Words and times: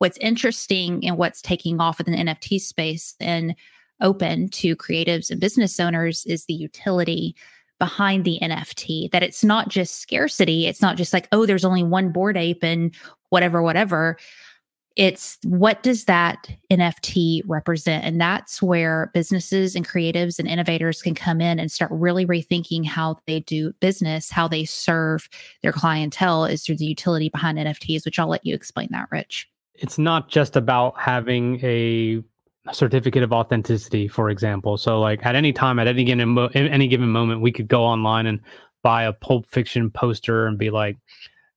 what's 0.00 0.16
interesting 0.18 1.06
and 1.06 1.18
what's 1.18 1.42
taking 1.42 1.78
off 1.78 2.00
in 2.00 2.10
the 2.10 2.18
NFT 2.18 2.58
space 2.58 3.14
and 3.20 3.54
open 4.00 4.48
to 4.48 4.74
creatives 4.74 5.30
and 5.30 5.38
business 5.38 5.78
owners 5.78 6.24
is 6.24 6.46
the 6.46 6.54
utility 6.54 7.36
behind 7.78 8.24
the 8.24 8.38
NFT, 8.40 9.10
that 9.10 9.22
it's 9.22 9.44
not 9.44 9.68
just 9.68 10.00
scarcity. 10.00 10.66
It's 10.66 10.80
not 10.80 10.96
just 10.96 11.12
like, 11.12 11.28
oh, 11.32 11.44
there's 11.44 11.66
only 11.66 11.82
one 11.82 12.12
Bored 12.12 12.38
Ape 12.38 12.64
and 12.64 12.94
whatever, 13.28 13.62
whatever. 13.62 14.16
It's 14.96 15.36
what 15.44 15.82
does 15.82 16.06
that 16.06 16.48
NFT 16.72 17.42
represent? 17.46 18.02
And 18.02 18.18
that's 18.18 18.62
where 18.62 19.10
businesses 19.12 19.76
and 19.76 19.86
creatives 19.86 20.38
and 20.38 20.48
innovators 20.48 21.02
can 21.02 21.14
come 21.14 21.42
in 21.42 21.58
and 21.58 21.70
start 21.70 21.90
really 21.92 22.24
rethinking 22.24 22.86
how 22.86 23.18
they 23.26 23.40
do 23.40 23.74
business, 23.80 24.30
how 24.30 24.48
they 24.48 24.64
serve 24.64 25.28
their 25.62 25.72
clientele 25.72 26.46
is 26.46 26.64
through 26.64 26.76
the 26.76 26.86
utility 26.86 27.28
behind 27.28 27.58
NFTs, 27.58 28.06
which 28.06 28.18
I'll 28.18 28.28
let 28.28 28.46
you 28.46 28.54
explain 28.54 28.88
that, 28.92 29.08
Rich. 29.10 29.46
It's 29.80 29.98
not 29.98 30.28
just 30.28 30.56
about 30.56 30.94
having 30.98 31.58
a 31.64 32.22
certificate 32.72 33.22
of 33.22 33.32
authenticity, 33.32 34.08
for 34.08 34.30
example. 34.30 34.76
So, 34.76 35.00
like 35.00 35.24
at 35.24 35.34
any 35.34 35.52
time, 35.52 35.78
at 35.78 35.86
any 35.86 36.04
given 36.04 36.38
any 36.54 36.86
given 36.86 37.08
moment, 37.08 37.40
we 37.40 37.50
could 37.52 37.68
go 37.68 37.82
online 37.82 38.26
and 38.26 38.40
buy 38.82 39.04
a 39.04 39.12
Pulp 39.12 39.46
Fiction 39.46 39.90
poster 39.90 40.46
and 40.46 40.58
be 40.58 40.70
like, 40.70 40.98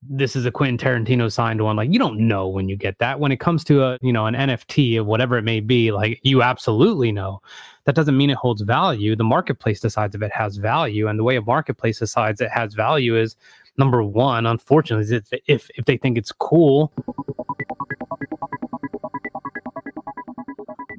"This 0.02 0.36
is 0.36 0.46
a 0.46 0.52
Quentin 0.52 0.78
Tarantino 0.78 1.32
signed 1.32 1.62
one." 1.62 1.76
Like, 1.76 1.92
you 1.92 2.00
don't 2.00 2.20
know 2.28 2.48
when 2.48 2.70
you 2.70 2.78
get 2.78 2.98
that. 3.00 3.20
When 3.20 3.32
it 3.32 3.40
comes 3.42 3.64
to 3.66 3.84
a 3.84 3.98
you 4.02 4.14
know 4.14 4.26
an 4.26 4.36
NFT 4.36 4.98
of 4.98 5.06
whatever 5.06 5.38
it 5.38 5.44
may 5.44 5.60
be, 5.60 5.92
like 5.92 6.20
you 6.24 6.42
absolutely 6.42 7.12
know. 7.12 7.42
That 7.86 7.96
doesn't 7.96 8.16
mean 8.16 8.30
it 8.30 8.38
holds 8.38 8.62
value. 8.62 9.14
The 9.14 9.26
marketplace 9.26 9.82
decides 9.82 10.16
if 10.16 10.22
it 10.22 10.32
has 10.32 10.56
value, 10.56 11.10
and 11.10 11.20
the 11.20 11.24
way 11.24 11.36
a 11.36 11.42
marketplace 11.42 12.00
decides 12.00 12.40
it 12.40 12.52
has 12.52 12.74
value 12.74 13.18
is 13.18 13.36
number 13.78 14.04
one. 14.04 14.46
Unfortunately, 14.46 15.16
if 15.16 15.42
if, 15.48 15.70
if 15.76 15.86
they 15.86 15.98
think 15.98 16.18
it's 16.18 16.32
cool 16.32 16.92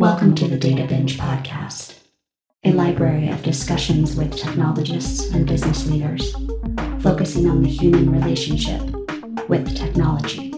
Welcome 0.04 0.34
to 0.34 0.48
the 0.48 0.58
Data 0.58 0.86
Binge 0.86 1.18
Podcast, 1.18 2.00
a 2.62 2.72
library 2.72 3.28
of 3.28 3.42
discussions 3.42 4.16
with 4.16 4.36
technologists 4.36 5.30
and 5.30 5.46
business 5.46 5.86
leaders, 5.86 6.32
focusing 7.00 7.48
on 7.48 7.62
the 7.62 7.68
human 7.68 8.10
relationship 8.10 8.82
with 9.48 9.74
technology. 9.74 10.50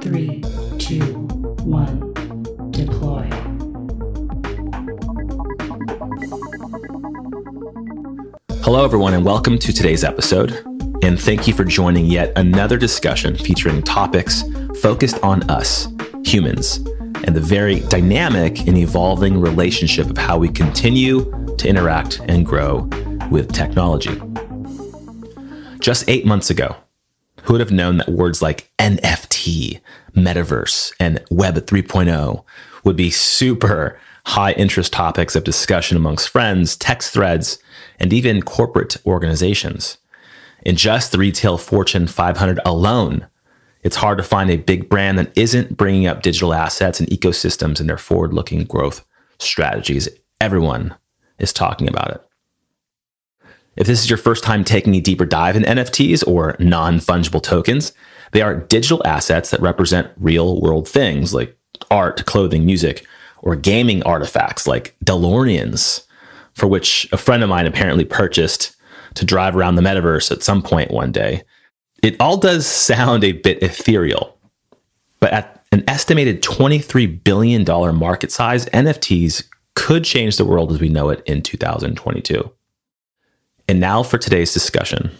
Three, 0.00 0.42
two, 0.78 1.04
one, 1.62 2.12
deploy. 2.70 3.28
Hello, 8.64 8.84
everyone, 8.84 9.14
and 9.14 9.24
welcome 9.24 9.58
to 9.58 9.72
today's 9.72 10.02
episode. 10.02 10.69
And 11.02 11.20
thank 11.20 11.48
you 11.48 11.54
for 11.54 11.64
joining 11.64 12.06
yet 12.06 12.32
another 12.36 12.76
discussion 12.76 13.36
featuring 13.36 13.82
topics 13.82 14.44
focused 14.80 15.18
on 15.22 15.48
us, 15.50 15.88
humans 16.24 16.80
and 17.24 17.36
the 17.36 17.40
very 17.40 17.80
dynamic 17.80 18.66
and 18.66 18.78
evolving 18.78 19.40
relationship 19.40 20.08
of 20.08 20.18
how 20.18 20.38
we 20.38 20.48
continue 20.48 21.24
to 21.58 21.68
interact 21.68 22.20
and 22.28 22.46
grow 22.46 22.88
with 23.30 23.52
technology. 23.52 24.20
Just 25.80 26.08
eight 26.08 26.26
months 26.26 26.50
ago, 26.50 26.76
who 27.42 27.54
would 27.54 27.60
have 27.60 27.70
known 27.70 27.98
that 27.98 28.08
words 28.08 28.42
like 28.42 28.70
NFT, 28.78 29.80
metaverse, 30.14 30.92
and 30.98 31.22
Web 31.30 31.54
3.0 31.54 32.44
would 32.84 32.96
be 32.96 33.10
super 33.10 33.98
high 34.26 34.52
interest 34.52 34.92
topics 34.92 35.34
of 35.34 35.44
discussion 35.44 35.96
amongst 35.96 36.28
friends, 36.28 36.76
text 36.76 37.12
threads, 37.12 37.58
and 37.98 38.12
even 38.12 38.42
corporate 38.42 38.96
organizations? 39.06 39.98
In 40.62 40.76
just 40.76 41.12
the 41.12 41.18
retail 41.18 41.58
Fortune 41.58 42.06
500 42.06 42.60
alone, 42.64 43.26
it's 43.82 43.96
hard 43.96 44.18
to 44.18 44.24
find 44.24 44.50
a 44.50 44.56
big 44.56 44.88
brand 44.88 45.18
that 45.18 45.36
isn't 45.36 45.76
bringing 45.76 46.06
up 46.06 46.22
digital 46.22 46.52
assets 46.52 47.00
and 47.00 47.08
ecosystems 47.08 47.80
in 47.80 47.86
their 47.86 47.96
forward 47.96 48.34
looking 48.34 48.64
growth 48.64 49.04
strategies. 49.38 50.08
Everyone 50.40 50.94
is 51.38 51.52
talking 51.52 51.88
about 51.88 52.10
it. 52.10 52.26
If 53.76 53.86
this 53.86 54.00
is 54.00 54.10
your 54.10 54.18
first 54.18 54.44
time 54.44 54.64
taking 54.64 54.94
a 54.94 55.00
deeper 55.00 55.24
dive 55.24 55.56
in 55.56 55.62
NFTs 55.62 56.26
or 56.26 56.56
non 56.58 56.98
fungible 56.98 57.42
tokens, 57.42 57.92
they 58.32 58.42
are 58.42 58.54
digital 58.54 59.00
assets 59.06 59.50
that 59.50 59.60
represent 59.60 60.10
real 60.18 60.60
world 60.60 60.86
things 60.86 61.32
like 61.32 61.56
art, 61.90 62.26
clothing, 62.26 62.66
music, 62.66 63.06
or 63.42 63.56
gaming 63.56 64.02
artifacts 64.02 64.66
like 64.66 64.96
DeLoreans, 65.04 66.04
for 66.52 66.66
which 66.66 67.08
a 67.12 67.16
friend 67.16 67.42
of 67.42 67.48
mine 67.48 67.66
apparently 67.66 68.04
purchased 68.04 68.76
to 69.14 69.24
drive 69.24 69.56
around 69.56 69.74
the 69.74 69.82
metaverse 69.82 70.30
at 70.30 70.42
some 70.42 70.62
point 70.62 70.90
one 70.90 71.12
day. 71.12 71.42
It 72.02 72.16
all 72.20 72.36
does 72.36 72.66
sound 72.66 73.24
a 73.24 73.32
bit 73.32 73.62
ethereal, 73.62 74.38
but 75.20 75.32
at 75.32 75.64
an 75.72 75.84
estimated 75.86 76.42
$23 76.42 77.22
billion 77.22 77.64
market 77.96 78.32
size, 78.32 78.66
NFTs 78.66 79.44
could 79.74 80.04
change 80.04 80.36
the 80.36 80.44
world 80.44 80.72
as 80.72 80.80
we 80.80 80.88
know 80.88 81.10
it 81.10 81.22
in 81.26 81.42
2022. 81.42 82.50
And 83.68 83.80
now 83.80 84.02
for 84.02 84.18
today's 84.18 84.52
discussion. 84.52 85.10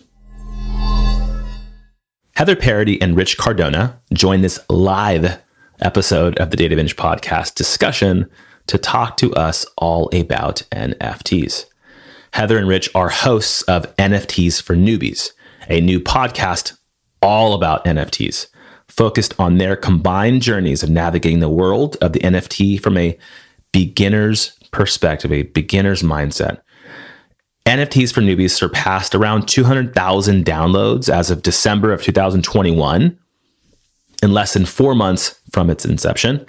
Heather 2.34 2.56
Parady 2.56 2.98
and 3.00 3.16
Rich 3.16 3.38
Cardona 3.38 4.00
join 4.12 4.40
this 4.40 4.58
live 4.68 5.38
episode 5.80 6.38
of 6.38 6.50
the 6.50 6.56
Data 6.56 6.74
Binge 6.74 6.96
podcast 6.96 7.54
discussion 7.54 8.28
to 8.66 8.78
talk 8.78 9.16
to 9.18 9.32
us 9.34 9.66
all 9.76 10.08
about 10.12 10.62
NFTs. 10.72 11.66
Heather 12.32 12.58
and 12.58 12.68
Rich 12.68 12.90
are 12.94 13.08
hosts 13.08 13.62
of 13.62 13.94
NFTs 13.96 14.62
for 14.62 14.76
Newbies, 14.76 15.32
a 15.68 15.80
new 15.80 15.98
podcast 15.98 16.76
all 17.22 17.54
about 17.54 17.84
NFTs, 17.84 18.46
focused 18.88 19.34
on 19.38 19.58
their 19.58 19.76
combined 19.76 20.42
journeys 20.42 20.82
of 20.82 20.90
navigating 20.90 21.40
the 21.40 21.48
world 21.48 21.96
of 22.00 22.12
the 22.12 22.20
NFT 22.20 22.80
from 22.80 22.96
a 22.96 23.18
beginner's 23.72 24.56
perspective, 24.70 25.32
a 25.32 25.42
beginner's 25.42 26.02
mindset. 26.02 26.60
NFTs 27.66 28.12
for 28.12 28.20
newbies 28.20 28.52
surpassed 28.52 29.14
around 29.14 29.46
200,000 29.46 30.44
downloads 30.44 31.12
as 31.12 31.30
of 31.30 31.42
December 31.42 31.92
of 31.92 32.02
2021 32.02 33.18
in 34.22 34.32
less 34.32 34.54
than 34.54 34.64
four 34.64 34.94
months 34.94 35.40
from 35.52 35.68
its 35.68 35.84
inception. 35.84 36.46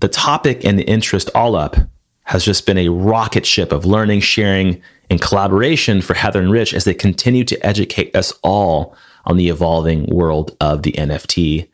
The 0.00 0.08
topic 0.08 0.64
and 0.64 0.78
the 0.78 0.84
interest 0.84 1.30
all 1.34 1.54
up 1.54 1.76
has 2.24 2.44
just 2.44 2.66
been 2.66 2.78
a 2.78 2.88
rocket 2.88 3.46
ship 3.46 3.72
of 3.72 3.84
learning, 3.84 4.20
sharing, 4.20 4.82
and 5.12 5.20
collaboration 5.20 6.00
for 6.00 6.14
Heather 6.14 6.40
and 6.40 6.50
Rich 6.50 6.72
as 6.72 6.84
they 6.84 6.94
continue 6.94 7.44
to 7.44 7.66
educate 7.66 8.16
us 8.16 8.32
all 8.42 8.96
on 9.26 9.36
the 9.36 9.50
evolving 9.50 10.06
world 10.06 10.56
of 10.58 10.84
the 10.84 10.92
NFT. 10.92 11.68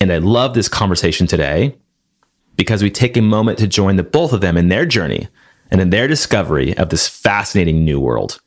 And 0.00 0.10
I 0.10 0.16
love 0.16 0.54
this 0.54 0.66
conversation 0.66 1.26
today 1.26 1.76
because 2.56 2.82
we 2.82 2.90
take 2.90 3.18
a 3.18 3.22
moment 3.22 3.58
to 3.58 3.66
join 3.66 3.96
the 3.96 4.02
both 4.02 4.32
of 4.32 4.40
them 4.40 4.56
in 4.56 4.70
their 4.70 4.86
journey 4.86 5.28
and 5.70 5.78
in 5.78 5.90
their 5.90 6.08
discovery 6.08 6.74
of 6.78 6.88
this 6.88 7.06
fascinating 7.06 7.84
new 7.84 8.00
world. 8.00 8.40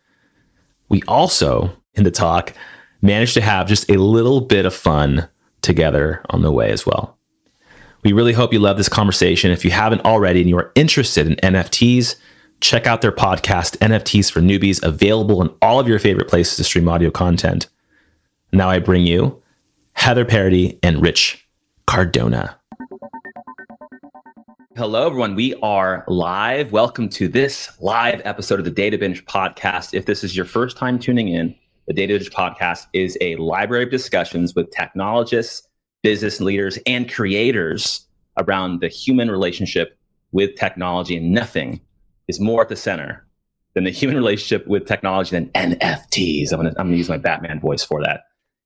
We 0.89 1.03
also, 1.07 1.71
in 1.93 2.03
the 2.03 2.09
talk, 2.09 2.53
managed 3.03 3.35
to 3.35 3.41
have 3.41 3.67
just 3.67 3.87
a 3.87 3.99
little 3.99 4.41
bit 4.41 4.65
of 4.65 4.73
fun 4.73 5.29
together 5.61 6.23
on 6.31 6.41
the 6.41 6.51
way 6.51 6.71
as 6.71 6.87
well. 6.87 7.19
We 8.03 8.13
really 8.13 8.33
hope 8.33 8.51
you 8.51 8.57
love 8.57 8.77
this 8.77 8.89
conversation. 8.89 9.51
If 9.51 9.63
you 9.63 9.69
haven't 9.69 10.05
already 10.05 10.41
and 10.41 10.49
you 10.49 10.57
are 10.57 10.71
interested 10.73 11.27
in 11.27 11.35
NFTs, 11.35 12.15
check 12.59 12.87
out 12.87 13.01
their 13.01 13.11
podcast, 13.11 13.77
NFTs 13.77 14.31
for 14.31 14.41
Newbies, 14.41 14.83
available 14.83 15.41
in 15.41 15.53
all 15.61 15.79
of 15.79 15.87
your 15.87 15.99
favorite 15.99 16.27
places 16.27 16.57
to 16.57 16.63
stream 16.63 16.89
audio 16.89 17.11
content. 17.11 17.67
Now 18.51 18.69
I 18.69 18.79
bring 18.79 19.05
you 19.05 19.41
Heather 19.93 20.25
Parady 20.25 20.79
and 20.81 21.01
Rich 21.01 21.47
Cardona. 21.85 22.57
Hello, 24.75 25.07
everyone. 25.07 25.35
We 25.35 25.55
are 25.55 26.03
live. 26.07 26.71
Welcome 26.71 27.09
to 27.09 27.27
this 27.27 27.71
live 27.81 28.21
episode 28.25 28.59
of 28.59 28.65
the 28.65 28.71
Data 28.71 28.97
Binge 28.97 29.25
podcast. 29.25 29.93
If 29.93 30.05
this 30.05 30.23
is 30.23 30.35
your 30.35 30.45
first 30.45 30.77
time 30.77 30.99
tuning 30.99 31.29
in, 31.29 31.55
the 31.87 31.93
Data 31.93 32.13
Binge 32.13 32.29
podcast 32.29 32.87
is 32.93 33.17
a 33.21 33.35
library 33.37 33.85
of 33.85 33.91
discussions 33.91 34.53
with 34.53 34.69
technologists, 34.71 35.67
business 36.03 36.39
leaders, 36.39 36.77
and 36.85 37.11
creators 37.11 38.05
around 38.37 38.81
the 38.81 38.87
human 38.87 39.31
relationship 39.31 39.97
with 40.31 40.55
technology. 40.55 41.17
And 41.17 41.31
nothing 41.31 41.81
is 42.27 42.39
more 42.39 42.61
at 42.61 42.69
the 42.69 42.75
center 42.75 43.25
than 43.73 43.83
the 43.83 43.91
human 44.01 44.17
relationship 44.17 44.67
with 44.67 44.85
technology 44.85 45.31
than 45.31 45.49
NFTs. 45.49 46.51
I'm 46.51 46.61
to 46.63 46.69
I'm 46.69 46.87
gonna 46.87 46.97
use 46.97 47.09
my 47.09 47.17
Batman 47.17 47.59
voice 47.59 47.83
for 47.83 48.01
that. 48.03 48.23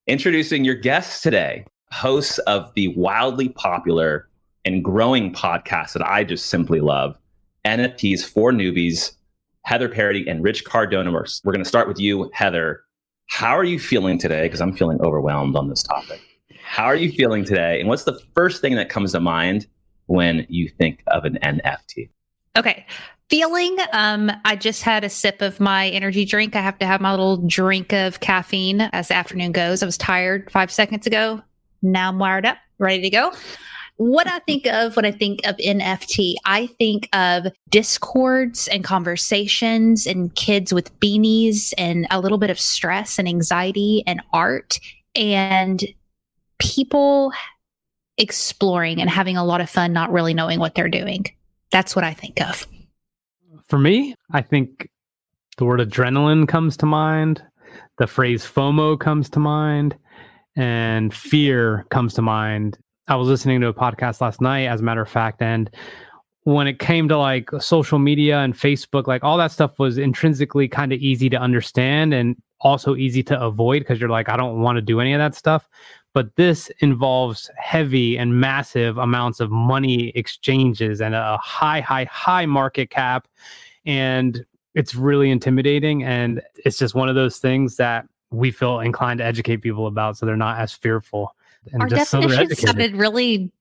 Introducing 0.08 0.66
your 0.66 0.76
guests 0.76 1.22
today, 1.22 1.66
hosts 1.92 2.40
of 2.40 2.74
the 2.76 2.90
wildly 2.90 3.50
popular 3.50 4.28
and 4.66 4.84
growing 4.84 5.34
podcast 5.34 5.94
that 5.94 6.06
I 6.06 6.24
just 6.24 6.48
simply 6.48 6.80
love, 6.80 7.16
NFTs 7.66 8.24
for 8.24 8.52
Newbies, 8.52 9.14
Heather 9.64 9.90
Parady 9.90 10.30
and 10.30 10.44
Rich 10.44 10.66
Cardona. 10.66 11.12
We're, 11.12 11.26
we're 11.44 11.54
going 11.54 11.64
to 11.64 11.70
start 11.70 11.88
with 11.88 12.00
you, 12.00 12.30
Heather. 12.34 12.82
How 13.28 13.58
are 13.58 13.64
you 13.64 13.80
feeling 13.80 14.18
today? 14.18 14.44
Because 14.44 14.62
I'm 14.62 14.74
feeling 14.74 15.00
overwhelmed 15.02 15.56
on 15.56 15.70
this 15.70 15.84
topic. 15.84 16.22
How 16.64 16.86
are 16.86 16.96
you 16.96 17.12
feeling 17.12 17.44
today? 17.44 17.80
And 17.80 17.88
what's 17.88 18.04
the 18.04 18.20
first 18.36 18.62
thing 18.62 18.76
that 18.76 18.90
comes 18.90 19.12
to 19.14 19.20
mind 19.20 19.68
when 20.08 20.46
you 20.50 20.70
think 20.70 21.04
of 21.08 21.26
an 21.26 21.38
NFT? 21.44 22.10
Okay 22.58 22.86
feeling. 23.32 23.78
Um, 23.94 24.30
I 24.44 24.58
just 24.58 24.84
had 24.84 25.06
a 25.06 25.10
sip 25.10 25.42
of 25.42 25.62
my 25.62 25.88
energy 25.88 26.26
drink. 26.26 26.54
I 26.54 26.62
have 26.62 26.78
to 26.80 26.86
have 26.86 27.00
my 27.00 27.12
little 27.12 27.38
drink 27.38 27.94
of 27.94 28.20
caffeine 28.20 28.82
as 28.82 29.08
the 29.08 29.14
afternoon 29.14 29.54
goes. 29.54 29.82
I 29.82 29.86
was 29.86 29.98
tired 29.98 30.52
five 30.52 30.70
seconds 30.70 31.08
ago. 31.08 31.42
Now 31.82 32.10
I'm 32.10 32.20
wired 32.20 32.46
up, 32.46 32.58
ready 32.78 33.02
to 33.04 33.10
go. 33.10 33.32
what 33.96 34.28
I 34.28 34.40
think 34.40 34.68
of 34.68 34.98
when 34.98 35.06
I 35.06 35.12
think 35.12 35.48
of 35.48 35.56
NFT, 35.58 36.36
I 36.44 36.68
think 36.68 37.08
of 37.14 37.48
discords 37.70 38.68
and 38.68 38.84
conversations 38.84 40.06
and 40.06 40.36
kids 40.36 40.74
with 40.74 41.00
beanies 41.00 41.72
and 41.78 42.08
a 42.12 42.20
little 42.20 42.38
bit 42.38 42.50
of 42.50 42.60
stress 42.60 43.18
and 43.18 43.30
anxiety 43.30 44.04
and 44.06 44.22
art 44.34 44.78
and 45.16 45.82
people 46.60 47.32
exploring 48.18 49.00
and 49.00 49.10
having 49.10 49.38
a 49.38 49.46
lot 49.46 49.62
of 49.62 49.70
fun, 49.70 49.94
not 49.94 50.12
really 50.12 50.34
knowing 50.34 50.60
what 50.60 50.76
they're 50.76 50.90
doing. 50.90 51.28
That's 51.72 51.96
what 51.96 52.04
I 52.04 52.14
think 52.14 52.42
of. 52.42 52.68
For 53.72 53.80
me, 53.80 54.16
I 54.34 54.42
think 54.42 54.90
the 55.58 55.64
word 55.64 55.80
adrenaline 55.80 56.46
comes 56.46 56.76
to 56.76 56.86
mind, 56.86 57.42
the 58.00 58.06
phrase 58.06 58.44
FOMO 58.44 59.00
comes 59.00 59.30
to 59.30 59.40
mind, 59.40 59.96
and 60.58 61.14
fear 61.14 61.86
comes 61.90 62.14
to 62.16 62.22
mind. 62.22 62.78
I 63.08 63.16
was 63.16 63.30
listening 63.30 63.62
to 63.62 63.68
a 63.68 63.74
podcast 63.74 64.20
last 64.20 64.42
night, 64.42 64.66
as 64.66 64.82
a 64.82 64.84
matter 64.84 65.02
of 65.02 65.08
fact, 65.08 65.42
and 65.42 65.74
when 66.44 66.68
it 66.68 66.80
came 66.80 67.08
to 67.08 67.18
like 67.18 67.50
social 67.62 67.98
media 67.98 68.40
and 68.40 68.54
Facebook, 68.54 69.08
like 69.08 69.24
all 69.24 69.38
that 69.38 69.54
stuff 69.54 69.80
was 69.80 69.98
intrinsically 69.98 70.68
kind 70.68 70.92
of 70.92 71.00
easy 71.00 71.30
to 71.30 71.38
understand 71.38 72.14
and 72.14 72.36
also 72.60 72.98
easy 72.98 73.24
to 73.24 73.42
avoid 73.42 73.80
because 73.80 74.02
you're 74.02 74.10
like, 74.10 74.28
I 74.28 74.36
don't 74.36 74.60
want 74.60 74.76
to 74.76 74.82
do 74.82 75.00
any 75.00 75.14
of 75.14 75.20
that 75.20 75.34
stuff. 75.34 75.70
But 76.14 76.36
this 76.36 76.70
involves 76.80 77.50
heavy 77.58 78.18
and 78.18 78.40
massive 78.40 78.98
amounts 78.98 79.40
of 79.40 79.50
money 79.50 80.10
exchanges 80.10 81.00
and 81.02 81.16
a 81.16 81.38
high, 81.38 81.80
high, 81.80 82.04
high 82.06 82.46
market 82.46 82.90
cap. 82.90 83.28
And 83.86 84.46
it's 84.76 84.94
really 84.94 85.32
intimidating. 85.32 86.04
And 86.04 86.42
it's 86.66 86.78
just 86.78 86.96
one 86.96 87.08
of 87.10 87.16
those 87.16 87.38
things 87.38 87.78
that 87.78 88.06
we 88.30 88.52
feel 88.52 88.80
inclined 88.82 89.20
to 89.20 89.26
educate 89.26 89.58
people 89.58 89.88
about 89.88 90.18
so 90.18 90.26
they're 90.26 90.36
not 90.38 90.60
as 90.60 90.74
fearful. 90.74 91.36
And 91.72 91.82
Our 91.82 91.88
just 91.88 92.12
so 92.12 92.22
definition 92.22 92.56
sounded 92.56 92.96
really 92.96 93.52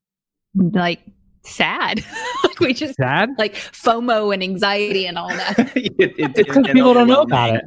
like 0.54 1.00
sad. 1.42 2.04
like 2.44 2.58
we 2.60 2.74
just 2.74 2.94
sad. 2.96 3.30
like 3.38 3.54
FOMO 3.54 4.32
and 4.34 4.42
anxiety 4.42 5.06
and 5.06 5.18
all 5.18 5.28
that. 5.28 5.58
It- 5.76 5.94
it- 5.98 6.14
It's 6.18 6.38
it- 6.40 6.46
because 6.46 6.66
people 6.66 6.94
don't 6.94 7.06
know 7.08 7.22
about 7.22 7.54
it. 7.56 7.62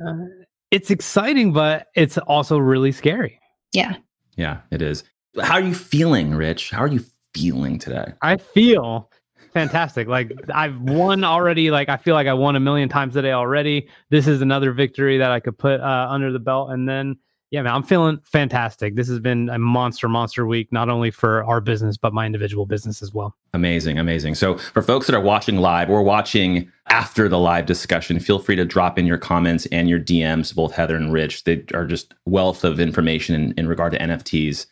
It's 0.71 0.89
exciting, 0.91 1.53
but 1.53 1.87
it's 1.95 2.17
also 2.17 2.57
really 2.57 2.91
scary. 2.91 3.39
yeah. 3.73 3.95
Yeah, 4.35 4.61
it 4.71 4.81
is. 4.81 5.03
How 5.41 5.55
are 5.55 5.61
you 5.61 5.73
feeling, 5.73 6.33
Rich? 6.33 6.69
How 6.71 6.79
are 6.79 6.87
you 6.87 7.03
feeling 7.33 7.79
today? 7.79 8.13
I 8.21 8.37
feel 8.37 9.09
fantastic. 9.53 10.07
Like 10.07 10.31
I've 10.53 10.79
won 10.79 11.23
already. 11.23 11.71
Like 11.71 11.89
I 11.89 11.97
feel 11.97 12.15
like 12.15 12.27
I 12.27 12.33
won 12.33 12.55
a 12.55 12.59
million 12.59 12.89
times 12.89 13.13
today 13.13 13.31
already. 13.31 13.89
This 14.09 14.27
is 14.27 14.41
another 14.41 14.71
victory 14.73 15.17
that 15.17 15.31
I 15.31 15.39
could 15.39 15.57
put 15.57 15.79
uh, 15.79 16.07
under 16.09 16.31
the 16.31 16.39
belt. 16.39 16.71
And 16.71 16.87
then, 16.87 17.17
yeah, 17.53 17.61
man, 17.61 17.75
I'm 17.75 17.83
feeling 17.83 18.19
fantastic. 18.23 18.95
This 18.95 19.07
has 19.09 19.19
been 19.19 19.47
a 19.49 19.59
monster, 19.59 20.09
monster 20.09 20.47
week, 20.47 20.71
not 20.71 20.89
only 20.89 21.11
for 21.11 21.43
our 21.43 21.61
business, 21.61 21.97
but 21.97 22.11
my 22.11 22.25
individual 22.25 22.65
business 22.65 23.03
as 23.03 23.13
well. 23.13 23.35
Amazing, 23.53 23.99
amazing. 23.99 24.33
So, 24.33 24.57
for 24.57 24.81
folks 24.81 25.05
that 25.05 25.15
are 25.15 25.21
watching 25.21 25.57
live 25.57 25.87
or 25.87 26.01
watching 26.01 26.71
after 26.87 27.29
the 27.29 27.37
live 27.37 27.67
discussion, 27.67 28.19
feel 28.19 28.39
free 28.39 28.55
to 28.55 28.65
drop 28.65 28.97
in 28.97 29.05
your 29.05 29.19
comments 29.19 29.67
and 29.67 29.87
your 29.87 29.99
DMs, 29.99 30.55
both 30.55 30.73
Heather 30.73 30.95
and 30.95 31.13
Rich. 31.13 31.43
They 31.43 31.63
are 31.75 31.85
just 31.85 32.15
wealth 32.25 32.63
of 32.63 32.79
information 32.79 33.35
in, 33.35 33.51
in 33.55 33.67
regard 33.67 33.91
to 33.91 33.99
NFTs. 33.99 34.65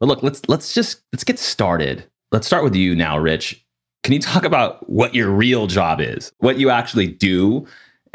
But 0.00 0.06
look, 0.06 0.24
let's 0.24 0.42
let's 0.48 0.74
just 0.74 1.02
let's 1.12 1.22
get 1.22 1.38
started. 1.38 2.10
Let's 2.32 2.48
start 2.48 2.64
with 2.64 2.74
you 2.74 2.96
now, 2.96 3.16
Rich. 3.18 3.64
Can 4.02 4.12
you 4.12 4.20
talk 4.20 4.44
about 4.44 4.90
what 4.90 5.14
your 5.14 5.30
real 5.30 5.68
job 5.68 6.00
is, 6.00 6.32
what 6.38 6.58
you 6.58 6.70
actually 6.70 7.06
do, 7.06 7.68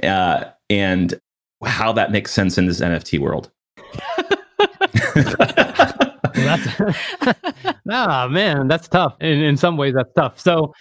uh, 0.04 0.44
and 0.69 1.18
how 1.63 1.94
that 1.94 2.12
makes 2.12 2.34
sense 2.34 2.58
in 2.58 2.66
this 2.66 2.81
NFT 2.81 3.18
world? 3.18 3.50
Ah 7.94 8.28
man, 8.30 8.68
that's 8.68 8.88
tough. 8.88 9.16
In 9.19 9.42
in 9.42 9.58
some 9.58 9.78
ways, 9.78 9.94
that's 9.94 10.12
tough. 10.13 10.40
So, 10.40 10.74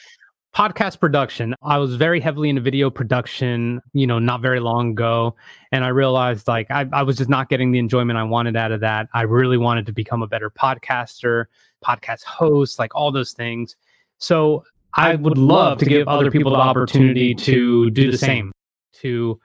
podcast 0.54 1.00
production. 1.00 1.54
I 1.62 1.78
was 1.78 1.96
very 1.96 2.20
heavily 2.20 2.48
into 2.48 2.60
video 2.60 2.90
production. 2.90 3.80
You 3.92 4.06
know, 4.06 4.18
not 4.18 4.42
very 4.42 4.60
long 4.60 4.92
ago, 4.92 5.34
and 5.72 5.84
I 5.84 5.88
realized 5.88 6.46
like 6.46 6.70
I, 6.70 6.86
I 6.92 7.02
was 7.02 7.16
just 7.16 7.30
not 7.30 7.48
getting 7.48 7.72
the 7.72 7.78
enjoyment 7.78 8.18
I 8.18 8.22
wanted 8.22 8.56
out 8.56 8.72
of 8.72 8.80
that. 8.80 9.08
I 9.12 9.22
really 9.22 9.58
wanted 9.58 9.86
to 9.86 9.92
become 9.92 10.22
a 10.22 10.26
better 10.26 10.50
podcaster, 10.50 11.46
podcast 11.84 12.24
host, 12.24 12.78
like 12.78 12.94
all 12.94 13.10
those 13.10 13.32
things. 13.32 13.76
So 14.18 14.64
I 14.94 15.16
would 15.16 15.38
love 15.38 15.78
to 15.78 15.84
give 15.84 16.08
other 16.08 16.30
people 16.30 16.52
the 16.52 16.58
opportunity 16.58 17.34
to 17.34 17.90
do 17.90 18.10
the 18.10 18.18
same, 18.18 18.52
to 19.00 19.40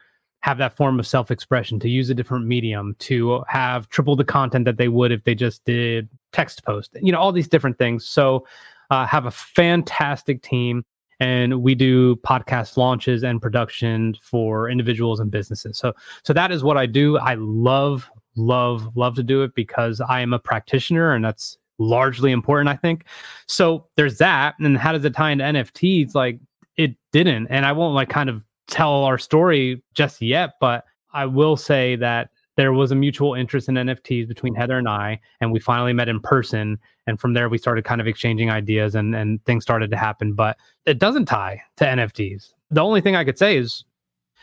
have 0.45 0.59
that 0.59 0.77
form 0.77 0.99
of 0.99 1.07
self-expression, 1.07 1.79
to 1.79 1.89
use 1.89 2.07
a 2.11 2.13
different 2.13 2.45
medium, 2.45 2.95
to 2.99 3.43
have 3.47 3.89
triple 3.89 4.15
the 4.15 4.23
content 4.23 4.63
that 4.63 4.77
they 4.77 4.87
would 4.87 5.11
if 5.11 5.23
they 5.23 5.33
just 5.33 5.65
did 5.65 6.07
text 6.33 6.63
post. 6.63 6.95
You 7.01 7.11
know, 7.11 7.17
all 7.17 7.31
these 7.31 7.47
different 7.47 7.79
things. 7.79 8.05
So 8.05 8.45
uh, 8.91 9.07
have 9.07 9.25
a 9.25 9.31
fantastic 9.31 10.43
team 10.43 10.85
and 11.19 11.63
we 11.63 11.73
do 11.73 12.17
podcast 12.17 12.77
launches 12.77 13.23
and 13.23 13.41
production 13.41 14.15
for 14.21 14.69
individuals 14.69 15.19
and 15.19 15.31
businesses. 15.31 15.79
So 15.79 15.95
so 16.23 16.31
that 16.33 16.51
is 16.51 16.63
what 16.63 16.77
I 16.77 16.85
do. 16.85 17.17
I 17.17 17.33
love 17.39 18.07
love 18.35 18.95
love 18.95 19.15
to 19.15 19.23
do 19.23 19.41
it 19.41 19.55
because 19.55 19.99
I 19.99 20.21
am 20.21 20.31
a 20.31 20.37
practitioner 20.37 21.15
and 21.15 21.25
that's 21.25 21.57
largely 21.79 22.31
important 22.31 22.69
I 22.69 22.75
think. 22.75 23.05
So 23.47 23.87
there's 23.95 24.19
that 24.19 24.53
and 24.59 24.77
how 24.77 24.91
does 24.91 25.05
it 25.05 25.15
tie 25.15 25.31
into 25.31 25.43
NFTs 25.43 26.13
like 26.13 26.37
it 26.77 26.95
didn't 27.11 27.47
and 27.47 27.65
I 27.65 27.71
won't 27.71 27.95
like 27.95 28.09
kind 28.09 28.29
of 28.29 28.43
tell 28.75 29.05
our 29.05 29.17
story 29.17 29.81
just 29.93 30.21
yet 30.21 30.55
but 30.59 30.83
I 31.13 31.25
will 31.25 31.55
say 31.55 31.95
that 31.95 32.29
there 32.57 32.73
was 32.73 32.91
a 32.91 32.95
mutual 32.95 33.33
interest 33.33 33.69
in 33.69 33.75
NFTs 33.75 34.27
between 34.27 34.53
Heather 34.53 34.77
and 34.77 34.89
I 34.89 35.19
and 35.39 35.53
we 35.53 35.59
finally 35.59 35.93
met 35.93 36.09
in 36.09 36.19
person 36.19 36.77
and 37.07 37.17
from 37.17 37.33
there 37.33 37.47
we 37.47 37.57
started 37.57 37.85
kind 37.85 38.01
of 38.01 38.07
exchanging 38.07 38.49
ideas 38.49 38.93
and 38.93 39.15
and 39.15 39.43
things 39.45 39.63
started 39.63 39.91
to 39.91 39.97
happen 39.97 40.33
but 40.33 40.57
it 40.85 40.99
doesn't 40.99 41.25
tie 41.25 41.61
to 41.77 41.85
nfts 41.85 42.53
the 42.71 42.83
only 42.83 42.99
thing 43.01 43.15
i 43.15 43.23
could 43.23 43.37
say 43.37 43.57
is 43.57 43.85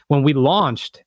when 0.08 0.22
we 0.22 0.32
launched 0.32 1.04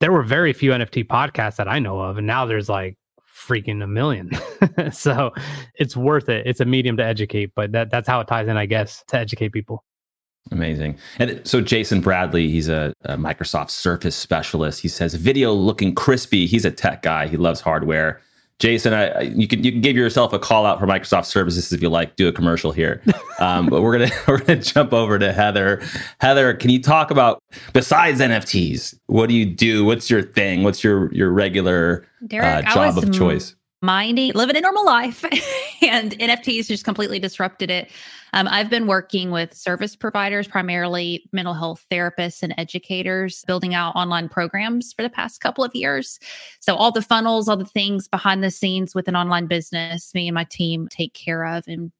there 0.00 0.12
were 0.12 0.22
very 0.22 0.52
few 0.52 0.72
nft 0.72 1.06
podcasts 1.06 1.56
that 1.56 1.68
i 1.68 1.78
know 1.78 2.00
of 2.00 2.18
and 2.18 2.26
now 2.26 2.44
there's 2.44 2.68
like 2.68 2.96
freaking 3.34 3.82
a 3.82 3.86
million. 3.86 4.30
So 4.92 5.32
it's 5.74 5.96
worth 5.96 6.28
it. 6.28 6.46
It's 6.46 6.60
a 6.60 6.64
medium 6.64 6.96
to 6.96 7.04
educate 7.04 7.52
but 7.56 7.72
that 7.72 7.90
that's 7.90 8.06
how 8.06 8.20
it 8.20 8.28
ties 8.28 8.46
in 8.46 8.56
i 8.56 8.66
guess 8.66 9.02
to 9.08 9.18
educate 9.18 9.48
people 9.48 9.84
Amazing. 10.50 10.98
And 11.18 11.40
so 11.46 11.60
Jason 11.60 12.00
Bradley, 12.00 12.48
he's 12.48 12.68
a, 12.68 12.92
a, 13.04 13.16
Microsoft 13.16 13.70
Surface 13.70 14.16
specialist. 14.16 14.80
He 14.80 14.88
says 14.88 15.14
video 15.14 15.52
looking 15.52 15.94
crispy. 15.94 16.46
He's 16.46 16.64
a 16.64 16.70
tech 16.70 17.02
guy. 17.02 17.28
He 17.28 17.36
loves 17.36 17.60
hardware. 17.60 18.20
Jason, 18.58 18.92
I, 18.92 19.06
I, 19.08 19.20
you 19.22 19.48
can 19.48 19.64
you 19.64 19.72
can 19.72 19.80
give 19.80 19.96
yourself 19.96 20.32
a 20.32 20.38
call 20.38 20.66
out 20.66 20.78
for 20.78 20.86
Microsoft 20.86 21.24
Services 21.24 21.72
if 21.72 21.82
you 21.82 21.88
like. 21.88 22.14
Do 22.16 22.28
a 22.28 22.32
commercial 22.32 22.70
here, 22.70 23.02
um, 23.40 23.66
but 23.66 23.82
we're 23.82 23.98
gonna 23.98 24.10
we're 24.28 24.38
gonna 24.38 24.60
jump 24.60 24.92
over 24.92 25.18
to 25.18 25.32
Heather. 25.32 25.82
Heather, 26.20 26.54
can 26.54 26.70
you 26.70 26.80
talk 26.80 27.10
about 27.10 27.42
besides 27.72 28.20
NFTs? 28.20 28.96
What 29.06 29.28
do 29.28 29.34
you 29.34 29.46
do? 29.46 29.84
What's 29.84 30.10
your 30.10 30.22
thing? 30.22 30.62
What's 30.62 30.84
your 30.84 31.12
your 31.12 31.30
regular 31.30 32.06
Derek, 32.26 32.68
uh, 32.68 32.74
job 32.74 32.98
of 32.98 33.12
choice? 33.12 33.56
minding, 33.82 34.32
living 34.34 34.56
a 34.56 34.60
normal 34.60 34.86
life, 34.86 35.24
and 35.82 36.12
NFTs 36.12 36.68
just 36.68 36.84
completely 36.84 37.18
disrupted 37.18 37.70
it. 37.70 37.90
Um, 38.32 38.48
I've 38.48 38.70
been 38.70 38.86
working 38.86 39.30
with 39.30 39.54
service 39.54 39.94
providers, 39.94 40.48
primarily 40.48 41.28
mental 41.32 41.54
health 41.54 41.84
therapists 41.90 42.42
and 42.42 42.54
educators, 42.56 43.44
building 43.46 43.74
out 43.74 43.94
online 43.94 44.28
programs 44.28 44.92
for 44.92 45.02
the 45.02 45.10
past 45.10 45.40
couple 45.40 45.64
of 45.64 45.74
years. 45.74 46.18
So, 46.60 46.74
all 46.74 46.92
the 46.92 47.02
funnels, 47.02 47.48
all 47.48 47.56
the 47.56 47.64
things 47.64 48.08
behind 48.08 48.42
the 48.42 48.50
scenes 48.50 48.94
with 48.94 49.08
an 49.08 49.16
online 49.16 49.46
business, 49.46 50.14
me 50.14 50.28
and 50.28 50.34
my 50.34 50.44
team 50.44 50.88
take 50.88 51.14
care 51.14 51.44
of. 51.44 51.64
And 51.66 51.92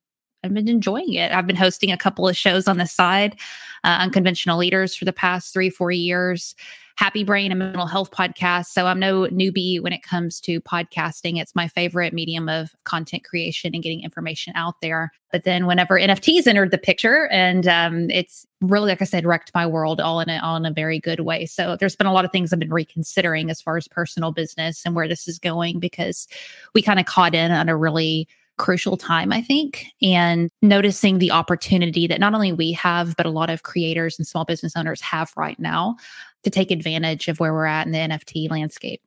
I've 0.45 0.55
been 0.55 0.69
enjoying 0.69 1.13
it. 1.15 1.33
I've 1.33 1.47
been 1.47 1.57
hosting 1.57 1.93
a 1.93 1.97
couple 1.97 2.29
of 2.29 2.37
shows 2.37 2.67
on 2.67 2.79
the 2.79 2.87
side, 2.87 3.37
uh, 3.85 3.99
Unconventional 4.01 4.59
Leaders, 4.59 4.95
for 4.97 5.05
the 5.05 5.13
past 5.13 5.53
three, 5.53 5.71
four 5.71 5.93
years. 5.93 6.55
Happy 6.97 7.25
Brain, 7.25 7.53
a 7.53 7.55
mental 7.55 7.87
health 7.87 8.11
podcast. 8.11 8.67
So 8.67 8.87
I'm 8.87 8.99
no 8.99 9.23
newbie 9.29 9.81
when 9.81 9.93
it 9.93 10.03
comes 10.03 10.41
to 10.43 10.61
podcasting. 10.61 11.41
It's 11.41 11.55
my 11.55 11.69
favorite 11.69 12.13
medium 12.13 12.49
of 12.49 12.71
content 12.85 13.25
creation 13.25 13.75
and 13.75 13.83
getting 13.83 14.03
information 14.03 14.53
out 14.57 14.81
there. 14.83 15.13
But 15.31 15.45
then 15.45 15.67
whenever 15.67 15.99
NFTs 15.99 16.47
entered 16.47 16.71
the 16.71 16.79
picture, 16.79 17.29
and 17.33 17.67
um, 17.67 18.11
it's 18.11 18.47
really, 18.61 18.91
like 18.91 19.01
I 19.01 19.07
said, 19.07 19.25
wrecked 19.25 19.51
my 19.55 19.67
world 19.67 20.01
all 20.01 20.21
in 20.21 20.29
a, 20.29 20.39
all 20.39 20.57
in 20.57 20.67
a 20.67 20.73
very 20.73 21.01
good 21.01 21.21
way. 21.21 21.47
So 21.47 21.77
there's 21.77 21.97
been 21.97 22.07
a 22.07 22.13
lot 22.13 22.25
of 22.25 22.33
things 22.33 22.53
I've 22.53 22.59
been 22.59 22.73
reconsidering 22.73 23.51
as 23.51 23.63
far 23.63 23.77
as 23.77 23.89
personal 23.89 24.31
business 24.31 24.83
and 24.85 24.95
where 24.95 25.09
this 25.09 25.27
is 25.27 25.39
going 25.39 25.81
because 25.81 26.29
we 26.75 26.83
kind 26.83 27.01
of 27.01 27.07
caught 27.07 27.35
in 27.35 27.51
on 27.51 27.69
a 27.69 27.77
really 27.77 28.29
crucial 28.59 28.97
time, 28.97 29.33
I 29.33 29.43
think, 29.43 29.87
and 30.03 30.51
noticing 30.61 31.19
the 31.19 31.31
opportunity 31.31 32.07
that 32.07 32.21
not 32.21 32.35
only 32.35 32.53
we 32.53 32.71
have, 32.73 33.17
but 33.17 33.27
a 33.27 33.31
lot 33.31 33.51
of 33.51 33.63
creators 33.63 34.19
and 34.19 34.27
small 34.27 34.45
business 34.45 34.77
owners 34.77 35.01
have 35.01 35.33
right 35.37 35.59
now 35.59 35.97
to 36.43 36.51
take 36.51 36.71
advantage 36.71 37.29
of 37.29 37.41
where 37.41 37.53
we're 37.53 37.67
at 37.67 37.87
in 37.87 37.93
the 37.93 37.99
NFT 37.99 38.51
landscape. 38.51 39.01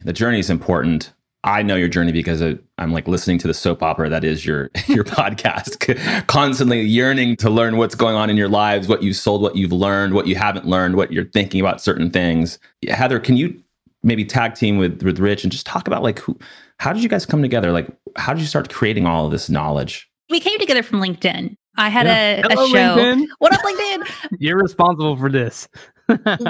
The 0.00 0.12
journey 0.12 0.38
is 0.38 0.50
important. 0.50 1.12
I 1.44 1.62
know 1.62 1.74
your 1.74 1.88
journey 1.88 2.12
because 2.12 2.40
I'm 2.78 2.92
like 2.92 3.08
listening 3.08 3.38
to 3.38 3.48
the 3.48 3.54
soap 3.54 3.82
opera 3.82 4.08
that 4.08 4.22
is 4.22 4.46
your 4.46 4.70
your 4.86 5.02
podcast, 5.04 6.26
constantly 6.28 6.82
yearning 6.82 7.36
to 7.36 7.50
learn 7.50 7.76
what's 7.76 7.94
going 7.94 8.14
on 8.14 8.30
in 8.30 8.36
your 8.36 8.48
lives, 8.48 8.86
what 8.88 9.02
you've 9.02 9.16
sold, 9.16 9.42
what 9.42 9.56
you've 9.56 9.72
learned, 9.72 10.14
what 10.14 10.26
you 10.26 10.36
haven't 10.36 10.66
learned, 10.66 10.96
what 10.96 11.12
you're 11.12 11.24
thinking 11.24 11.60
about 11.60 11.80
certain 11.80 12.10
things. 12.10 12.58
Heather, 12.88 13.18
can 13.18 13.36
you 13.36 13.60
maybe 14.04 14.24
tag 14.24 14.54
team 14.54 14.78
with 14.78 15.02
with 15.02 15.18
Rich 15.18 15.42
and 15.44 15.50
just 15.52 15.66
talk 15.66 15.86
about 15.88 16.02
like 16.02 16.20
who 16.20 16.38
how 16.78 16.92
did 16.92 17.02
you 17.02 17.08
guys 17.08 17.26
come 17.26 17.42
together? 17.42 17.72
Like 17.72 17.88
how 18.16 18.32
did 18.34 18.40
you 18.40 18.46
start 18.46 18.72
creating 18.72 19.06
all 19.06 19.26
of 19.26 19.32
this 19.32 19.50
knowledge? 19.50 20.08
We 20.30 20.38
came 20.40 20.58
together 20.60 20.82
from 20.84 21.00
LinkedIn. 21.00 21.56
I 21.76 21.88
had 21.88 22.06
Yeah. 22.06 22.42
a, 22.46 22.52
a 22.52 22.66
show. 22.68 22.96
LinkedIn. 22.96 23.26
What 23.38 23.52
up, 23.52 23.60
LinkedIn? 23.62 24.30
You're 24.38 24.58
responsible 24.58 25.16
for 25.16 25.28
this. 25.30 25.68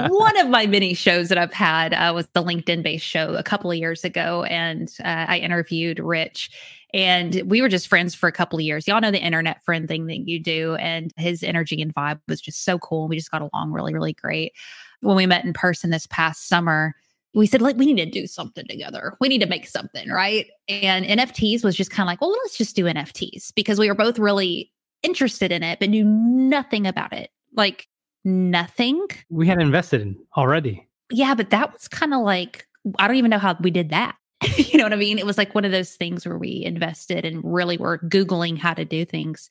One 0.09 0.37
of 0.39 0.49
my 0.49 0.65
many 0.65 0.93
shows 0.93 1.29
that 1.29 1.37
I've 1.37 1.53
had 1.53 1.93
uh, 1.93 2.11
was 2.13 2.27
the 2.33 2.43
LinkedIn 2.43 2.83
based 2.83 3.05
show 3.05 3.35
a 3.35 3.43
couple 3.43 3.71
of 3.71 3.77
years 3.77 4.03
ago. 4.03 4.43
And 4.43 4.89
uh, 5.03 5.25
I 5.27 5.37
interviewed 5.39 5.99
Rich, 5.99 6.49
and 6.93 7.41
we 7.45 7.61
were 7.61 7.69
just 7.69 7.87
friends 7.87 8.13
for 8.13 8.27
a 8.27 8.31
couple 8.31 8.59
of 8.59 8.63
years. 8.63 8.87
Y'all 8.87 9.01
know 9.01 9.11
the 9.11 9.23
internet 9.23 9.63
friend 9.63 9.87
thing 9.87 10.05
that 10.07 10.27
you 10.27 10.39
do. 10.39 10.75
And 10.75 11.11
his 11.17 11.43
energy 11.43 11.81
and 11.81 11.93
vibe 11.93 12.19
was 12.27 12.39
just 12.39 12.63
so 12.63 12.77
cool. 12.77 13.07
We 13.07 13.17
just 13.17 13.31
got 13.31 13.41
along 13.41 13.71
really, 13.71 13.93
really 13.93 14.13
great. 14.13 14.53
When 15.01 15.15
we 15.15 15.25
met 15.25 15.43
in 15.43 15.53
person 15.53 15.89
this 15.89 16.07
past 16.07 16.47
summer, 16.47 16.93
we 17.33 17.47
said, 17.47 17.63
like, 17.63 17.77
we 17.77 17.91
need 17.91 18.03
to 18.03 18.19
do 18.19 18.27
something 18.27 18.65
together. 18.67 19.17
We 19.19 19.27
need 19.27 19.41
to 19.41 19.47
make 19.47 19.67
something, 19.67 20.09
right? 20.09 20.45
And 20.69 21.03
NFTs 21.03 21.63
was 21.63 21.75
just 21.75 21.89
kind 21.89 22.05
of 22.05 22.11
like, 22.11 22.21
well, 22.21 22.29
let's 22.29 22.57
just 22.57 22.75
do 22.75 22.85
NFTs 22.85 23.53
because 23.55 23.79
we 23.79 23.87
were 23.87 23.95
both 23.95 24.19
really 24.19 24.71
interested 25.01 25.51
in 25.51 25.63
it, 25.63 25.79
but 25.79 25.89
knew 25.89 26.05
nothing 26.05 26.85
about 26.85 27.11
it. 27.11 27.31
Like, 27.55 27.87
nothing. 28.23 29.05
we 29.29 29.47
had 29.47 29.61
invested 29.61 30.01
in 30.01 30.17
already. 30.37 30.87
Yeah, 31.11 31.35
but 31.35 31.49
that 31.51 31.73
was 31.73 31.87
kind 31.87 32.13
of 32.13 32.21
like, 32.21 32.67
I 32.99 33.07
don't 33.07 33.17
even 33.17 33.29
know 33.29 33.39
how 33.39 33.57
we 33.61 33.71
did 33.71 33.89
that. 33.89 34.15
you 34.57 34.77
know 34.77 34.83
what 34.83 34.93
I 34.93 34.97
mean? 34.97 35.19
It 35.19 35.25
was 35.25 35.37
like 35.37 35.55
one 35.55 35.65
of 35.65 35.71
those 35.71 35.95
things 35.95 36.25
where 36.25 36.37
we 36.37 36.63
invested 36.65 37.25
and 37.25 37.41
really 37.43 37.77
were 37.77 37.99
Googling 37.99 38.57
how 38.57 38.73
to 38.73 38.85
do 38.85 39.05
things. 39.05 39.49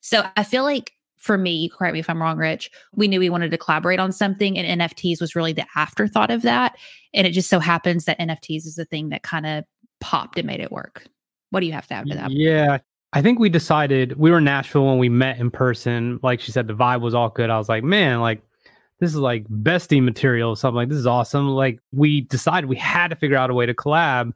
So 0.00 0.24
I 0.36 0.44
feel 0.44 0.62
like 0.62 0.92
for 1.20 1.36
me, 1.36 1.68
correct 1.68 1.92
me 1.92 2.00
if 2.00 2.08
I'm 2.08 2.20
wrong, 2.20 2.38
Rich, 2.38 2.70
we 2.94 3.06
knew 3.06 3.20
we 3.20 3.28
wanted 3.28 3.50
to 3.50 3.58
collaborate 3.58 4.00
on 4.00 4.10
something, 4.10 4.56
and 4.56 4.80
NFTs 4.80 5.20
was 5.20 5.36
really 5.36 5.52
the 5.52 5.66
afterthought 5.76 6.30
of 6.30 6.42
that. 6.42 6.76
And 7.12 7.26
it 7.26 7.32
just 7.32 7.50
so 7.50 7.58
happens 7.58 8.06
that 8.06 8.18
NFTs 8.18 8.66
is 8.66 8.76
the 8.76 8.86
thing 8.86 9.10
that 9.10 9.22
kind 9.22 9.46
of 9.46 9.64
popped 10.00 10.38
and 10.38 10.46
made 10.46 10.60
it 10.60 10.72
work. 10.72 11.06
What 11.50 11.60
do 11.60 11.66
you 11.66 11.72
have 11.72 11.86
to 11.88 11.94
add 11.94 12.06
to 12.06 12.14
that? 12.14 12.30
Yeah. 12.30 12.78
I 13.12 13.22
think 13.22 13.38
we 13.38 13.48
decided 13.48 14.16
we 14.18 14.30
were 14.30 14.38
in 14.38 14.44
Nashville 14.44 14.86
when 14.86 14.98
we 14.98 15.08
met 15.08 15.38
in 15.38 15.50
person. 15.50 16.20
Like 16.22 16.40
she 16.40 16.52
said, 16.52 16.68
the 16.68 16.74
vibe 16.74 17.00
was 17.00 17.14
all 17.14 17.28
good. 17.28 17.50
I 17.50 17.58
was 17.58 17.68
like, 17.68 17.82
man, 17.82 18.20
like 18.20 18.40
this 19.00 19.10
is 19.10 19.16
like 19.16 19.44
bestie 19.48 20.02
material. 20.02 20.54
Something 20.54 20.76
like 20.76 20.88
this 20.88 20.98
is 20.98 21.06
awesome. 21.06 21.48
Like 21.48 21.80
we 21.92 22.22
decided 22.22 22.68
we 22.68 22.76
had 22.76 23.08
to 23.08 23.16
figure 23.16 23.36
out 23.36 23.50
a 23.50 23.54
way 23.54 23.66
to 23.66 23.74
collab. 23.74 24.32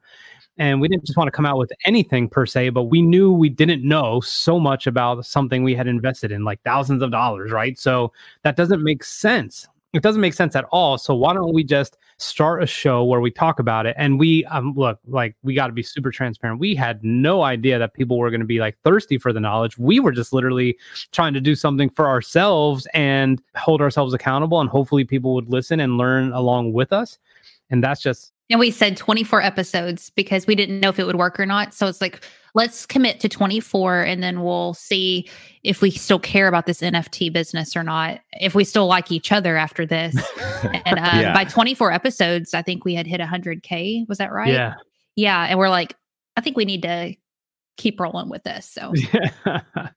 And 0.57 0.79
we 0.79 0.87
didn't 0.87 1.05
just 1.05 1.17
want 1.17 1.27
to 1.27 1.31
come 1.31 1.45
out 1.45 1.57
with 1.57 1.71
anything 1.85 2.29
per 2.29 2.45
se, 2.45 2.69
but 2.69 2.83
we 2.83 3.01
knew 3.01 3.31
we 3.31 3.49
didn't 3.49 3.83
know 3.83 4.21
so 4.21 4.57
much 4.57 4.87
about 4.87 5.25
something 5.25 5.63
we 5.63 5.75
had 5.75 5.85
invested 5.85 6.31
in, 6.31 6.45
like 6.45 6.61
thousands 6.63 7.01
of 7.03 7.11
dollars, 7.11 7.51
right? 7.51 7.77
So 7.77 8.13
that 8.43 8.55
doesn't 8.55 8.81
make 8.81 9.03
sense. 9.03 9.67
It 9.95 10.03
doesn't 10.03 10.19
make 10.19 10.33
sense 10.33 10.57
at 10.57 10.65
all. 10.71 10.97
So 10.97 11.15
why 11.15 11.33
don't 11.33 11.53
we 11.53 11.63
just 11.63 11.95
start 12.17 12.61
a 12.61 12.67
show 12.67 13.05
where 13.05 13.21
we 13.21 13.31
talk 13.31 13.59
about 13.59 13.85
it? 13.85 13.95
And 13.97 14.19
we 14.19 14.43
um, 14.45 14.73
look 14.75 14.99
like 15.07 15.37
we 15.41 15.53
got 15.53 15.67
to 15.67 15.73
be 15.73 15.83
super 15.83 16.11
transparent. 16.11 16.59
We 16.59 16.75
had 16.75 17.01
no 17.01 17.43
idea 17.43 17.79
that 17.79 17.93
people 17.93 18.17
were 18.17 18.29
going 18.29 18.41
to 18.41 18.45
be 18.45 18.59
like 18.59 18.77
thirsty 18.83 19.17
for 19.17 19.31
the 19.31 19.39
knowledge. 19.39 19.77
We 19.77 20.01
were 20.01 20.11
just 20.11 20.33
literally 20.33 20.77
trying 21.13 21.33
to 21.33 21.39
do 21.39 21.55
something 21.55 21.89
for 21.89 22.09
ourselves 22.09 22.85
and 22.93 23.41
hold 23.55 23.79
ourselves 23.79 24.13
accountable, 24.13 24.59
and 24.59 24.69
hopefully 24.69 25.05
people 25.05 25.33
would 25.33 25.49
listen 25.49 25.79
and 25.79 25.97
learn 25.97 26.33
along 26.33 26.73
with 26.73 26.91
us. 26.91 27.17
And 27.69 27.81
that's 27.81 28.01
just 28.01 28.33
And 28.49 28.59
we 28.59 28.69
said 28.69 28.95
24 28.95 29.41
episodes 29.41 30.11
because 30.11 30.45
we 30.45 30.53
didn't 30.53 30.79
know 30.79 30.89
if 30.89 30.99
it 30.99 31.05
would 31.05 31.15
work 31.15 31.39
or 31.39 31.47
not. 31.47 31.73
So 31.73 31.87
it's 31.87 31.99
like, 31.99 32.23
let's 32.53 32.85
commit 32.85 33.19
to 33.21 33.27
24 33.29 34.03
and 34.03 34.21
then 34.21 34.43
we'll 34.43 34.75
see 34.75 35.27
if 35.63 35.81
we 35.81 35.89
still 35.89 36.19
care 36.19 36.47
about 36.47 36.67
this 36.67 36.81
NFT 36.81 37.33
business 37.33 37.75
or 37.75 37.81
not, 37.83 38.19
if 38.33 38.53
we 38.53 38.63
still 38.63 38.85
like 38.85 39.11
each 39.11 39.31
other 39.31 39.57
after 39.57 39.85
this. 39.85 40.15
and 40.63 40.99
uh, 40.99 41.11
Yeah. 41.15 41.33
by 41.33 41.43
24 41.45 41.91
episodes, 41.91 42.53
I 42.53 42.61
think 42.61 42.85
we 42.85 42.93
had 42.93 43.07
hit 43.07 43.19
100K. 43.19 44.07
Was 44.07 44.19
that 44.19 44.31
right? 44.31 44.53
yeah. 44.53 44.75
Yeah. 45.15 45.45
And 45.45 45.57
we're 45.57 45.69
like, 45.69 45.95
I 46.37 46.41
think 46.41 46.55
we 46.55 46.65
need 46.65 46.83
to 46.83 47.15
keep 47.77 47.99
rolling 47.99 48.29
with 48.29 48.43
this. 48.43 48.67
So 48.67 48.93
Yeah. 48.93 49.61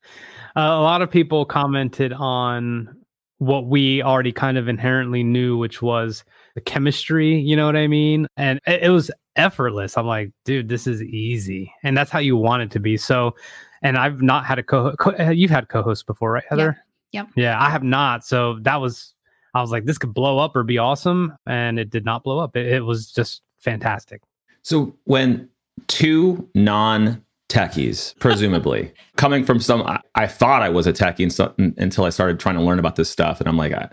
a 0.56 0.80
lot 0.80 1.02
of 1.02 1.10
people 1.10 1.44
commented 1.44 2.12
on 2.14 2.96
what 3.38 3.66
we 3.66 4.02
already 4.02 4.32
kind 4.32 4.56
of 4.56 4.68
inherently 4.68 5.22
knew, 5.22 5.58
which 5.58 5.82
was 5.82 6.24
the 6.58 6.70
chemistry. 6.70 7.38
You 7.38 7.54
know 7.54 7.66
what 7.66 7.76
I 7.76 7.86
mean? 7.86 8.26
And 8.36 8.58
it, 8.66 8.84
it 8.84 8.88
was 8.90 9.12
effortless. 9.36 9.96
I'm 9.96 10.06
like, 10.06 10.32
dude, 10.44 10.68
this 10.68 10.88
is 10.88 11.02
easy, 11.02 11.72
and 11.84 11.96
that's 11.96 12.10
how 12.10 12.18
you 12.18 12.36
want 12.36 12.62
it 12.62 12.70
to 12.72 12.80
be. 12.80 12.96
So, 12.96 13.36
and 13.82 13.96
I've 13.96 14.20
not 14.20 14.44
had 14.44 14.58
a 14.58 14.62
co. 14.64 14.94
co- 14.96 15.30
you've 15.30 15.52
had 15.52 15.68
co-hosts 15.68 16.02
before, 16.02 16.32
right, 16.32 16.44
Heather? 16.48 16.76
Yep. 17.12 17.28
Yeah, 17.36 17.60
I 17.62 17.70
have 17.70 17.84
not. 17.84 18.24
So 18.24 18.58
that 18.62 18.76
was. 18.80 19.14
I 19.54 19.62
was 19.62 19.70
like, 19.70 19.86
this 19.86 19.96
could 19.96 20.12
blow 20.12 20.38
up 20.38 20.54
or 20.56 20.62
be 20.62 20.78
awesome, 20.78 21.32
and 21.46 21.78
it 21.78 21.90
did 21.90 22.04
not 22.04 22.22
blow 22.22 22.38
up. 22.38 22.54
It, 22.56 22.66
it 22.66 22.80
was 22.80 23.10
just 23.10 23.42
fantastic. 23.56 24.20
So 24.62 24.94
when 25.04 25.48
two 25.86 26.48
non 26.54 27.24
techies, 27.48 28.14
presumably 28.20 28.92
coming 29.16 29.44
from 29.44 29.60
some, 29.60 29.82
I, 29.82 30.00
I 30.14 30.26
thought 30.26 30.62
I 30.62 30.68
was 30.68 30.86
a 30.86 30.92
techie 30.92 31.22
and 31.22 31.32
so, 31.32 31.54
until 31.56 32.04
I 32.04 32.10
started 32.10 32.38
trying 32.38 32.56
to 32.56 32.62
learn 32.62 32.78
about 32.78 32.96
this 32.96 33.08
stuff, 33.08 33.40
and 33.40 33.48
I'm 33.48 33.56
like, 33.56 33.72
I, 33.72 33.88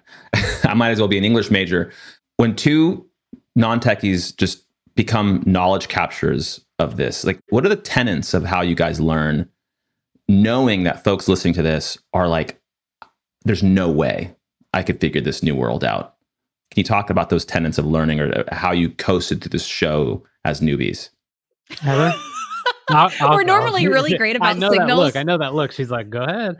I 0.63 0.73
might 0.73 0.89
as 0.89 0.99
well 0.99 1.07
be 1.07 1.17
an 1.17 1.25
English 1.25 1.49
major. 1.51 1.91
When 2.37 2.55
two 2.55 3.05
non 3.55 3.79
techies 3.79 4.35
just 4.35 4.63
become 4.95 5.43
knowledge 5.45 5.87
captures 5.87 6.63
of 6.79 6.97
this, 6.97 7.23
like, 7.23 7.39
what 7.49 7.65
are 7.65 7.69
the 7.69 7.75
tenets 7.75 8.33
of 8.33 8.43
how 8.43 8.61
you 8.61 8.75
guys 8.75 8.99
learn, 8.99 9.49
knowing 10.27 10.83
that 10.83 11.03
folks 11.03 11.27
listening 11.27 11.53
to 11.55 11.61
this 11.61 11.97
are 12.13 12.27
like, 12.27 12.59
there's 13.43 13.63
no 13.63 13.89
way 13.89 14.33
I 14.73 14.83
could 14.83 14.99
figure 14.99 15.21
this 15.21 15.43
new 15.43 15.55
world 15.55 15.83
out. 15.83 16.15
Can 16.71 16.79
you 16.79 16.83
talk 16.83 17.09
about 17.09 17.29
those 17.29 17.45
tenets 17.45 17.77
of 17.77 17.85
learning 17.85 18.19
or 18.19 18.33
uh, 18.39 18.55
how 18.55 18.71
you 18.71 18.89
coasted 18.89 19.41
through 19.41 19.51
this 19.51 19.65
show 19.65 20.23
as 20.43 20.59
newbies? 20.61 21.09
Heather? 21.79 22.11
I'll- 22.89 23.11
I'll 23.19 23.35
We're 23.35 23.43
go. 23.43 23.53
normally 23.57 23.87
really 23.87 24.17
great 24.17 24.35
I 24.35 24.37
about 24.37 24.57
know 24.57 24.69
That 24.69 24.79
signals. 24.81 24.99
look, 24.99 25.15
I 25.15 25.23
know 25.23 25.37
that 25.37 25.53
look. 25.55 25.71
She's 25.71 25.89
like, 25.91 26.09
go 26.09 26.21
ahead. 26.23 26.57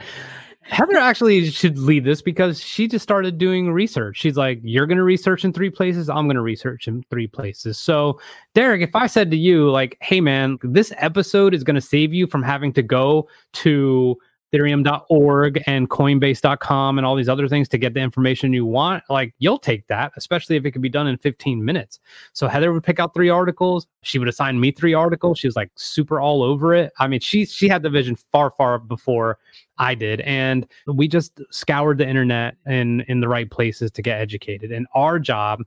Heather 0.68 0.98
actually 0.98 1.50
should 1.52 1.78
lead 1.78 2.06
this 2.06 2.24
because 2.24 2.60
she 2.60 2.88
just 2.88 3.04
started 3.04 3.38
doing 3.38 3.72
research. 3.72 4.18
She's 4.18 4.36
like, 4.36 4.60
you're 4.64 4.88
going 4.88 4.98
to 4.98 5.04
research 5.04 5.46
in 5.46 5.54
three 5.54 5.70
places. 5.70 6.10
I'm 6.10 6.26
going 6.26 6.36
to 6.36 6.42
research 6.42 6.88
in 6.88 7.04
three 7.10 7.28
places. 7.28 7.78
So, 7.78 8.20
Derek, 8.56 8.82
if 8.82 8.96
I 8.96 9.06
said 9.06 9.30
to 9.32 9.38
you, 9.38 9.70
like, 9.70 9.96
hey, 10.02 10.22
man, 10.22 10.58
this 10.64 10.92
episode 10.98 11.54
is 11.54 11.64
going 11.64 11.76
to 11.76 11.82
save 11.82 12.14
you 12.14 12.26
from 12.26 12.42
having 12.42 12.74
to 12.74 12.82
go 12.82 13.28
to 13.54 14.18
ethereum.org 14.56 15.62
and 15.68 15.90
coinbase.com 15.90 16.98
and 16.98 17.06
all 17.06 17.16
these 17.16 17.30
other 17.30 17.48
things 17.48 17.68
to 17.70 17.78
get 17.78 17.94
the 17.94 18.00
information 18.00 18.54
you 18.54 18.66
want 18.66 19.04
like 19.10 19.34
you'll 19.40 19.60
take 19.60 19.86
that 19.88 20.12
especially 20.18 20.56
if 20.56 20.66
it 20.66 20.72
could 20.72 20.82
be 20.82 20.90
done 20.90 21.08
in 21.08 21.18
15 21.18 21.64
minutes. 21.64 22.00
So 22.34 22.48
heather 22.48 22.74
would 22.74 22.84
pick 22.84 23.00
out 23.00 23.14
three 23.14 23.30
articles. 23.30 23.88
She 24.04 24.20
would 24.20 24.28
assign 24.28 24.60
me 24.60 24.72
three 24.72 24.94
articles. 24.94 25.40
She 25.40 25.48
was 25.48 25.56
like 25.56 25.72
super 25.76 26.20
all 26.20 26.44
over 26.44 26.74
it. 26.74 26.94
I 27.00 27.08
mean 27.08 27.20
she 27.20 27.46
she 27.46 27.68
had 27.68 27.84
the 27.84 27.90
vision 27.90 28.16
far 28.32 28.52
far 28.52 28.80
before 28.80 29.38
i 29.78 29.94
did 29.94 30.22
and 30.22 30.66
we 30.88 31.08
just 31.08 31.42
scoured 31.52 31.98
the 31.98 32.08
internet 32.08 32.56
in 32.66 33.02
in 33.02 33.20
the 33.20 33.28
right 33.28 33.50
places 33.50 33.92
to 33.92 34.02
get 34.02 34.20
educated. 34.20 34.72
And 34.72 34.88
our 34.94 35.20
job 35.20 35.62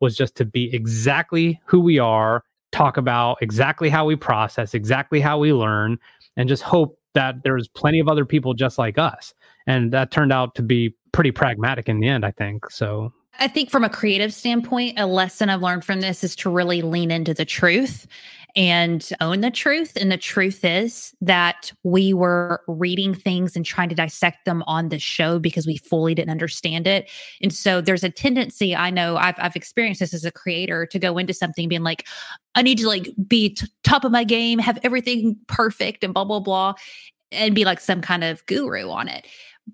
was 0.00 0.16
just 0.16 0.34
to 0.36 0.44
be 0.44 0.74
exactly 0.74 1.60
who 1.64 1.80
we 1.80 1.98
are 1.98 2.44
talk 2.72 2.98
about 2.98 3.38
exactly 3.40 3.88
how 3.88 4.04
we 4.04 4.14
process 4.14 4.74
exactly 4.74 5.20
how 5.20 5.38
we 5.38 5.52
learn 5.52 5.98
and 6.36 6.48
just 6.48 6.62
hope 6.62 6.95
that 7.16 7.42
there 7.42 7.54
was 7.54 7.66
plenty 7.66 7.98
of 7.98 8.08
other 8.08 8.24
people 8.24 8.54
just 8.54 8.78
like 8.78 8.98
us. 8.98 9.34
And 9.66 9.92
that 9.92 10.10
turned 10.10 10.32
out 10.32 10.54
to 10.56 10.62
be 10.62 10.94
pretty 11.12 11.32
pragmatic 11.32 11.88
in 11.88 11.98
the 11.98 12.08
end, 12.08 12.24
I 12.24 12.30
think. 12.30 12.70
So 12.70 13.12
I 13.38 13.48
think 13.48 13.70
from 13.70 13.84
a 13.84 13.88
creative 13.88 14.32
standpoint, 14.32 14.98
a 14.98 15.06
lesson 15.06 15.48
I've 15.48 15.62
learned 15.62 15.84
from 15.84 16.00
this 16.00 16.22
is 16.22 16.36
to 16.36 16.50
really 16.50 16.82
lean 16.82 17.10
into 17.10 17.34
the 17.34 17.44
truth 17.44 18.06
and 18.56 19.10
own 19.20 19.42
the 19.42 19.50
truth. 19.50 19.92
And 20.00 20.10
the 20.10 20.16
truth 20.16 20.64
is 20.64 21.14
that 21.20 21.72
we 21.84 22.14
were 22.14 22.62
reading 22.66 23.14
things 23.14 23.54
and 23.54 23.66
trying 23.66 23.90
to 23.90 23.94
dissect 23.94 24.46
them 24.46 24.64
on 24.66 24.88
the 24.88 24.98
show 24.98 25.38
because 25.38 25.66
we 25.66 25.76
fully 25.76 26.14
didn't 26.14 26.30
understand 26.30 26.86
it. 26.86 27.10
And 27.42 27.52
so 27.52 27.82
there's 27.82 28.02
a 28.02 28.08
tendency, 28.08 28.74
I 28.74 28.88
know 28.88 29.18
I've, 29.18 29.34
I've 29.36 29.56
experienced 29.56 30.00
this 30.00 30.14
as 30.14 30.24
a 30.24 30.32
creator 30.32 30.86
to 30.86 30.98
go 30.98 31.18
into 31.18 31.34
something 31.34 31.68
being 31.68 31.82
like, 31.82 32.06
I 32.54 32.62
need 32.62 32.78
to 32.78 32.88
like 32.88 33.10
be 33.28 33.50
t- 33.50 33.66
top 33.84 34.04
of 34.04 34.10
my 34.10 34.24
game, 34.24 34.58
have 34.58 34.78
everything 34.82 35.36
perfect 35.46 36.02
and 36.02 36.14
blah, 36.14 36.24
blah, 36.24 36.40
blah, 36.40 36.74
and 37.30 37.54
be 37.54 37.66
like 37.66 37.80
some 37.80 38.00
kind 38.00 38.24
of 38.24 38.44
guru 38.46 38.88
on 38.88 39.08
it. 39.08 39.26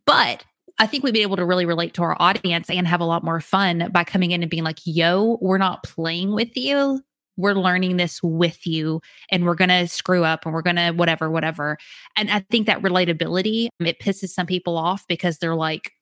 But 0.07 0.45
I 0.79 0.87
think 0.87 1.05
we'd 1.05 1.15
be 1.15 1.23
able 1.23 1.37
to 1.37 1.45
really 1.45 1.67
relate 1.67 1.95
to 1.95 2.03
our 2.03 2.17
audience 2.19 2.69
and 2.69 2.89
have 2.89 3.01
a 3.01 3.05
lot 3.05 3.23
more 3.23 3.41
fun 3.41 3.91
by 3.93 4.03
coming 4.03 4.33
in 4.33 4.43
and 4.43 4.51
being 4.51 4.65
like, 4.65 4.81
yo, 4.85 5.39
we're 5.41 5.59
not 5.59 5.85
playing 5.85 6.33
with 6.33 6.57
you. 6.57 7.01
We're 7.37 7.55
learning 7.55 7.97
this 7.97 8.21
with 8.23 8.67
you 8.67 9.01
and 9.31 9.45
we're 9.45 9.55
going 9.55 9.71
to 9.71 9.89
screw 9.89 10.25
up 10.25 10.45
and 10.45 10.55
we're 10.55 10.63
going 10.63 10.77
to 10.77 10.93
whatever, 10.93 11.31
whatever. 11.31 11.79
And 12.17 12.31
I 12.31 12.41
think 12.51 12.67
that 12.67 12.83
relatability, 12.83 13.69
it 13.81 14.01
pisses 14.01 14.29
some 14.29 14.47
people 14.47 14.77
off 14.77 15.07
because 15.09 15.39
they're 15.39 15.57
like, 15.57 15.93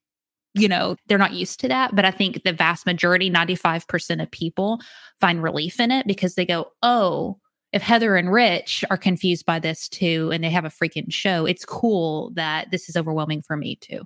you 0.53 0.67
know, 0.67 0.97
they're 1.07 1.17
not 1.17 1.33
used 1.33 1.59
to 1.61 1.67
that. 1.69 1.95
But 1.95 2.05
I 2.05 2.11
think 2.11 2.43
the 2.43 2.53
vast 2.53 2.85
majority, 2.85 3.31
95% 3.31 4.21
of 4.21 4.31
people 4.31 4.79
find 5.19 5.41
relief 5.41 5.79
in 5.79 5.91
it 5.91 6.05
because 6.07 6.35
they 6.35 6.45
go, 6.45 6.71
oh, 6.83 7.37
if 7.71 7.81
Heather 7.81 8.17
and 8.17 8.31
Rich 8.31 8.83
are 8.89 8.97
confused 8.97 9.45
by 9.45 9.59
this 9.59 9.87
too 9.87 10.29
and 10.33 10.43
they 10.43 10.49
have 10.49 10.65
a 10.65 10.69
freaking 10.69 11.11
show, 11.11 11.45
it's 11.45 11.63
cool 11.63 12.31
that 12.35 12.69
this 12.71 12.89
is 12.89 12.97
overwhelming 12.97 13.41
for 13.41 13.55
me 13.55 13.77
too. 13.77 14.01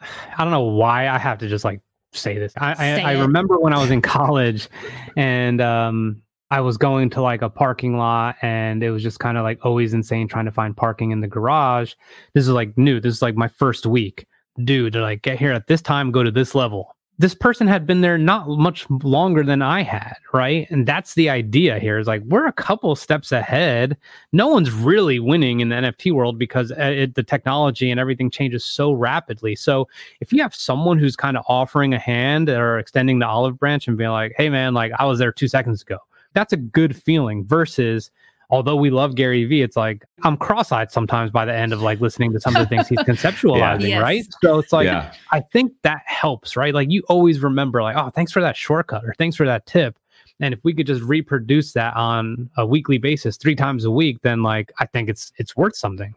I 0.00 0.44
don't 0.44 0.52
know 0.52 0.60
why 0.60 1.08
I 1.08 1.18
have 1.18 1.38
to 1.38 1.48
just 1.48 1.64
like 1.64 1.80
say 2.12 2.38
this. 2.38 2.52
I 2.56 2.74
I, 2.78 3.00
I 3.00 3.20
remember 3.20 3.58
when 3.58 3.72
I 3.72 3.80
was 3.80 3.90
in 3.90 4.02
college 4.02 4.68
and 5.16 5.60
um 5.60 6.22
I 6.50 6.60
was 6.60 6.78
going 6.78 7.10
to 7.10 7.20
like 7.20 7.42
a 7.42 7.50
parking 7.50 7.98
lot 7.98 8.36
and 8.40 8.82
it 8.82 8.90
was 8.90 9.02
just 9.02 9.20
kind 9.20 9.36
of 9.36 9.44
like 9.44 9.58
always 9.64 9.92
insane 9.92 10.28
trying 10.28 10.46
to 10.46 10.52
find 10.52 10.76
parking 10.76 11.10
in 11.10 11.20
the 11.20 11.28
garage. 11.28 11.94
This 12.32 12.44
is 12.44 12.50
like 12.50 12.76
new. 12.78 13.00
This 13.00 13.16
is 13.16 13.22
like 13.22 13.36
my 13.36 13.48
first 13.48 13.84
week. 13.84 14.26
Dude, 14.64 14.94
to 14.94 15.02
like 15.02 15.22
get 15.22 15.38
here 15.38 15.52
at 15.52 15.66
this 15.66 15.82
time, 15.82 16.10
go 16.10 16.22
to 16.22 16.30
this 16.30 16.54
level. 16.54 16.96
This 17.20 17.34
person 17.34 17.66
had 17.66 17.84
been 17.84 18.00
there 18.00 18.16
not 18.16 18.48
much 18.48 18.88
longer 19.02 19.42
than 19.42 19.60
I 19.60 19.82
had, 19.82 20.14
right? 20.32 20.68
And 20.70 20.86
that's 20.86 21.14
the 21.14 21.28
idea 21.28 21.80
here 21.80 21.98
is 21.98 22.06
like 22.06 22.22
we're 22.22 22.46
a 22.46 22.52
couple 22.52 22.94
steps 22.96 23.32
ahead. 23.32 23.96
No 24.32 24.46
one's 24.48 24.70
really 24.70 25.18
winning 25.18 25.60
in 25.60 25.68
the 25.68 25.76
NFT 25.76 26.12
world 26.12 26.38
because 26.38 26.70
uh, 26.72 26.76
it, 26.76 27.14
the 27.14 27.24
technology 27.24 27.90
and 27.90 27.98
everything 28.00 28.30
changes 28.30 28.64
so 28.64 28.92
rapidly. 28.92 29.56
So 29.56 29.88
if 30.20 30.32
you 30.32 30.40
have 30.42 30.54
someone 30.54 30.98
who's 30.98 31.16
kind 31.16 31.36
of 31.36 31.44
offering 31.48 31.92
a 31.92 31.98
hand 31.98 32.48
or 32.48 32.78
extending 32.78 33.18
the 33.18 33.26
olive 33.26 33.58
branch 33.58 33.88
and 33.88 33.98
being 33.98 34.10
like, 34.10 34.32
hey, 34.36 34.48
man, 34.48 34.72
like 34.72 34.92
I 34.98 35.04
was 35.04 35.18
there 35.18 35.32
two 35.32 35.48
seconds 35.48 35.82
ago 35.82 35.98
that's 36.34 36.52
a 36.52 36.56
good 36.56 36.96
feeling 36.96 37.44
versus 37.44 38.10
although 38.50 38.76
we 38.76 38.90
love 38.90 39.14
Gary 39.14 39.44
Vee, 39.44 39.62
it's 39.62 39.76
like 39.76 40.04
I'm 40.22 40.36
cross-eyed 40.36 40.90
sometimes 40.90 41.30
by 41.30 41.44
the 41.44 41.54
end 41.54 41.72
of 41.72 41.82
like 41.82 42.00
listening 42.00 42.32
to 42.32 42.40
some 42.40 42.56
of 42.56 42.62
the 42.62 42.66
things 42.66 42.88
he's 42.88 42.98
conceptualizing, 43.00 43.82
yeah. 43.82 43.88
yes. 43.88 44.02
right? 44.02 44.24
So 44.42 44.58
it's 44.58 44.72
like 44.72 44.86
yeah. 44.86 45.12
I 45.32 45.40
think 45.40 45.72
that 45.82 46.02
helps, 46.06 46.56
right? 46.56 46.74
Like 46.74 46.90
you 46.90 47.02
always 47.08 47.40
remember, 47.40 47.82
like, 47.82 47.96
oh, 47.96 48.10
thanks 48.10 48.32
for 48.32 48.40
that 48.40 48.56
shortcut 48.56 49.04
or 49.04 49.14
thanks 49.18 49.36
for 49.36 49.46
that 49.46 49.66
tip. 49.66 49.98
And 50.40 50.54
if 50.54 50.60
we 50.62 50.72
could 50.72 50.86
just 50.86 51.02
reproduce 51.02 51.72
that 51.72 51.96
on 51.96 52.48
a 52.56 52.64
weekly 52.64 52.98
basis, 52.98 53.36
three 53.36 53.56
times 53.56 53.84
a 53.84 53.90
week, 53.90 54.18
then 54.22 54.42
like 54.42 54.72
I 54.78 54.86
think 54.86 55.08
it's 55.08 55.32
it's 55.36 55.56
worth 55.56 55.76
something. 55.76 56.14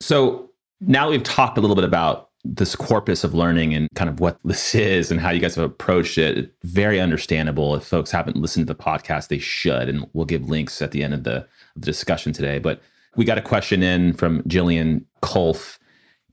So 0.00 0.50
now 0.80 1.10
we've 1.10 1.22
talked 1.22 1.56
a 1.56 1.60
little 1.60 1.76
bit 1.76 1.84
about 1.84 2.25
this 2.54 2.76
corpus 2.76 3.24
of 3.24 3.34
learning 3.34 3.74
and 3.74 3.88
kind 3.94 4.08
of 4.08 4.20
what 4.20 4.38
this 4.44 4.74
is 4.74 5.10
and 5.10 5.20
how 5.20 5.30
you 5.30 5.40
guys 5.40 5.54
have 5.54 5.64
approached 5.64 6.18
it. 6.18 6.52
Very 6.62 7.00
understandable. 7.00 7.74
If 7.74 7.84
folks 7.84 8.10
haven't 8.10 8.36
listened 8.36 8.66
to 8.66 8.72
the 8.72 8.80
podcast, 8.80 9.28
they 9.28 9.38
should. 9.38 9.88
And 9.88 10.06
we'll 10.12 10.26
give 10.26 10.48
links 10.48 10.80
at 10.80 10.92
the 10.92 11.02
end 11.02 11.14
of 11.14 11.24
the, 11.24 11.36
of 11.36 11.46
the 11.76 11.86
discussion 11.86 12.32
today. 12.32 12.58
But 12.58 12.80
we 13.16 13.24
got 13.24 13.38
a 13.38 13.42
question 13.42 13.82
in 13.82 14.12
from 14.12 14.42
Jillian 14.42 15.04
Kolf, 15.22 15.78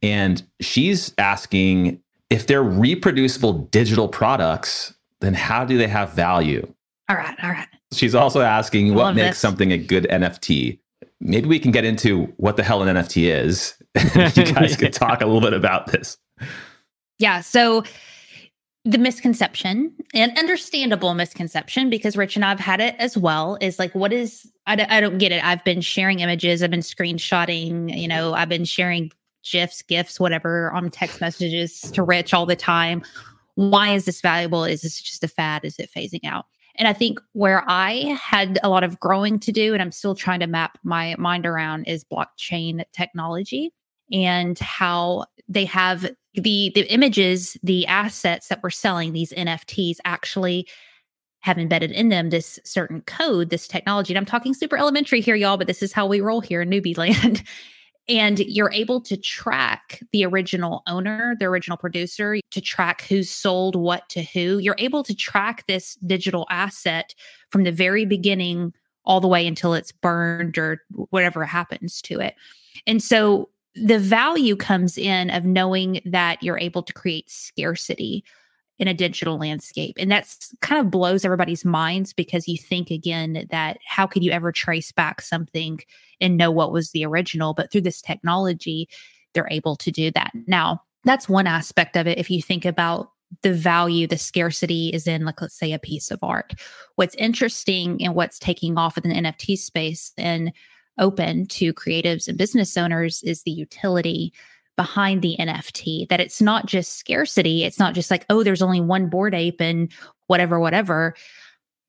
and 0.02 0.44
she's 0.60 1.14
asking 1.18 2.02
if 2.30 2.48
they're 2.48 2.64
reproducible 2.64 3.54
digital 3.54 4.08
products, 4.08 4.94
then 5.22 5.34
how 5.34 5.64
do 5.64 5.78
they 5.78 5.88
have 5.88 6.14
value? 6.14 6.68
All 7.10 7.16
right. 7.16 7.36
All 7.42 7.50
right. 7.50 7.68
She's 7.94 8.16
also 8.16 8.42
asking 8.42 8.96
what 8.96 9.16
makes 9.16 9.30
this. 9.30 9.40
something 9.40 9.72
a 9.72 9.78
good 9.78 10.06
NFT 10.10 10.80
maybe 11.20 11.48
we 11.48 11.60
can 11.60 11.72
get 11.72 11.86
into 11.86 12.26
what 12.38 12.58
the 12.58 12.64
hell 12.64 12.82
an 12.84 12.96
NFT 12.96 13.34
is. 13.34 13.76
you 14.36 14.54
guys 14.54 14.76
could 14.76 14.94
talk 14.94 15.22
a 15.22 15.26
little 15.26 15.42
bit 15.42 15.54
about 15.54 15.88
this. 15.88 16.18
Yeah. 17.20 17.42
So 17.42 17.84
the 18.86 18.98
misconception 18.98 19.94
an 20.14 20.38
understandable 20.38 21.14
misconception 21.14 21.90
because 21.90 22.18
rich 22.18 22.36
and 22.36 22.44
i've 22.44 22.60
had 22.60 22.82
it 22.82 22.96
as 23.00 23.18
well 23.18 23.58
is 23.62 23.80
like 23.80 23.94
what 23.96 24.12
is 24.12 24.52
I 24.68 24.76
d- 24.76 24.84
I 24.84 25.00
don't 25.00 25.18
get 25.18 25.32
it 25.32 25.44
i've 25.44 25.64
been 25.64 25.82
sharing 25.82 26.20
images 26.20 26.62
i've 26.62 26.72
been 26.72 26.82
screenshotting 26.82 27.98
you 27.98 28.08
know 28.08 28.34
i've 28.34 28.50
been 28.50 28.66
sharing 28.66 29.12
gifs 29.50 29.82
gifs 29.82 30.20
whatever 30.20 30.72
on 30.74 30.90
text 30.90 31.22
messages 31.22 31.80
to 31.80 32.04
rich 32.04 32.34
all 32.34 32.46
the 32.46 32.56
time 32.56 33.04
why 33.56 33.94
is 33.94 34.06
this 34.06 34.20
valuable 34.20 34.66
is 34.66 34.82
this 34.82 35.02
just 35.02 35.24
a 35.24 35.30
fad 35.30 35.64
is 35.64 35.80
it 35.80 35.90
phasing 35.96 36.26
out 36.26 36.46
and 36.76 36.88
I 36.88 36.94
think 36.94 37.20
where 37.34 37.64
I 37.68 38.18
had 38.20 38.60
a 38.64 38.70
lot 38.70 38.84
of 38.84 39.00
growing 39.00 39.40
to 39.40 39.52
do, 39.52 39.74
and 39.74 39.82
I'm 39.82 39.92
still 39.92 40.16
trying 40.16 40.40
to 40.40 40.48
map 40.48 40.80
my 40.84 41.16
mind 41.18 41.46
around, 41.46 41.86
is 41.86 42.04
blockchain 42.04 42.84
technology 42.94 43.72
and 44.12 44.58
how 44.60 45.26
they 45.48 45.66
have 45.66 46.10
the 46.34 46.72
the 46.74 46.82
images, 46.92 47.58
the 47.64 47.86
assets 47.88 48.48
that 48.48 48.62
we're 48.64 48.70
selling, 48.72 49.14
these 49.14 49.32
NFTs 49.34 49.98
actually 50.04 50.68
have 51.42 51.58
embedded 51.60 51.92
in 51.92 52.10
them 52.10 52.30
this 52.30 52.58
certain 52.64 53.02
code, 53.02 53.50
this 53.50 53.68
technology. 53.68 54.14
And 54.14 54.18
I'm 54.18 54.26
talking 54.26 54.54
super 54.54 54.78
elementary 54.78 55.20
here, 55.20 55.36
y'all, 55.36 55.58
but 55.58 55.68
this 55.68 55.84
is 55.84 55.92
how 55.92 56.08
we 56.08 56.22
roll 56.22 56.40
here 56.40 56.62
in 56.62 56.70
newbie 56.70 56.98
land 56.98 57.44
and 58.10 58.40
you're 58.40 58.72
able 58.72 59.00
to 59.02 59.16
track 59.16 60.02
the 60.12 60.26
original 60.26 60.84
owner, 60.88 61.36
the 61.40 61.46
original 61.46 61.78
producer, 61.78 62.38
to 62.52 62.62
track 62.62 63.04
who's 63.04 63.30
sold 63.30 63.76
what 63.76 64.08
to 64.10 64.24
who. 64.24 64.58
You're 64.58 64.76
able 64.78 65.04
to 65.04 65.16
track 65.16 65.66
this 65.68 65.96
digital 65.96 66.46
asset 66.50 67.16
from 67.50 67.64
the 67.64 67.72
very 67.72 68.06
beginning 68.06 68.74
all 69.06 69.22
the 69.22 69.28
way 69.28 69.48
until 69.48 69.74
it's 69.74 69.92
burned 69.92 70.58
or 70.58 70.82
whatever 71.10 71.46
happens 71.46 72.02
to 72.04 72.20
it. 72.20 72.36
And 72.88 73.02
so 73.02 73.50
the 73.76 74.00
value 74.00 74.56
comes 74.56 74.98
in 74.98 75.30
of 75.30 75.46
knowing 75.46 76.02
that 76.06 76.44
you're 76.44 76.60
able 76.60 76.84
to 76.84 76.94
create 76.94 77.30
scarcity 77.30 78.24
in 78.80 78.88
a 78.88 78.94
digital 78.94 79.38
landscape. 79.38 79.96
And 80.00 80.12
that's 80.12 80.54
kind 80.62 80.82
of 80.82 80.92
blows 80.92 81.24
everybody's 81.24 81.64
minds 81.64 82.12
because 82.12 82.48
you 82.48 82.58
think 82.58 82.90
again 82.90 83.46
that 83.52 83.78
how 83.88 84.08
could 84.08 84.24
you 84.24 84.32
ever 84.32 84.52
trace 84.52 84.92
back 84.92 85.22
something 85.22 85.80
and 86.20 86.38
know 86.38 86.52
what 86.52 86.72
was 86.72 86.92
the 86.92 87.06
original? 87.06 87.54
But 87.54 87.72
through 87.72 87.82
this 87.82 88.02
technology, 88.02 88.90
they're 89.34 89.48
able 89.52 89.76
to 89.78 89.92
do 89.92 90.12
that. 90.12 90.32
Now, 90.48 90.82
that's 91.04 91.30
one 91.30 91.48
aspect 91.48 91.96
of 91.96 92.08
it. 92.08 92.18
If 92.18 92.30
you 92.30 92.42
think 92.42 92.66
about 92.66 93.12
the 93.42 93.54
value, 93.54 94.08
the 94.08 94.18
scarcity 94.18 94.90
is 94.90 95.08
in, 95.08 95.26
like, 95.26 95.42
let's 95.42 95.58
say, 95.58 95.74
a 95.74 95.80
piece 95.80 96.12
of 96.12 96.20
art. 96.24 96.54
What's 96.96 97.16
interesting 97.16 98.04
and 98.04 98.16
what's 98.16 98.40
taking 98.40 98.78
off 98.78 98.98
in 98.98 99.10
the 99.10 99.16
NFT 99.16 99.58
space 99.58 100.14
and 100.18 100.54
open 101.00 101.48
to 101.48 101.74
creatives 101.74 102.28
and 102.28 102.38
business 102.38 102.78
owners 102.78 103.24
is 103.24 103.44
the 103.44 103.52
utility 103.52 104.32
behind 104.76 105.22
the 105.22 105.36
NFT, 105.40 106.08
that 106.10 106.20
it's 106.20 106.42
not 106.42 106.66
just 106.66 106.98
scarcity. 106.98 107.64
It's 107.64 107.80
not 107.80 107.94
just 107.94 108.10
like, 108.10 108.26
oh, 108.30 108.44
there's 108.44 108.62
only 108.62 108.82
one 108.82 109.08
Bored 109.10 109.36
Ape 109.36 109.62
and 109.62 109.92
whatever, 110.28 110.60
whatever. 110.60 111.16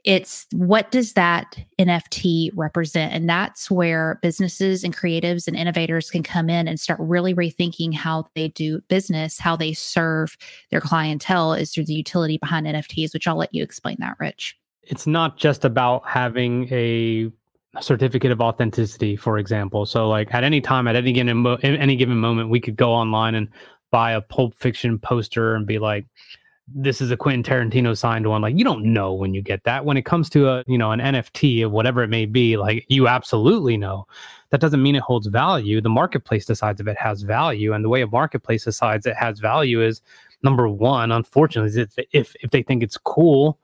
It's 0.04 0.46
what 0.52 0.90
does 0.90 1.14
that 1.14 1.56
NFT 1.80 2.50
represent? 2.54 3.14
And 3.14 3.26
that's 3.26 3.70
where 3.70 4.18
businesses 4.20 4.84
and 4.84 4.94
creatives 4.94 5.48
and 5.48 5.56
innovators 5.56 6.10
can 6.10 6.22
come 6.22 6.50
in 6.50 6.68
and 6.68 6.78
start 6.78 7.00
really 7.00 7.34
rethinking 7.34 7.94
how 7.94 8.26
they 8.34 8.48
do 8.48 8.82
business, 8.88 9.38
how 9.38 9.56
they 9.56 9.72
serve 9.72 10.36
their 10.70 10.82
clientele 10.82 11.54
is 11.54 11.72
through 11.72 11.86
the 11.86 11.94
utility 11.94 12.36
behind 12.36 12.66
NFTs, 12.66 13.14
which 13.14 13.26
I'll 13.26 13.36
let 13.36 13.54
you 13.54 13.62
explain 13.62 13.96
that, 14.00 14.16
Rich. 14.20 14.58
It's 14.82 15.06
not 15.06 15.38
just 15.38 15.64
about 15.64 16.06
having 16.06 16.68
a 16.70 17.30
certificate 17.80 18.30
of 18.30 18.40
authenticity, 18.40 19.16
for 19.16 19.38
example. 19.38 19.86
So, 19.86 20.08
like 20.08 20.32
at 20.34 20.44
any 20.44 20.60
time, 20.60 20.86
at 20.86 20.96
any 20.96 21.12
given 21.12 21.46
any 21.62 21.96
given 21.96 22.18
moment, 22.18 22.50
we 22.50 22.60
could 22.60 22.76
go 22.76 22.92
online 22.92 23.34
and 23.34 23.48
buy 23.90 24.12
a 24.12 24.20
Pulp 24.20 24.54
Fiction 24.54 24.98
poster 24.98 25.54
and 25.54 25.66
be 25.66 25.78
like, 25.78 26.06
"This 26.68 27.00
is 27.00 27.10
a 27.10 27.16
Quentin 27.16 27.42
Tarantino 27.42 27.96
signed 27.96 28.26
one." 28.26 28.42
Like, 28.42 28.56
you 28.56 28.64
don't 28.64 28.84
know 28.84 29.12
when 29.12 29.34
you 29.34 29.42
get 29.42 29.64
that. 29.64 29.84
When 29.84 29.96
it 29.96 30.04
comes 30.04 30.28
to 30.30 30.48
a 30.48 30.64
you 30.66 30.78
know 30.78 30.92
an 30.92 31.00
NFT 31.00 31.64
of 31.64 31.72
whatever 31.72 32.02
it 32.02 32.08
may 32.08 32.26
be, 32.26 32.56
like 32.56 32.84
you 32.88 33.08
absolutely 33.08 33.76
know. 33.76 34.06
That 34.50 34.60
doesn't 34.60 34.82
mean 34.82 34.94
it 34.94 35.02
holds 35.02 35.26
value. 35.26 35.80
The 35.80 35.88
marketplace 35.88 36.46
decides 36.46 36.80
if 36.80 36.86
it 36.86 36.98
has 36.98 37.22
value, 37.22 37.72
and 37.72 37.84
the 37.84 37.88
way 37.88 38.02
a 38.02 38.06
marketplace 38.06 38.64
decides 38.64 39.06
it 39.06 39.16
has 39.16 39.40
value 39.40 39.82
is 39.82 40.00
number 40.42 40.68
one. 40.68 41.10
Unfortunately, 41.10 41.70
is 41.70 41.96
if 42.12 42.36
if 42.40 42.50
they 42.50 42.62
think 42.62 42.82
it's 42.82 42.96
cool 42.96 43.58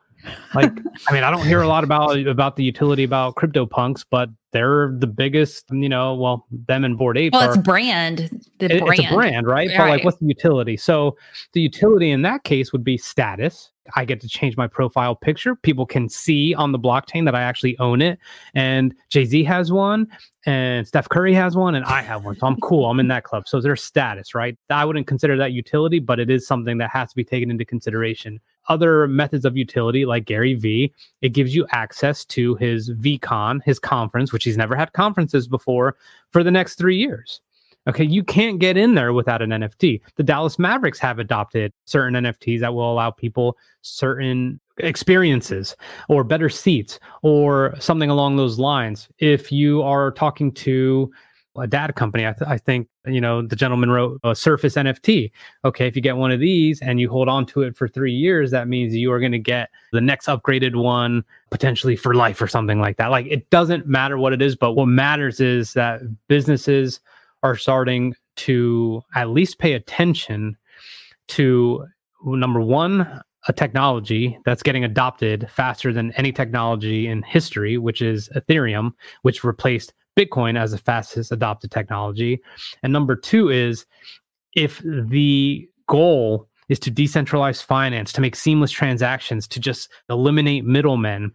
like, 0.54 0.72
I 1.08 1.12
mean, 1.12 1.24
I 1.24 1.30
don't 1.30 1.46
hear 1.46 1.62
a 1.62 1.68
lot 1.68 1.84
about 1.84 2.18
about 2.26 2.56
the 2.56 2.64
utility 2.64 3.04
about 3.04 3.36
CryptoPunks, 3.36 4.04
but 4.10 4.30
they're 4.52 4.92
the 4.98 5.06
biggest, 5.06 5.66
you 5.70 5.88
know, 5.88 6.14
well, 6.14 6.46
them 6.50 6.84
and 6.84 6.98
Bored 6.98 7.16
Ape. 7.16 7.32
Well, 7.32 7.48
are, 7.48 7.54
it's 7.54 7.62
brand. 7.62 8.30
The 8.58 8.76
it, 8.76 8.84
brand. 8.84 9.00
It's 9.00 9.10
a 9.10 9.14
brand, 9.14 9.46
right? 9.46 9.68
right? 9.68 9.78
But 9.78 9.88
like, 9.88 10.04
what's 10.04 10.18
the 10.18 10.26
utility? 10.26 10.76
So 10.76 11.16
the 11.52 11.60
utility 11.60 12.10
in 12.10 12.22
that 12.22 12.44
case 12.44 12.72
would 12.72 12.84
be 12.84 12.96
status. 12.96 13.70
I 13.96 14.04
get 14.04 14.20
to 14.20 14.28
change 14.28 14.56
my 14.56 14.66
profile 14.66 15.14
picture. 15.14 15.56
People 15.56 15.86
can 15.86 16.08
see 16.08 16.54
on 16.54 16.72
the 16.72 16.78
blockchain 16.78 17.24
that 17.24 17.34
I 17.34 17.42
actually 17.42 17.78
own 17.78 18.02
it. 18.02 18.18
And 18.54 18.94
Jay 19.08 19.24
Z 19.24 19.42
has 19.44 19.72
one, 19.72 20.06
and 20.46 20.86
Steph 20.86 21.08
Curry 21.08 21.34
has 21.34 21.56
one, 21.56 21.74
and 21.74 21.84
I 21.84 22.02
have 22.02 22.24
one. 22.24 22.36
So 22.36 22.46
I'm 22.46 22.56
cool. 22.60 22.88
I'm 22.88 23.00
in 23.00 23.08
that 23.08 23.24
club. 23.24 23.48
So 23.48 23.60
there's 23.60 23.82
status, 23.82 24.34
right? 24.34 24.56
I 24.68 24.84
wouldn't 24.84 25.06
consider 25.06 25.36
that 25.38 25.52
utility, 25.52 25.98
but 25.98 26.20
it 26.20 26.30
is 26.30 26.46
something 26.46 26.78
that 26.78 26.90
has 26.90 27.10
to 27.10 27.16
be 27.16 27.24
taken 27.24 27.50
into 27.50 27.64
consideration 27.64 28.40
other 28.70 29.06
methods 29.06 29.44
of 29.44 29.56
utility 29.56 30.06
like 30.06 30.24
Gary 30.24 30.54
Vee, 30.54 30.94
it 31.20 31.30
gives 31.30 31.54
you 31.54 31.66
access 31.72 32.24
to 32.26 32.54
his 32.54 32.90
VeeCon, 32.92 33.60
his 33.64 33.78
conference, 33.78 34.32
which 34.32 34.44
he's 34.44 34.56
never 34.56 34.74
had 34.74 34.94
conferences 34.94 35.46
before 35.46 35.96
for 36.30 36.42
the 36.42 36.50
next 36.50 36.76
three 36.76 36.96
years. 36.96 37.42
Okay, 37.88 38.04
you 38.04 38.22
can't 38.22 38.58
get 38.58 38.76
in 38.76 38.94
there 38.94 39.12
without 39.12 39.42
an 39.42 39.50
NFT. 39.50 40.00
The 40.16 40.22
Dallas 40.22 40.58
Mavericks 40.58 40.98
have 41.00 41.18
adopted 41.18 41.72
certain 41.86 42.14
NFTs 42.24 42.60
that 42.60 42.74
will 42.74 42.92
allow 42.92 43.10
people 43.10 43.56
certain 43.82 44.60
experiences 44.78 45.74
or 46.08 46.22
better 46.22 46.48
seats 46.48 47.00
or 47.22 47.74
something 47.78 48.10
along 48.10 48.36
those 48.36 48.58
lines. 48.58 49.08
If 49.18 49.50
you 49.50 49.82
are 49.82 50.12
talking 50.12 50.52
to 50.52 51.10
a 51.56 51.66
dad 51.66 51.94
company. 51.94 52.26
I, 52.26 52.32
th- 52.32 52.48
I, 52.48 52.58
think 52.58 52.88
you 53.06 53.20
know 53.20 53.42
the 53.42 53.56
gentleman 53.56 53.90
wrote 53.90 54.20
a 54.22 54.34
Surface 54.34 54.74
NFT. 54.74 55.30
Okay, 55.64 55.86
if 55.86 55.96
you 55.96 56.02
get 56.02 56.16
one 56.16 56.30
of 56.30 56.40
these 56.40 56.80
and 56.80 57.00
you 57.00 57.08
hold 57.08 57.28
on 57.28 57.46
to 57.46 57.62
it 57.62 57.76
for 57.76 57.88
three 57.88 58.12
years, 58.12 58.50
that 58.50 58.68
means 58.68 58.94
you 58.94 59.12
are 59.12 59.20
going 59.20 59.32
to 59.32 59.38
get 59.38 59.70
the 59.92 60.00
next 60.00 60.26
upgraded 60.26 60.76
one 60.76 61.24
potentially 61.50 61.96
for 61.96 62.14
life 62.14 62.40
or 62.40 62.46
something 62.46 62.80
like 62.80 62.96
that. 62.98 63.10
Like 63.10 63.26
it 63.26 63.50
doesn't 63.50 63.86
matter 63.86 64.16
what 64.18 64.32
it 64.32 64.40
is, 64.42 64.54
but 64.56 64.72
what 64.72 64.86
matters 64.86 65.40
is 65.40 65.72
that 65.74 66.00
businesses 66.28 67.00
are 67.42 67.56
starting 67.56 68.14
to 68.36 69.02
at 69.14 69.30
least 69.30 69.58
pay 69.58 69.72
attention 69.72 70.56
to 71.28 71.86
number 72.24 72.60
one 72.60 73.22
a 73.48 73.52
technology 73.52 74.38
that's 74.44 74.62
getting 74.62 74.84
adopted 74.84 75.48
faster 75.50 75.92
than 75.92 76.12
any 76.12 76.30
technology 76.30 77.06
in 77.06 77.22
history, 77.22 77.78
which 77.78 78.02
is 78.02 78.28
Ethereum, 78.36 78.92
which 79.22 79.42
replaced 79.44 79.94
Bitcoin 80.16 80.58
as 80.58 80.72
the 80.72 80.78
fastest 80.78 81.32
adopted 81.32 81.70
technology. 81.70 82.40
And 82.82 82.92
number 82.92 83.16
two 83.16 83.48
is 83.50 83.86
if 84.54 84.80
the 84.84 85.68
goal 85.86 86.48
is 86.68 86.78
to 86.80 86.90
decentralize 86.90 87.62
finance, 87.62 88.12
to 88.12 88.20
make 88.20 88.36
seamless 88.36 88.70
transactions, 88.70 89.48
to 89.48 89.60
just 89.60 89.90
eliminate 90.08 90.64
middlemen, 90.64 91.32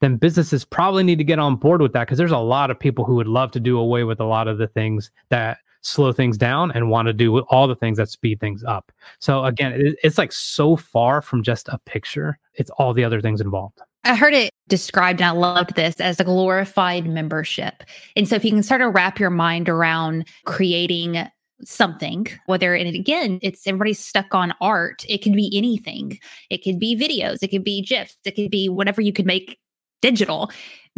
then 0.00 0.16
businesses 0.16 0.64
probably 0.64 1.02
need 1.02 1.18
to 1.18 1.24
get 1.24 1.38
on 1.38 1.56
board 1.56 1.82
with 1.82 1.92
that 1.92 2.04
because 2.04 2.18
there's 2.18 2.30
a 2.30 2.38
lot 2.38 2.70
of 2.70 2.78
people 2.78 3.04
who 3.04 3.14
would 3.16 3.26
love 3.26 3.50
to 3.50 3.60
do 3.60 3.78
away 3.78 4.04
with 4.04 4.20
a 4.20 4.24
lot 4.24 4.48
of 4.48 4.58
the 4.58 4.68
things 4.68 5.10
that 5.28 5.58
slow 5.80 6.12
things 6.12 6.36
down 6.36 6.70
and 6.72 6.90
want 6.90 7.06
to 7.06 7.12
do 7.12 7.40
all 7.50 7.68
the 7.68 7.76
things 7.76 7.98
that 7.98 8.08
speed 8.08 8.40
things 8.40 8.64
up. 8.64 8.90
So 9.18 9.44
again, 9.44 9.94
it's 10.02 10.18
like 10.18 10.32
so 10.32 10.76
far 10.76 11.22
from 11.22 11.42
just 11.42 11.68
a 11.68 11.78
picture. 11.78 12.38
It's 12.54 12.70
all 12.70 12.92
the 12.92 13.04
other 13.04 13.20
things 13.20 13.40
involved. 13.40 13.80
I 14.04 14.14
heard 14.14 14.34
it 14.34 14.50
described, 14.68 15.20
and 15.20 15.28
I 15.28 15.32
loved 15.32 15.74
this 15.74 16.00
as 16.00 16.20
a 16.20 16.24
glorified 16.24 17.06
membership. 17.06 17.82
And 18.16 18.28
so, 18.28 18.36
if 18.36 18.44
you 18.44 18.50
can 18.50 18.62
start 18.62 18.80
to 18.80 18.88
wrap 18.88 19.18
your 19.18 19.30
mind 19.30 19.68
around 19.68 20.26
creating 20.44 21.28
something, 21.64 22.26
whether, 22.46 22.74
and 22.74 22.94
again, 22.94 23.38
it's 23.42 23.66
everybody's 23.66 23.98
stuck 23.98 24.34
on 24.34 24.54
art, 24.60 25.04
it 25.08 25.18
could 25.18 25.32
be 25.32 25.50
anything. 25.56 26.18
It 26.50 26.62
could 26.62 26.78
be 26.78 26.96
videos, 26.96 27.38
it 27.42 27.48
could 27.48 27.64
be 27.64 27.82
GIFs, 27.82 28.16
it 28.24 28.36
could 28.36 28.50
be 28.50 28.68
whatever 28.68 29.00
you 29.00 29.12
could 29.12 29.26
make 29.26 29.58
digital 30.00 30.50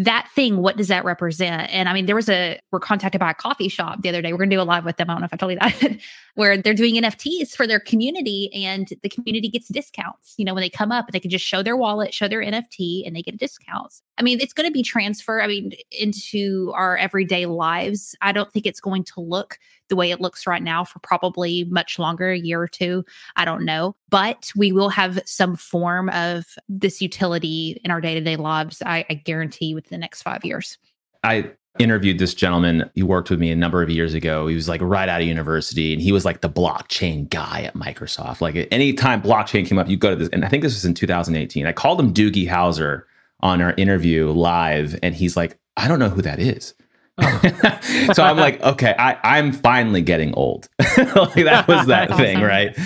that 0.05 0.31
thing 0.35 0.57
what 0.63 0.79
does 0.79 0.89
that 0.89 1.05
represent? 1.05 1.71
And 1.73 1.89
i 1.89 1.93
mean 1.93 2.07
there 2.07 2.17
was 2.17 2.29
a 2.29 2.59
we're 2.73 2.81
contacted 2.81 3.19
by 3.19 3.31
a 3.31 3.35
coffee 3.35 3.69
shop 3.69 4.01
the 4.03 4.09
other 4.09 4.23
day. 4.23 4.33
We're 4.33 4.39
going 4.39 4.51
to 4.51 4.57
do 4.57 4.63
a 4.63 4.65
live 4.65 4.85
with 4.85 4.97
them. 4.97 5.11
I 5.11 5.15
don't 5.15 5.21
know 5.21 5.27
if 5.27 5.35
i 5.35 5.37
told 5.37 5.53
you 5.53 5.59
that. 5.61 5.99
Where 6.35 6.57
they're 6.57 6.75
doing 6.75 6.95
nfts 6.95 7.55
for 7.55 7.67
their 7.67 7.81
community 7.81 8.51
and 8.55 8.89
the 9.03 9.09
community 9.09 9.49
gets 9.49 9.69
discounts 9.69 10.35
you 10.39 10.45
know 10.45 10.55
when 10.55 10.63
they 10.63 10.71
come 10.71 10.91
up 10.91 11.07
they 11.13 11.21
can 11.21 11.31
just 11.31 11.45
show 11.45 11.63
their 11.63 11.77
wallet 11.77 12.15
show 12.15 12.29
their 12.29 12.43
nft 12.43 13.07
and 13.07 13.15
they 13.15 13.23
get 13.23 13.39
discounts. 13.39 14.03
I 14.17 14.23
mean 14.23 14.41
it's 14.41 14.55
going 14.55 14.69
to 14.69 14.73
be 14.73 14.83
transfer 14.83 15.43
i 15.43 15.47
mean 15.47 15.73
into 15.91 16.73
our 16.75 16.97
everyday 16.97 17.47
lives. 17.47 18.17
I 18.23 18.33
don't 18.33 18.51
think 18.53 18.65
it's 18.65 18.81
going 18.81 19.05
to 19.05 19.21
look 19.21 19.59
the 19.91 19.97
way 19.97 20.11
it 20.11 20.21
looks 20.21 20.47
right 20.47 20.63
now 20.63 20.85
for 20.85 20.99
probably 21.01 21.65
much 21.65 21.99
longer, 21.99 22.31
a 22.31 22.39
year 22.39 22.63
or 22.63 22.69
two. 22.69 23.05
I 23.37 23.45
don't 23.45 23.67
know. 23.67 23.95
But 24.09 24.51
we 24.57 24.73
will 24.73 24.89
have 24.89 25.21
some 25.27 25.57
form 25.57 26.09
of 26.09 26.47
this 26.69 27.03
utility 27.03 27.79
in 27.85 27.91
our 27.91 28.01
day 28.01 28.15
to 28.15 28.21
day 28.23 28.37
lives, 28.37 28.83
I, 28.85 29.05
I 29.11 29.15
guarantee, 29.15 29.75
within 29.75 29.91
the 29.91 30.01
next 30.01 30.23
five 30.23 30.45
years. 30.45 30.79
I 31.23 31.51
interviewed 31.79 32.19
this 32.19 32.35
gentleman. 32.35 32.91
He 32.95 33.03
worked 33.03 33.31
with 33.31 33.39
me 33.39 33.51
a 33.51 33.57
number 33.57 33.83
of 33.83 33.91
years 33.91 34.15
ago. 34.15 34.47
He 34.47 34.55
was 34.55 34.69
like 34.69 34.81
right 34.81 35.09
out 35.09 35.21
of 35.21 35.27
university 35.27 35.93
and 35.93 36.03
he 36.03 36.13
was 36.13 36.25
like 36.25 36.41
the 36.41 36.49
blockchain 36.49 37.29
guy 37.29 37.63
at 37.63 37.75
Microsoft. 37.75 38.41
Like 38.41 38.69
anytime 38.71 39.23
blockchain 39.23 39.67
came 39.67 39.79
up, 39.79 39.89
you 39.89 39.97
go 39.97 40.11
to 40.11 40.17
this. 40.17 40.29
And 40.31 40.45
I 40.45 40.49
think 40.49 40.63
this 40.63 40.75
was 40.75 40.85
in 40.85 40.95
2018. 40.95 41.67
I 41.67 41.73
called 41.73 42.01
him 42.01 42.13
Doogie 42.13 42.49
Howser 42.49 43.03
on 43.41 43.63
our 43.63 43.73
interview 43.77 44.31
live 44.31 44.99
and 45.03 45.15
he's 45.15 45.37
like, 45.37 45.59
I 45.77 45.89
don't 45.89 45.99
know 45.99 46.09
who 46.09 46.23
that 46.23 46.41
is. 46.41 46.75
so 48.15 48.23
I'm 48.23 48.37
like, 48.37 48.61
okay, 48.63 48.95
I, 48.99 49.19
I'm 49.23 49.53
finally 49.53 50.03
getting 50.03 50.35
old. 50.35 50.69
like 50.79 51.45
that 51.45 51.65
was 51.69 51.87
that 51.87 52.11
thing, 52.17 52.41
right? 52.41 52.77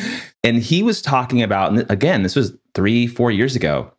And 0.42 0.58
he 0.58 0.82
was 0.82 1.00
talking 1.00 1.42
about, 1.42 1.72
and 1.72 1.90
again, 1.90 2.22
this 2.22 2.36
was 2.36 2.56
three, 2.74 3.06
four 3.06 3.30
years 3.30 3.56
ago. 3.56 3.92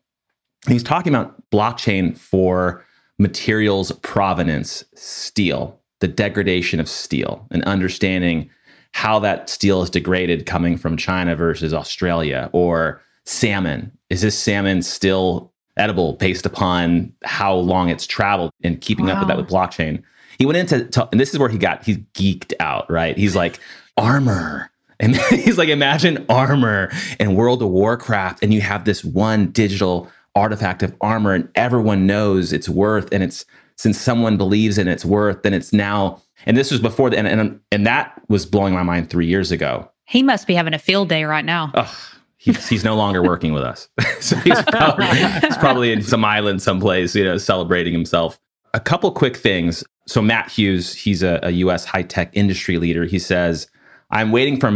He's 0.67 0.83
talking 0.83 1.13
about 1.13 1.49
blockchain 1.51 2.17
for 2.17 2.85
materials 3.17 3.91
provenance, 3.91 4.83
steel, 4.95 5.79
the 6.01 6.07
degradation 6.07 6.79
of 6.79 6.89
steel, 6.89 7.47
and 7.51 7.63
understanding 7.63 8.49
how 8.93 9.19
that 9.19 9.49
steel 9.49 9.81
is 9.81 9.89
degraded 9.89 10.45
coming 10.45 10.77
from 10.77 10.97
China 10.97 11.35
versus 11.35 11.73
Australia 11.73 12.49
or 12.53 13.01
salmon. 13.25 13.91
Is 14.09 14.21
this 14.21 14.37
salmon 14.37 14.81
still 14.81 15.51
edible 15.77 16.13
based 16.13 16.45
upon 16.45 17.11
how 17.23 17.53
long 17.55 17.89
it's 17.89 18.07
traveled 18.07 18.51
and 18.63 18.79
keeping 18.79 19.07
wow. 19.07 19.13
up 19.13 19.19
with 19.19 19.27
that 19.27 19.37
with 19.37 19.49
blockchain? 19.49 20.01
He 20.37 20.45
went 20.45 20.57
into, 20.57 20.85
to, 20.85 21.09
and 21.11 21.19
this 21.19 21.33
is 21.33 21.39
where 21.39 21.49
he 21.49 21.57
got, 21.57 21.85
he 21.85 21.97
geeked 22.13 22.53
out, 22.59 22.89
right? 22.89 23.17
He's 23.17 23.35
like, 23.35 23.59
armor. 23.97 24.71
And 24.99 25.15
he's 25.29 25.57
like, 25.57 25.69
imagine 25.69 26.25
armor 26.29 26.91
in 27.19 27.35
World 27.35 27.61
of 27.61 27.69
Warcraft, 27.69 28.43
and 28.43 28.53
you 28.53 28.61
have 28.61 28.85
this 28.85 29.03
one 29.03 29.47
digital 29.51 30.09
artifact 30.35 30.83
of 30.83 30.95
armor, 31.01 31.33
and 31.33 31.49
everyone 31.55 32.05
knows 32.05 32.53
its 32.53 32.67
worth. 32.67 33.11
And 33.11 33.23
it's 33.23 33.45
since 33.77 33.99
someone 33.99 34.37
believes 34.37 34.77
in 34.77 34.87
its 34.87 35.03
worth, 35.03 35.43
then 35.43 35.53
it's 35.53 35.73
now. 35.73 36.21
And 36.45 36.55
this 36.55 36.71
was 36.71 36.79
before 36.79 37.09
the, 37.09 37.17
and, 37.17 37.27
and, 37.27 37.59
and 37.71 37.87
that 37.87 38.21
was 38.29 38.45
blowing 38.45 38.73
my 38.73 38.83
mind 38.83 39.09
three 39.09 39.25
years 39.25 39.51
ago. 39.51 39.89
He 40.05 40.21
must 40.23 40.47
be 40.47 40.53
having 40.53 40.73
a 40.73 40.79
field 40.79 41.09
day 41.09 41.23
right 41.23 41.43
now. 41.43 41.71
Oh, 41.73 41.97
he's, 42.37 42.69
he's 42.69 42.83
no 42.83 42.95
longer 42.95 43.23
working 43.23 43.53
with 43.53 43.63
us. 43.63 43.89
so 44.19 44.35
he's 44.37 44.61
probably, 44.63 45.07
he's 45.07 45.57
probably 45.57 45.91
in 45.91 46.01
some 46.01 46.23
island 46.23 46.61
someplace, 46.61 47.15
you 47.15 47.23
know, 47.23 47.37
celebrating 47.37 47.93
himself. 47.93 48.39
A 48.73 48.79
couple 48.79 49.11
quick 49.11 49.35
things 49.35 49.83
so 50.07 50.21
Matt 50.21 50.51
Hughes, 50.51 50.93
he's 50.93 51.23
a, 51.23 51.39
a 51.43 51.51
U.S. 51.51 51.85
high 51.85 52.03
tech 52.03 52.29
industry 52.33 52.77
leader. 52.77 53.05
He 53.05 53.19
says, 53.19 53.67
"I'm 54.11 54.31
waiting 54.31 54.59
for, 54.59 54.71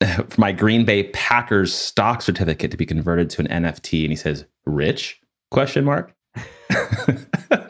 for 0.28 0.40
my 0.40 0.52
Green 0.52 0.84
Bay 0.84 1.04
Packers 1.10 1.74
stock 1.74 2.22
certificate 2.22 2.70
to 2.70 2.76
be 2.76 2.86
converted 2.86 3.30
to 3.30 3.42
an 3.42 3.48
NFT." 3.48 4.02
And 4.02 4.10
he 4.10 4.16
says, 4.16 4.44
"Rich?" 4.64 5.20
Question 5.50 5.84
mark. 5.84 6.12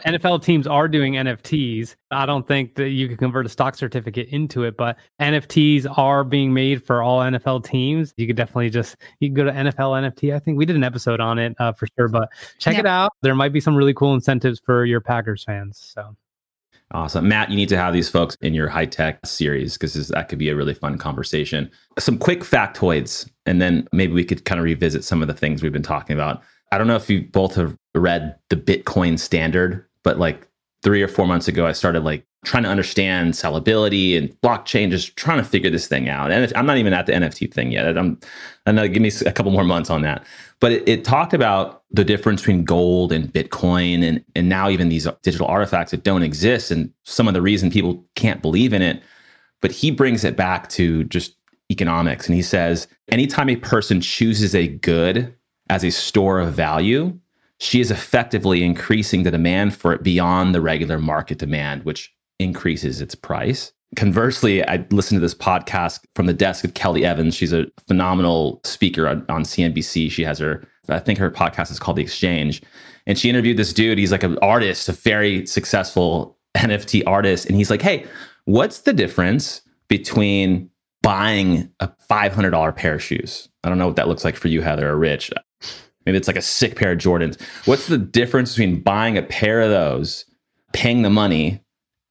NFL 0.06 0.42
teams 0.42 0.66
are 0.66 0.88
doing 0.88 1.14
NFTs. 1.14 1.94
I 2.10 2.26
don't 2.26 2.46
think 2.46 2.74
that 2.76 2.90
you 2.90 3.08
can 3.08 3.16
convert 3.16 3.46
a 3.46 3.48
stock 3.48 3.74
certificate 3.74 4.28
into 4.28 4.64
it, 4.64 4.76
but 4.76 4.96
NFTs 5.20 5.86
are 5.98 6.24
being 6.24 6.54
made 6.54 6.82
for 6.82 7.02
all 7.02 7.20
NFL 7.20 7.64
teams. 7.64 8.14
You 8.16 8.26
could 8.26 8.36
definitely 8.36 8.70
just 8.70 8.96
you 9.20 9.28
can 9.28 9.34
go 9.34 9.44
to 9.44 9.52
NFL 9.52 10.10
NFT. 10.10 10.34
I 10.34 10.38
think 10.38 10.58
we 10.58 10.64
did 10.64 10.76
an 10.76 10.84
episode 10.84 11.20
on 11.20 11.38
it 11.38 11.54
uh, 11.58 11.72
for 11.72 11.86
sure, 11.96 12.08
but 12.08 12.30
check 12.58 12.74
yep. 12.74 12.84
it 12.84 12.88
out. 12.88 13.12
There 13.22 13.34
might 13.34 13.52
be 13.52 13.60
some 13.60 13.76
really 13.76 13.94
cool 13.94 14.14
incentives 14.14 14.60
for 14.64 14.84
your 14.84 15.00
Packers 15.00 15.44
fans. 15.44 15.78
So 15.78 16.16
Awesome. 16.92 17.26
Matt, 17.28 17.50
you 17.50 17.56
need 17.56 17.68
to 17.70 17.76
have 17.76 17.92
these 17.92 18.08
folks 18.08 18.36
in 18.40 18.54
your 18.54 18.68
high 18.68 18.86
tech 18.86 19.18
series 19.26 19.76
because 19.76 20.08
that 20.08 20.28
could 20.28 20.38
be 20.38 20.48
a 20.48 20.54
really 20.54 20.74
fun 20.74 20.98
conversation. 20.98 21.68
Some 21.98 22.16
quick 22.16 22.40
factoids, 22.40 23.28
and 23.44 23.60
then 23.60 23.88
maybe 23.92 24.12
we 24.12 24.24
could 24.24 24.44
kind 24.44 24.60
of 24.60 24.64
revisit 24.64 25.02
some 25.02 25.20
of 25.20 25.28
the 25.28 25.34
things 25.34 25.62
we've 25.62 25.72
been 25.72 25.82
talking 25.82 26.14
about. 26.14 26.42
I 26.70 26.78
don't 26.78 26.86
know 26.86 26.96
if 26.96 27.10
you 27.10 27.22
both 27.22 27.56
have 27.56 27.76
read 27.94 28.36
the 28.50 28.56
Bitcoin 28.56 29.18
standard, 29.18 29.84
but 30.04 30.18
like 30.18 30.46
three 30.82 31.02
or 31.02 31.08
four 31.08 31.26
months 31.26 31.48
ago, 31.48 31.66
I 31.66 31.72
started 31.72 32.04
like 32.04 32.24
trying 32.46 32.62
to 32.62 32.68
understand 32.68 33.34
sellability 33.34 34.16
and 34.16 34.30
blockchain, 34.40 34.88
just 34.88 35.16
trying 35.16 35.38
to 35.38 35.44
figure 35.44 35.68
this 35.68 35.88
thing 35.88 36.08
out. 36.08 36.30
And 36.30 36.52
I'm 36.54 36.64
not 36.64 36.78
even 36.78 36.92
at 36.92 37.06
the 37.06 37.12
NFT 37.12 37.52
thing 37.52 37.72
yet. 37.72 37.98
I'm, 37.98 38.18
I'm 38.66 38.76
give 38.92 39.02
me 39.02 39.10
a 39.26 39.32
couple 39.32 39.50
more 39.50 39.64
months 39.64 39.90
on 39.90 40.02
that. 40.02 40.24
But 40.60 40.72
it, 40.72 40.88
it, 40.88 41.04
talked 41.04 41.34
about 41.34 41.82
the 41.90 42.04
difference 42.04 42.42
between 42.42 42.64
gold 42.64 43.12
and 43.12 43.30
Bitcoin, 43.32 44.02
and 44.02 44.24
and 44.34 44.48
now 44.48 44.70
even 44.70 44.88
these 44.88 45.08
digital 45.22 45.48
artifacts 45.48 45.90
that 45.90 46.04
don't 46.04 46.22
exist, 46.22 46.70
and 46.70 46.90
some 47.02 47.28
of 47.28 47.34
the 47.34 47.42
reason 47.42 47.68
people 47.68 48.04
can't 48.14 48.40
believe 48.40 48.72
in 48.72 48.80
it. 48.80 49.02
But 49.60 49.72
he 49.72 49.90
brings 49.90 50.22
it 50.24 50.36
back 50.36 50.68
to 50.70 51.04
just 51.04 51.34
economics, 51.70 52.26
and 52.26 52.36
he 52.36 52.42
says 52.42 52.86
anytime 53.08 53.50
a 53.50 53.56
person 53.56 54.00
chooses 54.00 54.54
a 54.54 54.68
good 54.68 55.34
as 55.68 55.84
a 55.84 55.90
store 55.90 56.38
of 56.38 56.54
value, 56.54 57.18
she 57.58 57.80
is 57.80 57.90
effectively 57.90 58.62
increasing 58.62 59.24
the 59.24 59.32
demand 59.32 59.74
for 59.74 59.92
it 59.92 60.04
beyond 60.04 60.54
the 60.54 60.60
regular 60.60 60.98
market 60.98 61.38
demand, 61.38 61.84
which 61.84 62.15
increases 62.38 63.00
its 63.00 63.14
price. 63.14 63.72
Conversely, 63.94 64.66
I 64.66 64.84
listened 64.90 65.16
to 65.16 65.20
this 65.20 65.34
podcast 65.34 66.00
from 66.14 66.26
the 66.26 66.32
desk 66.32 66.64
of 66.64 66.74
Kelly 66.74 67.04
Evans. 67.04 67.34
She's 67.34 67.52
a 67.52 67.66
phenomenal 67.86 68.60
speaker 68.64 69.08
on, 69.08 69.24
on 69.28 69.42
CNBC. 69.42 70.10
She 70.10 70.24
has 70.24 70.38
her, 70.38 70.66
I 70.88 70.98
think 70.98 71.18
her 71.18 71.30
podcast 71.30 71.70
is 71.70 71.78
called 71.78 71.96
The 71.96 72.02
Exchange. 72.02 72.62
And 73.06 73.18
she 73.18 73.30
interviewed 73.30 73.56
this 73.56 73.72
dude. 73.72 73.98
He's 73.98 74.12
like 74.12 74.24
an 74.24 74.38
artist, 74.38 74.88
a 74.88 74.92
very 74.92 75.46
successful 75.46 76.36
NFT 76.56 77.04
artist. 77.06 77.46
And 77.46 77.56
he's 77.56 77.70
like, 77.70 77.82
hey, 77.82 78.06
what's 78.44 78.80
the 78.80 78.92
difference 78.92 79.62
between 79.88 80.68
buying 81.02 81.70
a 81.80 81.88
$500 82.10 82.76
pair 82.76 82.94
of 82.94 83.02
shoes? 83.02 83.48
I 83.62 83.68
don't 83.68 83.78
know 83.78 83.86
what 83.86 83.96
that 83.96 84.08
looks 84.08 84.24
like 84.24 84.36
for 84.36 84.48
you, 84.48 84.62
Heather 84.62 84.90
or 84.90 84.96
Rich. 84.96 85.30
Maybe 86.04 86.18
it's 86.18 86.28
like 86.28 86.36
a 86.36 86.42
sick 86.42 86.76
pair 86.76 86.92
of 86.92 86.98
Jordans. 86.98 87.40
What's 87.66 87.88
the 87.88 87.98
difference 87.98 88.52
between 88.54 88.80
buying 88.80 89.18
a 89.18 89.22
pair 89.22 89.60
of 89.60 89.70
those, 89.70 90.24
paying 90.72 91.02
the 91.02 91.10
money, 91.10 91.60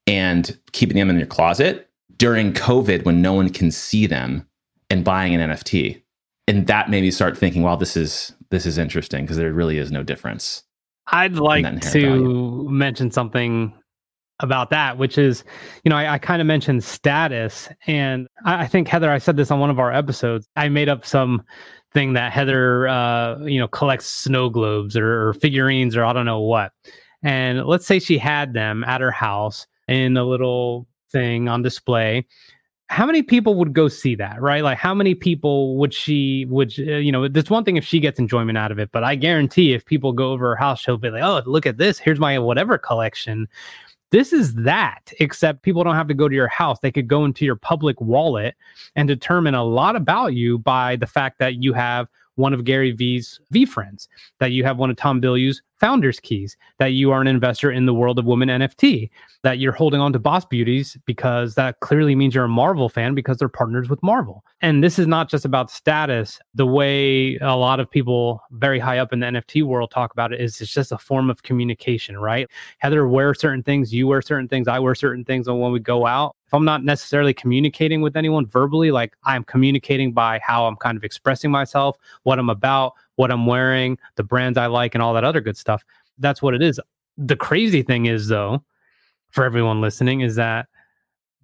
and 0.08 0.58
keeping 0.72 0.98
them 0.98 1.10
in 1.10 1.18
your 1.18 1.28
closet 1.28 1.90
during 2.18 2.54
COVID 2.54 3.06
when 3.06 3.22
no 3.22 3.34
one 3.34 3.50
can 3.50 3.72
see 3.72 4.08
them 4.08 4.48
and 4.90 5.04
buying 5.04 5.34
an 5.36 5.50
NFT? 5.52 6.02
And 6.48 6.68
that 6.68 6.90
made 6.90 7.02
me 7.02 7.12
start 7.12 7.38
thinking, 7.38 7.64
wow, 7.64 7.76
this 7.76 7.98
is 7.98 8.34
this 8.52 8.66
is 8.66 8.78
interesting 8.78 9.24
because 9.24 9.38
there 9.38 9.52
really 9.52 9.78
is 9.78 9.92
no 9.92 10.04
difference. 10.04 10.64
I'd 11.08 11.36
like 11.36 11.66
to 11.92 12.02
value. 12.02 12.70
mention 12.70 13.12
something 13.12 13.74
about 14.40 14.70
that, 14.70 14.98
which 14.98 15.18
is, 15.18 15.44
you 15.84 15.90
know, 15.90 15.96
I, 15.96 16.14
I 16.14 16.18
kind 16.18 16.42
of 16.42 16.48
mentioned 16.48 16.84
status. 16.84 17.70
And 17.88 18.28
I, 18.44 18.64
I, 18.64 18.68
think, 18.68 18.88
Heather, 18.88 19.10
I 19.10 19.18
said 19.18 19.38
this 19.38 19.52
on 19.52 19.60
one 19.60 19.70
of 19.70 19.80
our 19.80 19.92
episodes. 19.92 20.48
I 20.56 20.68
made 20.70 20.90
up 20.90 21.06
some 21.06 21.44
thing 21.94 22.14
that 22.14 22.32
Heather, 22.32 22.88
uh, 22.88 23.40
you 23.46 23.60
know, 23.60 23.68
collects 23.68 24.08
snow 24.08 24.50
globes 24.50 24.98
or, 24.98 25.30
or 25.30 25.34
figurines 25.36 25.96
or 25.96 26.04
I 26.04 26.14
don't 26.14 26.26
know 26.26 26.42
what. 26.42 26.74
And 27.24 27.66
let's 27.66 27.88
say 27.88 28.00
she 28.00 28.18
had 28.18 28.54
them 28.54 28.84
at 28.84 29.02
her 29.02 29.12
house 29.12 29.66
in 29.88 30.18
a 30.18 30.24
little 30.24 30.88
thing 31.12 31.48
on 31.48 31.62
display. 31.62 32.26
how 32.88 33.06
many 33.06 33.24
people 33.24 33.56
would 33.56 33.74
go 33.74 33.88
see 33.88 34.16
that 34.16 34.42
right? 34.42 34.64
Like 34.64 34.78
how 34.78 34.94
many 34.94 35.16
people 35.16 35.78
would 35.78 35.94
she 35.94 36.46
would 36.50 36.74
uh, 36.80 36.98
you 36.98 37.12
know 37.12 37.28
there's 37.28 37.50
one 37.50 37.64
thing 37.64 37.78
if 37.78 37.86
she 37.86 38.00
gets 38.00 38.20
enjoyment 38.20 38.58
out 38.58 38.72
of 38.72 38.80
it 38.80 38.92
but 38.92 39.04
i 39.04 39.16
guarantee 39.16 39.74
if 39.74 39.86
people 39.86 40.14
go 40.14 40.32
over 40.32 40.50
her 40.50 40.56
house 40.56 40.80
she'll 40.82 40.98
be 40.98 41.10
like 41.10 41.24
oh 41.24 41.42
look 41.46 41.66
at 41.66 41.78
this. 41.78 41.98
Here's 42.00 42.20
my 42.20 42.38
whatever 42.40 42.78
collection. 42.78 43.48
This 44.12 44.32
is 44.32 44.54
that 44.54 45.12
except 45.20 45.64
people 45.64 45.84
don't 45.84 45.96
have 45.96 46.08
to 46.08 46.14
go 46.14 46.30
to 46.30 46.36
your 46.36 46.48
house. 46.48 46.80
They 46.80 46.92
could 46.92 47.08
go 47.08 47.26
into 47.26 47.44
your 47.44 47.56
public 47.56 48.00
wallet 48.00 48.56
and 48.96 49.08
determine 49.08 49.56
a 49.56 49.64
lot 49.64 49.96
about 49.96 50.34
you 50.36 50.58
by 50.60 50.96
the 50.96 51.08
fact 51.08 51.40
that 51.40 51.62
you 51.62 51.74
have 51.74 52.08
one 52.36 52.54
of 52.54 52.64
Gary 52.64 52.92
Vee's 52.92 53.40
friends, 53.68 54.08
that 54.40 54.52
you 54.52 54.64
have 54.64 54.78
one 54.78 54.90
of 54.90 54.96
Tom 54.96 55.22
Bilyeu's 55.22 55.62
founders 55.80 56.20
keys, 56.20 56.58
that 56.80 56.94
you 56.94 57.12
are 57.12 57.22
an 57.22 57.28
investor 57.28 57.72
in 57.72 57.86
the 57.86 57.94
world 57.94 58.20
of 58.20 58.26
women 58.26 58.50
NFT, 58.50 59.10
that 59.44 59.60
you're 59.60 59.72
holding 59.72 60.02
on 60.02 60.14
to 60.14 60.20
Boss 60.20 60.46
Beauties 60.46 60.98
because 61.06 61.56
that 61.56 61.80
clearly 61.80 62.16
means 62.16 62.34
you're 62.34 62.46
a 62.46 62.50
Marvel 62.50 62.90
fan 62.90 63.14
because 63.14 63.38
they're 63.38 63.50
partners 63.50 63.90
with 63.90 64.02
Marvel. 64.02 64.44
And 64.62 64.84
this 64.84 64.98
is 64.98 65.08
not 65.08 65.30
just 65.30 65.46
about 65.46 65.70
status. 65.70 66.40
The 66.56 66.66
way 66.66 67.38
a 67.38 67.56
lot 67.56 67.80
of 67.80 67.90
people 67.90 68.42
very 68.52 68.80
high 68.80 69.00
up 69.00 69.14
in 69.14 69.20
the 69.20 69.28
NFT 69.28 69.64
world 69.64 69.92
talk 69.92 70.12
about 70.12 70.34
it 70.34 70.42
is 70.42 70.60
it's 70.62 70.74
just 70.74 70.92
a 70.92 70.98
form 70.98 71.30
of 71.30 71.44
communication, 71.44 72.18
right? 72.18 72.50
Heather 72.80 73.08
wear 73.08 73.34
certain 73.34 73.64
things, 73.64 73.94
you 73.94 74.08
wear 74.08 74.22
certain 74.22 74.48
things, 74.48 74.68
I 74.68 74.80
wear 74.80 74.96
certain 74.96 75.26
things. 75.26 75.48
And 75.48 75.60
when 75.60 75.72
we 75.72 75.80
go 75.80 76.06
out, 76.06 76.36
if 76.48 76.54
I'm 76.54 76.66
not 76.66 76.84
necessarily 76.84 77.34
communicating 77.34 78.02
with 78.02 78.16
anyone 78.16 78.46
verbally, 78.46 78.92
like 78.92 79.16
I'm 79.24 79.44
communicating 79.44 80.14
by 80.14 80.40
how 80.44 80.66
I'm 80.66 80.76
kind 80.76 80.96
of 80.98 81.04
expressing 81.04 81.52
myself, 81.52 81.98
what 82.24 82.40
I'm 82.40 82.50
about, 82.50 82.94
what 83.16 83.32
I'm 83.32 83.46
wearing, 83.46 83.98
the 84.16 84.24
brands 84.24 84.58
I 84.58 84.68
like, 84.68 84.96
and 84.96 85.02
all 85.02 85.14
that 85.14 85.24
other 85.24 85.42
good 85.42 85.58
stuff. 85.58 85.84
That's 86.18 86.42
what 86.42 86.54
it 86.54 86.62
is. 86.62 86.80
The 87.18 87.36
crazy 87.36 87.82
thing 87.82 88.06
is, 88.06 88.28
though, 88.28 88.64
for 89.32 89.44
everyone 89.44 89.82
listening, 89.82 90.22
is 90.22 90.36
that 90.36 90.68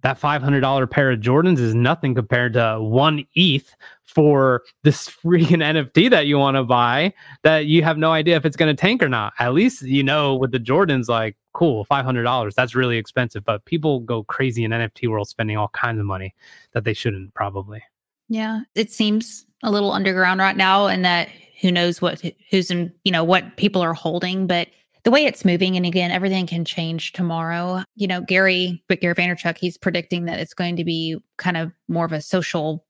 that 0.02 0.20
$500 0.20 0.90
pair 0.90 1.10
of 1.12 1.20
Jordans 1.20 1.58
is 1.58 1.74
nothing 1.74 2.14
compared 2.14 2.52
to 2.54 2.78
one 2.80 3.24
ETH 3.34 3.74
for 4.04 4.62
this 4.82 5.08
freaking 5.24 5.62
NFT 5.62 6.10
that 6.10 6.26
you 6.26 6.38
want 6.38 6.56
to 6.56 6.64
buy 6.64 7.14
that 7.42 7.66
you 7.66 7.82
have 7.82 7.98
no 7.98 8.12
idea 8.12 8.36
if 8.36 8.44
it's 8.44 8.56
going 8.56 8.74
to 8.74 8.80
tank 8.80 9.02
or 9.02 9.08
not. 9.08 9.32
At 9.38 9.54
least, 9.54 9.82
you 9.82 10.02
know, 10.02 10.34
with 10.34 10.50
the 10.50 10.58
Jordans, 10.58 11.08
like, 11.08 11.36
cool, 11.54 11.86
$500, 11.86 12.54
that's 12.54 12.74
really 12.74 12.98
expensive. 12.98 13.44
But 13.44 13.64
people 13.64 14.00
go 14.00 14.24
crazy 14.24 14.64
in 14.64 14.72
NFT 14.72 15.08
world 15.08 15.28
spending 15.28 15.56
all 15.56 15.68
kinds 15.68 16.00
of 16.00 16.06
money 16.06 16.34
that 16.72 16.84
they 16.84 16.94
shouldn't 16.94 17.32
probably. 17.34 17.82
Yeah. 18.28 18.60
It 18.74 18.90
seems 18.90 19.46
a 19.62 19.70
little 19.70 19.92
underground 19.92 20.40
right 20.40 20.56
now 20.56 20.86
and 20.86 21.04
that 21.04 21.28
who 21.62 21.72
knows 21.72 22.02
what, 22.02 22.20
who's 22.50 22.70
in, 22.70 22.92
you 23.04 23.12
know, 23.12 23.24
what 23.24 23.56
people 23.56 23.80
are 23.80 23.94
holding. 23.94 24.46
But 24.46 24.68
the 25.04 25.10
way 25.10 25.24
it's 25.24 25.44
moving, 25.44 25.76
and 25.76 25.86
again, 25.86 26.10
everything 26.10 26.46
can 26.46 26.64
change 26.64 27.12
tomorrow. 27.12 27.82
You 27.94 28.08
know, 28.08 28.20
Gary, 28.20 28.82
but 28.88 29.00
Gary 29.00 29.14
Vaynerchuk, 29.14 29.56
he's 29.56 29.78
predicting 29.78 30.26
that 30.26 30.40
it's 30.40 30.54
going 30.54 30.76
to 30.76 30.84
be 30.84 31.16
kind 31.38 31.56
of 31.56 31.72
more 31.88 32.04
of 32.04 32.12
a 32.12 32.20
social 32.20 32.84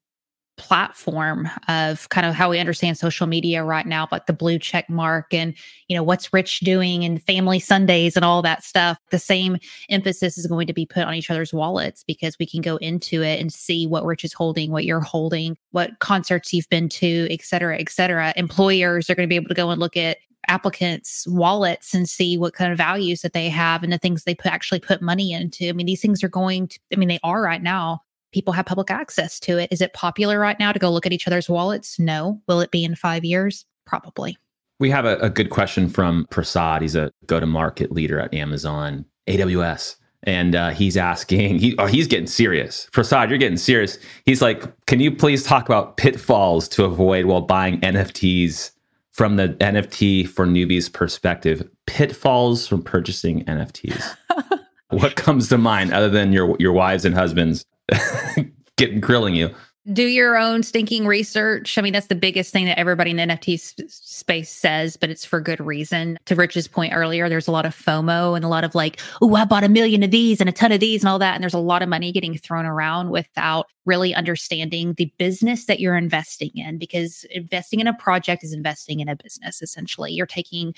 platform 0.55 1.49
of 1.67 2.07
kind 2.09 2.27
of 2.27 2.35
how 2.35 2.49
we 2.49 2.59
understand 2.59 2.97
social 2.97 3.25
media 3.27 3.63
right 3.63 3.85
now, 3.85 4.07
like 4.11 4.27
the 4.27 4.33
blue 4.33 4.59
check 4.59 4.89
mark 4.89 5.33
and, 5.33 5.55
you 5.87 5.95
know, 5.95 6.03
what's 6.03 6.31
Rich 6.31 6.59
doing 6.59 7.03
and 7.03 7.21
family 7.23 7.59
Sundays 7.59 8.15
and 8.15 8.23
all 8.23 8.41
that 8.43 8.63
stuff. 8.63 8.97
The 9.09 9.19
same 9.19 9.57
emphasis 9.89 10.37
is 10.37 10.47
going 10.47 10.67
to 10.67 10.73
be 10.73 10.85
put 10.85 11.03
on 11.03 11.15
each 11.15 11.31
other's 11.31 11.53
wallets 11.53 12.03
because 12.03 12.37
we 12.39 12.45
can 12.45 12.61
go 12.61 12.77
into 12.77 13.23
it 13.23 13.39
and 13.41 13.51
see 13.51 13.87
what 13.87 14.05
Rich 14.05 14.23
is 14.23 14.33
holding, 14.33 14.71
what 14.71 14.85
you're 14.85 14.99
holding, 14.99 15.57
what 15.71 15.97
concerts 15.99 16.53
you've 16.53 16.69
been 16.69 16.87
to, 16.89 17.27
et 17.31 17.41
cetera, 17.41 17.79
et 17.79 17.89
cetera. 17.89 18.33
Employers 18.35 19.09
are 19.09 19.15
going 19.15 19.27
to 19.27 19.31
be 19.31 19.35
able 19.35 19.49
to 19.49 19.55
go 19.55 19.71
and 19.71 19.79
look 19.79 19.97
at 19.97 20.17
applicants 20.49 21.25
wallets 21.27 21.93
and 21.93 22.07
see 22.09 22.37
what 22.37 22.53
kind 22.53 22.71
of 22.71 22.77
values 22.77 23.21
that 23.21 23.33
they 23.33 23.47
have 23.47 23.81
and 23.81 23.93
the 23.93 23.97
things 23.97 24.23
they 24.23 24.35
put 24.35 24.51
actually 24.51 24.79
put 24.79 25.01
money 25.01 25.31
into. 25.31 25.69
I 25.69 25.71
mean, 25.71 25.85
these 25.85 26.01
things 26.01 26.23
are 26.23 26.29
going 26.29 26.67
to, 26.67 26.79
I 26.91 26.97
mean, 26.97 27.09
they 27.09 27.19
are 27.23 27.41
right 27.41 27.63
now. 27.63 28.01
People 28.33 28.53
have 28.53 28.65
public 28.65 28.91
access 28.91 29.39
to 29.41 29.57
it. 29.57 29.71
Is 29.71 29.81
it 29.81 29.93
popular 29.93 30.39
right 30.39 30.59
now 30.59 30.71
to 30.71 30.79
go 30.79 30.91
look 30.91 31.05
at 31.05 31.13
each 31.13 31.27
other's 31.27 31.49
wallets? 31.49 31.97
No. 31.99 32.41
Will 32.47 32.59
it 32.59 32.71
be 32.71 32.83
in 32.83 32.95
five 32.95 33.23
years? 33.23 33.65
Probably. 33.85 34.37
We 34.79 34.89
have 34.89 35.05
a, 35.05 35.17
a 35.17 35.29
good 35.29 35.49
question 35.49 35.87
from 35.87 36.27
Prasad. 36.29 36.81
He's 36.81 36.95
a 36.95 37.11
go 37.27 37.39
to 37.39 37.45
market 37.45 37.91
leader 37.91 38.19
at 38.19 38.33
Amazon 38.33 39.05
AWS. 39.27 39.95
And 40.23 40.55
uh, 40.55 40.69
he's 40.69 40.97
asking, 40.97 41.59
he, 41.59 41.75
oh, 41.77 41.85
he's 41.85 42.07
getting 42.07 42.27
serious. 42.27 42.87
Prasad, 42.91 43.29
you're 43.29 43.37
getting 43.37 43.57
serious. 43.57 43.97
He's 44.25 44.41
like, 44.41 44.63
can 44.85 44.99
you 44.99 45.13
please 45.13 45.43
talk 45.43 45.65
about 45.65 45.97
pitfalls 45.97 46.67
to 46.69 46.85
avoid 46.85 47.25
while 47.25 47.41
buying 47.41 47.79
NFTs 47.81 48.71
from 49.13 49.35
the 49.35 49.49
NFT 49.49 50.27
for 50.27 50.45
newbies 50.45 50.91
perspective, 50.91 51.67
pitfalls 51.85 52.67
from 52.67 52.81
purchasing 52.81 53.45
NFTs. 53.45 54.17
what 54.89 55.15
comes 55.15 55.47
to 55.49 55.57
mind 55.57 55.93
other 55.93 56.09
than 56.09 56.33
your 56.33 56.55
your 56.59 56.73
wives 56.73 57.05
and 57.05 57.15
husbands 57.15 57.65
getting 58.77 58.99
grilling 58.99 59.35
you? 59.35 59.53
do 59.91 60.03
your 60.03 60.37
own 60.37 60.63
stinking 60.63 61.05
research. 61.05 61.77
I 61.77 61.81
mean, 61.81 61.91
that's 61.91 62.07
the 62.07 62.15
biggest 62.15 62.53
thing 62.53 62.65
that 62.65 62.79
everybody 62.79 63.11
in 63.11 63.17
the 63.17 63.23
NFT 63.23 63.59
sp- 63.59 63.89
space 63.89 64.49
says, 64.49 64.95
but 64.95 65.09
it's 65.09 65.25
for 65.25 65.41
good 65.41 65.59
reason. 65.59 66.17
To 66.25 66.35
Rich's 66.35 66.69
point 66.69 66.93
earlier, 66.95 67.27
there's 67.27 67.49
a 67.49 67.51
lot 67.51 67.65
of 67.65 67.75
FOMO 67.75 68.35
and 68.35 68.45
a 68.45 68.47
lot 68.47 68.63
of 68.63 68.75
like, 68.75 69.01
oh, 69.21 69.35
I 69.35 69.43
bought 69.43 69.65
a 69.65 69.69
million 69.69 70.01
of 70.01 70.11
these 70.11 70.39
and 70.39 70.49
a 70.49 70.53
ton 70.53 70.71
of 70.71 70.79
these 70.79 71.01
and 71.01 71.09
all 71.09 71.19
that. 71.19 71.35
And 71.35 71.43
there's 71.43 71.53
a 71.53 71.59
lot 71.59 71.81
of 71.81 71.89
money 71.89 72.13
getting 72.13 72.37
thrown 72.37 72.65
around 72.65 73.09
without 73.09 73.67
really 73.85 74.15
understanding 74.15 74.93
the 74.93 75.11
business 75.17 75.65
that 75.65 75.81
you're 75.81 75.97
investing 75.97 76.51
in 76.55 76.77
because 76.77 77.25
investing 77.31 77.81
in 77.81 77.87
a 77.87 77.93
project 77.95 78.45
is 78.45 78.53
investing 78.53 79.01
in 79.01 79.09
a 79.09 79.17
business 79.17 79.61
essentially. 79.61 80.13
You're 80.13 80.25
taking 80.25 80.73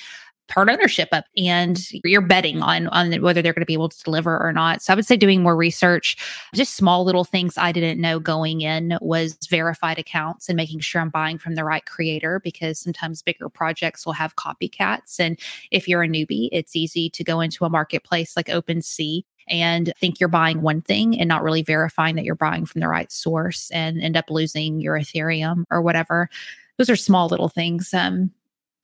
part 0.47 0.69
ownership 0.69 1.09
up 1.11 1.25
and 1.35 1.91
you're 2.03 2.21
betting 2.21 2.61
on 2.61 2.87
on 2.89 3.11
whether 3.21 3.41
they're 3.41 3.53
going 3.53 3.61
to 3.61 3.65
be 3.65 3.73
able 3.73 3.89
to 3.89 4.03
deliver 4.03 4.39
or 4.39 4.53
not. 4.53 4.81
So 4.81 4.93
I 4.93 4.95
would 4.95 5.05
say 5.05 5.17
doing 5.17 5.41
more 5.41 5.55
research, 5.55 6.17
just 6.53 6.75
small 6.75 7.03
little 7.03 7.23
things 7.23 7.57
I 7.57 7.71
didn't 7.71 7.99
know 7.99 8.19
going 8.19 8.61
in 8.61 8.97
was 9.01 9.37
verified 9.49 9.97
accounts 9.97 10.47
and 10.49 10.55
making 10.55 10.81
sure 10.81 11.01
I'm 11.01 11.09
buying 11.09 11.37
from 11.37 11.55
the 11.55 11.63
right 11.63 11.85
creator 11.85 12.39
because 12.43 12.79
sometimes 12.79 13.21
bigger 13.21 13.49
projects 13.49 14.05
will 14.05 14.13
have 14.13 14.35
copycats 14.35 15.19
and 15.19 15.39
if 15.71 15.87
you're 15.87 16.03
a 16.03 16.07
newbie, 16.07 16.49
it's 16.51 16.75
easy 16.75 17.09
to 17.09 17.23
go 17.23 17.41
into 17.41 17.65
a 17.65 17.69
marketplace 17.69 18.35
like 18.35 18.47
OpenSea 18.47 19.23
and 19.47 19.93
think 19.99 20.19
you're 20.19 20.29
buying 20.29 20.61
one 20.61 20.81
thing 20.81 21.19
and 21.19 21.27
not 21.27 21.43
really 21.43 21.61
verifying 21.61 22.15
that 22.15 22.25
you're 22.25 22.35
buying 22.35 22.65
from 22.65 22.81
the 22.81 22.87
right 22.87 23.11
source 23.11 23.69
and 23.71 24.01
end 24.01 24.17
up 24.17 24.29
losing 24.29 24.79
your 24.79 24.97
Ethereum 24.97 25.65
or 25.69 25.81
whatever. 25.81 26.29
Those 26.77 26.89
are 26.89 26.95
small 26.95 27.27
little 27.27 27.49
things. 27.49 27.93
Um, 27.93 28.31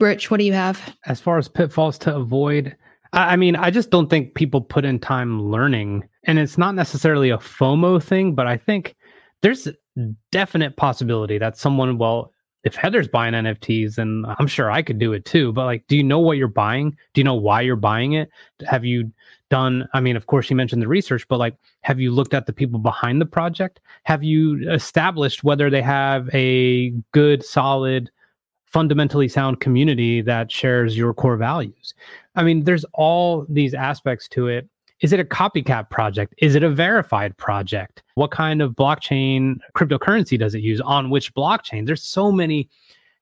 Rich, 0.02 0.32
what 0.32 0.40
do 0.40 0.44
you 0.44 0.54
have? 0.54 0.96
As 1.06 1.22
far 1.22 1.38
as 1.38 1.48
pitfalls 1.48 1.98
to 2.00 2.16
avoid, 2.16 2.76
I, 3.14 3.34
I 3.34 3.36
mean, 3.36 3.56
I 3.56 3.70
just 3.70 3.92
don't 3.92 4.10
think 4.10 4.34
people 4.34 4.60
put 4.60 4.84
in 4.84 5.00
time 5.00 5.42
learning. 5.42 6.08
And 6.24 6.40
it's 6.40 6.58
not 6.58 6.76
necessarily 6.76 7.30
a 7.30 7.38
FOMO 7.38 8.02
thing, 8.02 8.36
but 8.36 8.48
I 8.48 8.58
think 8.58 8.96
there's 9.42 9.68
definite 10.32 10.76
possibility 10.76 11.38
that 11.38 11.58
someone, 11.58 11.98
well, 11.98 12.34
if 12.64 12.76
Heather's 12.76 13.08
buying 13.08 13.34
NFTs, 13.34 13.96
then 13.96 14.24
I'm 14.38 14.48
sure 14.48 14.72
I 14.72 14.82
could 14.82 15.00
do 15.00 15.14
it 15.14 15.26
too. 15.26 15.52
But 15.52 15.66
like, 15.66 15.86
do 15.88 15.98
you 15.98 16.04
know 16.04 16.20
what 16.20 16.38
you're 16.38 16.48
buying? 16.48 16.96
Do 17.14 17.22
you 17.22 17.26
know 17.26 17.36
why 17.36 17.62
you're 17.62 17.76
buying 17.76 18.14
it? 18.14 18.30
Have 18.68 18.86
you 18.86 19.12
done? 19.50 19.88
I 19.94 20.00
mean, 20.00 20.16
of 20.16 20.28
course, 20.28 20.50
you 20.50 20.56
mentioned 20.56 20.82
the 20.82 20.88
research, 20.88 21.28
but 21.28 21.38
like, 21.38 21.56
have 21.82 22.00
you 22.00 22.12
looked 22.12 22.36
at 22.36 22.46
the 22.46 22.54
people 22.54 22.80
behind 22.80 23.20
the 23.20 23.26
project? 23.26 23.80
Have 24.04 24.24
you 24.24 24.70
established 24.72 25.44
whether 25.44 25.72
they 25.72 25.82
have 25.82 26.30
a 26.34 26.92
good, 27.14 27.44
solid 27.44 28.12
fundamentally 28.71 29.27
sound 29.27 29.60
community 29.60 30.21
that 30.21 30.51
shares 30.51 30.97
your 30.97 31.13
core 31.13 31.38
values. 31.38 31.93
I 32.36 32.43
mean, 32.43 32.63
there's 32.63 32.86
all 32.93 33.45
these 33.49 33.73
aspects 33.73 34.27
to 34.29 34.47
it. 34.47 34.67
Is 35.01 35.12
it 35.12 35.19
a 35.19 35.25
copycat 35.25 35.89
project? 35.89 36.34
Is 36.38 36.55
it 36.55 36.63
a 36.63 36.69
verified 36.69 37.36
project? 37.38 38.03
What 38.15 38.31
kind 38.31 38.62
of 38.62 38.71
blockchain 38.73 39.57
cryptocurrency 39.75 40.38
does 40.38 40.55
it 40.55 40.62
use? 40.62 40.79
On 40.81 41.10
which 41.10 41.34
blockchain? 41.34 41.86
There's 41.86 42.03
so 42.03 42.31
many 42.31 42.69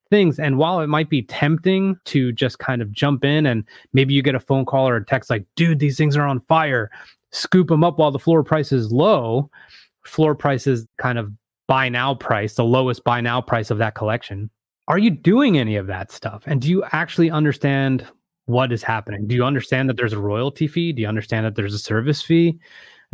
things. 0.10 0.40
And 0.40 0.58
while 0.58 0.82
it 0.82 0.88
might 0.88 1.10
be 1.10 1.22
tempting 1.22 1.98
to 2.06 2.32
just 2.34 2.60
kind 2.60 2.82
of 2.82 2.92
jump 2.92 3.24
in 3.24 3.46
and 3.46 3.64
maybe 3.94 4.14
you 4.14 4.22
get 4.22 4.36
a 4.36 4.40
phone 4.40 4.66
call 4.66 4.90
or 4.90 4.98
a 4.98 5.06
text 5.06 5.30
like, 5.30 5.46
dude, 5.56 5.80
these 5.80 5.98
things 5.98 6.18
are 6.18 6.26
on 6.26 6.42
fire, 6.42 6.92
scoop 7.32 7.70
them 7.70 7.84
up 7.84 7.98
while 7.98 8.12
the 8.12 8.20
floor 8.20 8.44
price 8.44 8.72
is 8.72 8.92
low. 8.92 9.50
Floor 10.06 10.36
price 10.36 10.68
is 10.68 10.86
kind 10.98 11.18
of 11.18 11.32
buy 11.68 11.88
now 11.88 12.14
price, 12.14 12.56
the 12.56 12.66
lowest 12.66 13.04
buy 13.04 13.22
now 13.22 13.40
price 13.40 13.72
of 13.72 13.78
that 13.78 13.96
collection 13.96 14.50
are 14.90 14.98
you 14.98 15.12
doing 15.12 15.58
any 15.58 15.76
of 15.76 15.88
that 15.88 16.12
stuff? 16.12 16.44
And 16.48 16.60
do 16.62 16.68
you 16.68 16.84
actually 16.92 17.30
understand 17.30 18.06
what 18.48 18.72
is 18.72 18.82
happening? 18.82 19.28
Do 19.28 19.36
you 19.36 19.44
understand 19.46 19.88
that 19.88 19.98
there's 19.98 20.14
a 20.14 20.20
royalty 20.20 20.68
fee? 20.68 20.92
Do 20.92 21.04
you 21.04 21.08
understand 21.08 21.46
that 21.46 21.56
there's 21.56 21.76
a 21.76 21.80
service 21.80 22.24
fee? 22.24 22.58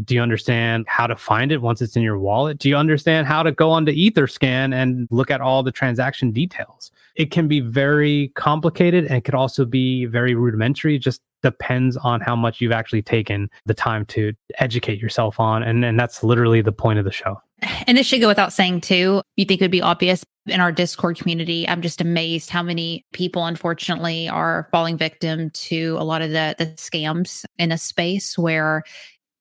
Do 0.03 0.15
you 0.15 0.21
understand 0.21 0.85
how 0.87 1.07
to 1.07 1.15
find 1.15 1.51
it 1.51 1.61
once 1.61 1.81
it's 1.81 1.95
in 1.95 2.01
your 2.01 2.17
wallet? 2.17 2.59
Do 2.59 2.69
you 2.69 2.77
understand 2.77 3.27
how 3.27 3.43
to 3.43 3.51
go 3.51 3.71
onto 3.71 3.91
Etherscan 3.91 4.73
and 4.73 5.07
look 5.11 5.29
at 5.29 5.41
all 5.41 5.63
the 5.63 5.71
transaction 5.71 6.31
details? 6.31 6.91
It 7.15 7.31
can 7.31 7.47
be 7.47 7.59
very 7.59 8.29
complicated 8.35 9.05
and 9.05 9.15
it 9.15 9.25
could 9.25 9.35
also 9.35 9.65
be 9.65 10.05
very 10.05 10.33
rudimentary. 10.33 10.95
It 10.95 10.99
just 10.99 11.21
depends 11.43 11.95
on 11.97 12.21
how 12.21 12.35
much 12.35 12.59
you've 12.59 12.73
actually 12.73 13.01
taken 13.01 13.49
the 13.65 13.73
time 13.73 14.05
to 14.07 14.33
educate 14.59 14.99
yourself 14.99 15.39
on. 15.39 15.63
And, 15.63 15.83
and 15.83 15.99
that's 15.99 16.23
literally 16.23 16.61
the 16.61 16.73
point 16.73 16.99
of 16.99 17.05
the 17.05 17.11
show. 17.11 17.41
And 17.87 17.97
this 17.97 18.05
should 18.05 18.21
go 18.21 18.27
without 18.27 18.51
saying 18.51 18.81
too. 18.81 19.21
You 19.37 19.45
think 19.45 19.61
it 19.61 19.63
would 19.63 19.71
be 19.71 19.81
obvious 19.81 20.25
in 20.47 20.59
our 20.59 20.71
Discord 20.71 21.17
community. 21.17 21.67
I'm 21.67 21.81
just 21.81 22.01
amazed 22.01 22.49
how 22.49 22.63
many 22.63 23.05
people, 23.13 23.45
unfortunately, 23.45 24.27
are 24.29 24.67
falling 24.71 24.97
victim 24.97 25.49
to 25.51 25.97
a 25.99 26.03
lot 26.03 26.21
of 26.21 26.31
the 26.31 26.55
the 26.57 26.67
scams 26.77 27.45
in 27.57 27.71
a 27.71 27.77
space 27.77 28.37
where 28.37 28.83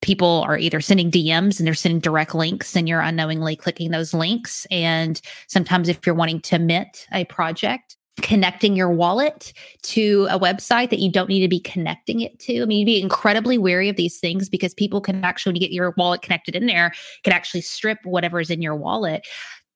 people 0.03 0.45
are 0.47 0.59
either 0.59 0.81
sending 0.81 1.11
DMs 1.11 1.59
and 1.59 1.67
they're 1.67 1.75
sending 1.75 2.01
direct 2.01 2.35
links 2.35 2.77
and 2.77 2.89
you're 2.89 3.01
unknowingly 3.01 3.57
clicking 3.57 3.91
those 3.91 4.13
links. 4.13 4.67
And 4.71 5.21
sometimes 5.49 5.89
if 5.89 6.05
you're 6.05 6.15
wanting 6.15 6.41
to 6.43 6.59
mint 6.59 7.07
a 7.13 7.25
project, 7.25 7.97
connecting 8.21 8.77
your 8.77 8.91
wallet 8.91 9.53
to 9.83 10.27
a 10.31 10.39
website 10.39 10.91
that 10.91 11.01
you 11.01 11.11
don't 11.11 11.29
need 11.29 11.41
to 11.41 11.49
be 11.49 11.59
connecting 11.59 12.21
it 12.21 12.39
to. 12.39 12.63
I 12.63 12.65
mean, 12.67 12.81
you'd 12.81 12.87
be 12.87 13.01
incredibly 13.01 13.59
wary 13.59 13.89
of 13.89 13.97
these 13.97 14.19
things 14.19 14.49
because 14.49 14.73
people 14.75 15.01
can 15.01 15.25
actually, 15.25 15.51
when 15.51 15.57
you 15.57 15.61
get 15.61 15.73
your 15.73 15.95
wallet 15.97 16.23
connected 16.23 16.55
in 16.55 16.67
there, 16.67 16.93
can 17.25 17.33
actually 17.33 17.63
strip 17.63 17.99
whatever 18.05 18.41
is 18.41 18.51
in 18.51 18.63
your 18.63 18.77
wallet. 18.77 19.27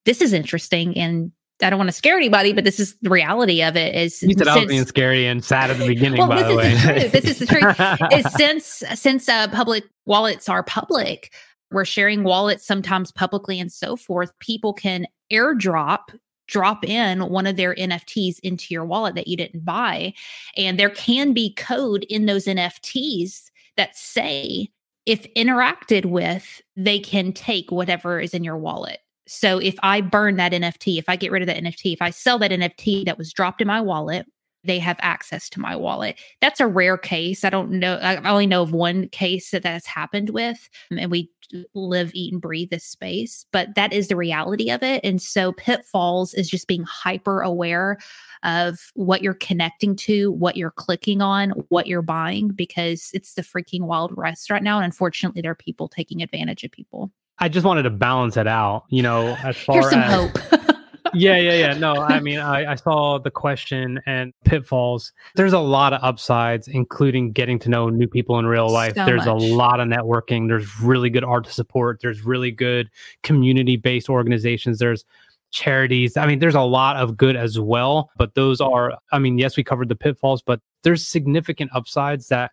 This 0.09 0.23
is 0.23 0.33
interesting 0.33 0.97
and 0.97 1.33
I 1.63 1.69
don't 1.69 1.79
want 1.79 1.89
to 1.89 1.93
scare 1.93 2.17
anybody, 2.17 2.55
but 2.55 2.65
this 2.65 2.81
is 2.81 2.95
the 3.03 3.11
reality 3.11 3.63
of 3.63 3.77
it. 3.77 3.95
Is 3.95 4.23
you 4.23 4.31
said 4.31 4.47
since, 4.47 4.49
I 4.49 4.57
was 4.57 4.67
being 4.67 4.87
scary 4.87 5.27
and 5.27 5.45
sad 5.45 5.71
at 5.71 5.77
the 5.77 5.87
beginning. 5.95 6.19
well, 6.19 6.29
by 6.29 6.43
this 6.43 6.49
the 6.49 6.57
way, 6.57 6.75
the 6.75 6.81
truth. 6.81 7.13
This 7.13 7.25
is 7.25 7.39
the 7.41 7.47
truth. 7.47 7.81
is 8.27 8.33
since 8.33 8.65
since 8.99 9.29
uh, 9.29 9.49
public 9.49 9.85
wallets 10.07 10.49
are 10.49 10.63
public, 10.63 11.31
we're 11.71 11.85
sharing 11.85 12.25
wallets 12.25 12.67
sometimes 12.67 13.13
publicly 13.13 13.61
and 13.61 13.71
so 13.71 13.97
forth. 13.97 14.33
People 14.39 14.73
can 14.73 15.07
airdrop 15.31 16.17
drop 16.47 16.83
in 16.85 17.29
one 17.29 17.47
of 17.47 17.57
their 17.57 17.75
NFTs 17.75 18.39
into 18.43 18.73
your 18.73 18.87
wallet 18.87 19.15
that 19.15 19.29
you 19.29 19.37
didn't 19.37 19.67
buy. 19.67 20.15
And 20.57 20.79
there 20.79 20.89
can 20.89 21.35
be 21.35 21.53
code 21.53 22.07
in 22.09 22.25
those 22.25 22.47
NFTs 22.47 23.51
that 23.77 23.95
say, 23.95 24.69
if 25.05 25.27
interacted 25.35 26.07
with, 26.07 26.63
they 26.75 27.01
can 27.01 27.35
take 27.35 27.71
whatever 27.71 28.19
is 28.19 28.33
in 28.33 28.45
your 28.45 28.57
wallet. 28.57 29.01
So 29.29 29.59
if 29.59 29.77
I 29.83 30.01
burn 30.01 30.37
that 30.37 30.53
NFT, 30.53 30.99
if 30.99 31.09
I 31.09 31.17
get 31.17 31.31
rid 31.31 31.43
of 31.43 31.47
that 31.47 31.63
NFT, 31.63 31.93
if 31.93 32.03
I 32.03 32.11
sell 32.11 32.39
that 32.39 32.51
NFT 32.51 33.05
that 33.05 33.19
was 33.19 33.33
dropped 33.33 33.61
in 33.61 33.69
my 33.69 33.81
wallet, 33.81 34.27
they 34.65 34.79
have 34.79 34.97
access 35.01 35.49
to 35.51 35.61
my 35.61 35.77
wallet. 35.77 36.19
That's 36.41 36.61
a 36.61 36.67
rare 36.67 36.99
case. 36.99 37.45
I 37.45 37.51
don't 37.51 37.71
know. 37.71 37.95
I 37.97 38.17
only 38.29 38.47
know 38.47 38.63
of 38.63 38.73
one 38.73 39.09
case 39.09 39.51
that 39.51 39.63
that's 39.63 39.87
happened 39.87 40.31
with. 40.31 40.69
Um, 40.91 40.99
and 40.99 41.11
we 41.11 41.31
live, 41.75 42.11
eat, 42.13 42.33
and 42.33 42.43
breathe 42.43 42.71
this 42.71 42.85
space, 42.85 43.47
but 43.53 43.75
that 43.75 43.93
is 43.93 44.09
the 44.09 44.17
reality 44.17 44.71
of 44.71 44.83
it. 44.83 45.01
And 45.05 45.23
so 45.23 45.53
pitfalls 45.53 46.35
is 46.35 46.49
just 46.49 46.67
being 46.67 46.85
hyper 46.85 47.41
aware 47.41 47.99
of 48.43 48.91
what 48.95 49.23
you're 49.23 49.35
connecting 49.35 49.97
to, 49.97 50.33
what 50.33 50.57
you're 50.57 50.71
clicking 50.71 51.23
on, 51.23 51.51
what 51.69 51.87
you're 51.87 52.03
buying, 52.03 52.49
because 52.49 53.11
it's 53.15 53.35
the 53.35 53.43
freaking 53.43 53.83
wild 53.83 54.17
west 54.17 54.51
right 54.51 54.63
now. 54.63 54.77
And 54.77 54.85
unfortunately, 54.85 55.41
there 55.41 55.53
are 55.53 55.57
people 55.57 55.89
taking 55.89 56.23
advantage 56.23 56.65
of 56.65 56.71
people. 56.71 57.11
I 57.39 57.49
just 57.49 57.65
wanted 57.65 57.85
to 57.85 57.91
balance 57.91 58.37
it 58.37 58.47
out, 58.47 58.85
you 58.89 59.03
know, 59.03 59.37
as 59.43 59.57
far 59.65 59.81
Here's 59.81 59.91
some 59.91 60.01
as 60.01 60.13
hope. 60.13 60.69
yeah, 61.15 61.37
yeah, 61.37 61.55
yeah. 61.55 61.75
No, 61.75 61.95
I 61.95 62.21
mean, 62.21 62.39
I, 62.39 62.73
I 62.73 62.75
saw 62.75 63.19
the 63.19 63.31
question 63.31 64.01
and 64.07 64.33
pitfalls. 64.45 65.13
There's 65.37 65.53
a 65.53 65.59
lot 65.59 65.93
of 65.93 66.03
upsides, 66.03 66.69
including 66.69 67.33
getting 67.33 67.59
to 67.61 67.71
know 67.71 67.89
new 67.89 68.07
people 68.07 68.39
in 68.39 68.47
real 68.47 68.69
life. 68.69 68.95
So 68.95 69.05
There's 69.05 69.27
much. 69.27 69.43
a 69.43 69.55
lot 69.55 69.81
of 69.81 69.89
networking. 69.89 70.49
There's 70.49 70.81
really 70.81 71.11
good 71.11 71.25
art 71.25 71.45
to 71.45 71.53
support. 71.53 72.01
There's 72.03 72.25
really 72.25 72.51
good 72.51 72.91
community 73.23 73.77
based 73.77 74.09
organizations. 74.09 74.79
There's 74.79 75.05
charities. 75.51 76.17
I 76.17 76.27
mean, 76.27 76.41
there's 76.41 76.55
a 76.55 76.61
lot 76.61 76.97
of 76.97 77.17
good 77.17 77.37
as 77.37 77.59
well. 77.59 78.11
But 78.17 78.35
those 78.35 78.61
are, 78.61 78.99
I 79.13 79.19
mean, 79.19 79.39
yes, 79.39 79.57
we 79.57 79.65
covered 79.65 79.89
the 79.89 79.97
pitfalls, 79.97 80.43
but 80.43 80.61
there's 80.83 81.05
significant 81.05 81.71
upsides 81.75 82.29
that 82.29 82.53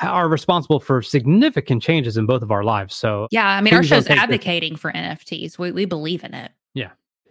are 0.00 0.28
responsible 0.28 0.80
for 0.80 1.02
significant 1.02 1.82
changes 1.82 2.16
in 2.16 2.26
both 2.26 2.42
of 2.42 2.50
our 2.50 2.64
lives. 2.64 2.94
So 2.94 3.28
yeah, 3.30 3.46
I 3.48 3.60
mean, 3.60 3.74
our 3.74 3.80
Please 3.80 3.90
don't 3.90 3.98
show's 3.98 4.06
take 4.06 4.16
this- 4.16 4.22
advocating 4.22 4.76
for 4.76 4.92
NFTs. 4.92 5.58
We, 5.58 5.72
we 5.72 5.84
believe 5.84 6.24
in 6.24 6.34
it. 6.34 6.52
Yeah. 6.74 6.90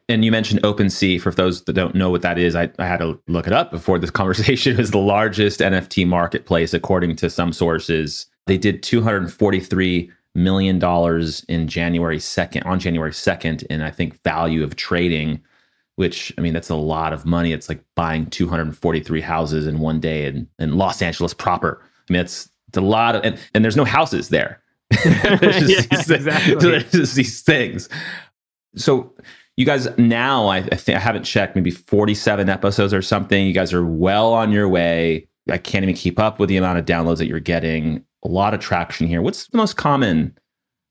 And 0.09 0.23
you 0.25 0.31
mentioned 0.31 0.61
OpenSea. 0.63 1.21
For 1.21 1.31
those 1.31 1.63
that 1.63 1.73
don't 1.73 1.95
know 1.95 2.09
what 2.09 2.21
that 2.23 2.37
is, 2.37 2.55
I, 2.55 2.69
I 2.79 2.85
had 2.85 2.97
to 2.99 3.19
look 3.27 3.47
it 3.47 3.53
up 3.53 3.71
before 3.71 3.99
this 3.99 4.09
conversation. 4.21 4.79
is 4.79 4.91
the 4.91 4.97
largest 4.97 5.59
NFT 5.59 6.05
marketplace, 6.07 6.73
according 6.73 7.15
to 7.17 7.29
some 7.29 7.53
sources. 7.53 8.25
They 8.47 8.57
did 8.57 8.81
$243 8.83 10.09
million 10.35 10.75
in 11.47 11.67
January 11.67 12.17
2nd, 12.17 12.65
on 12.65 12.79
January 12.79 13.11
2nd, 13.11 13.63
in 13.67 13.81
I 13.81 13.91
think 13.91 14.21
value 14.23 14.63
of 14.63 14.75
trading, 14.75 15.41
which 15.95 16.33
I 16.37 16.41
mean, 16.41 16.53
that's 16.53 16.69
a 16.69 16.75
lot 16.75 17.13
of 17.13 17.25
money. 17.25 17.53
It's 17.53 17.69
like 17.69 17.83
buying 17.95 18.25
243 18.27 19.21
houses 19.21 19.67
in 19.67 19.79
one 19.79 19.99
day 19.99 20.25
in, 20.25 20.47
in 20.59 20.75
Los 20.77 21.01
Angeles 21.01 21.33
proper. 21.33 21.81
I 22.09 22.13
mean, 22.13 22.21
it's, 22.21 22.49
it's 22.73 22.77
a 22.79 22.81
lot 22.81 23.15
of, 23.15 23.23
and, 23.23 23.39
and 23.53 23.63
there's 23.63 23.77
no 23.77 23.85
houses 23.85 24.29
there. 24.29 24.59
There's 25.03 25.59
just 25.59 25.69
Yeah, 25.69 25.97
these- 25.97 26.09
exactly. 26.09 26.55
there's 26.59 26.91
just 26.91 27.15
these 27.15 27.41
things. 27.41 27.87
So 28.75 29.13
you 29.57 29.65
guys 29.65 29.87
now, 29.99 30.47
I, 30.47 30.57
I 30.57 30.75
think 30.75 30.97
I 30.97 30.99
haven't 31.01 31.23
checked, 31.23 31.55
maybe 31.55 31.69
47 31.71 32.49
episodes 32.49 32.93
or 32.93 33.01
something. 33.03 33.45
You 33.45 33.53
guys 33.53 33.73
are 33.73 33.85
well 33.85 34.33
on 34.33 34.51
your 34.51 34.67
way. 34.67 35.27
I 35.49 35.57
can't 35.59 35.83
even 35.83 35.95
keep 35.95 36.19
up 36.19 36.39
with 36.39 36.49
the 36.49 36.57
amount 36.57 36.79
of 36.79 36.85
downloads 36.85 37.17
that 37.17 37.27
you're 37.27 37.39
getting. 37.39 38.03
A 38.23 38.27
lot 38.27 38.53
of 38.55 38.59
traction 38.59 39.05
here. 39.07 39.21
What's 39.21 39.47
the 39.47 39.57
most 39.57 39.77
common 39.77 40.35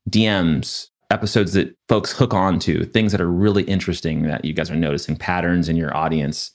DMs, 0.09 0.87
episodes 1.11 1.53
that 1.53 1.75
folks 1.89 2.11
hook 2.11 2.33
on 2.33 2.59
to, 2.59 2.85
things 2.85 3.11
that 3.11 3.19
are 3.21 3.29
really 3.31 3.63
interesting 3.63 4.23
that 4.23 4.45
you 4.45 4.53
guys 4.53 4.69
are 4.71 4.75
noticing, 4.75 5.15
patterns 5.15 5.67
in 5.69 5.75
your 5.75 5.95
audience 5.95 6.51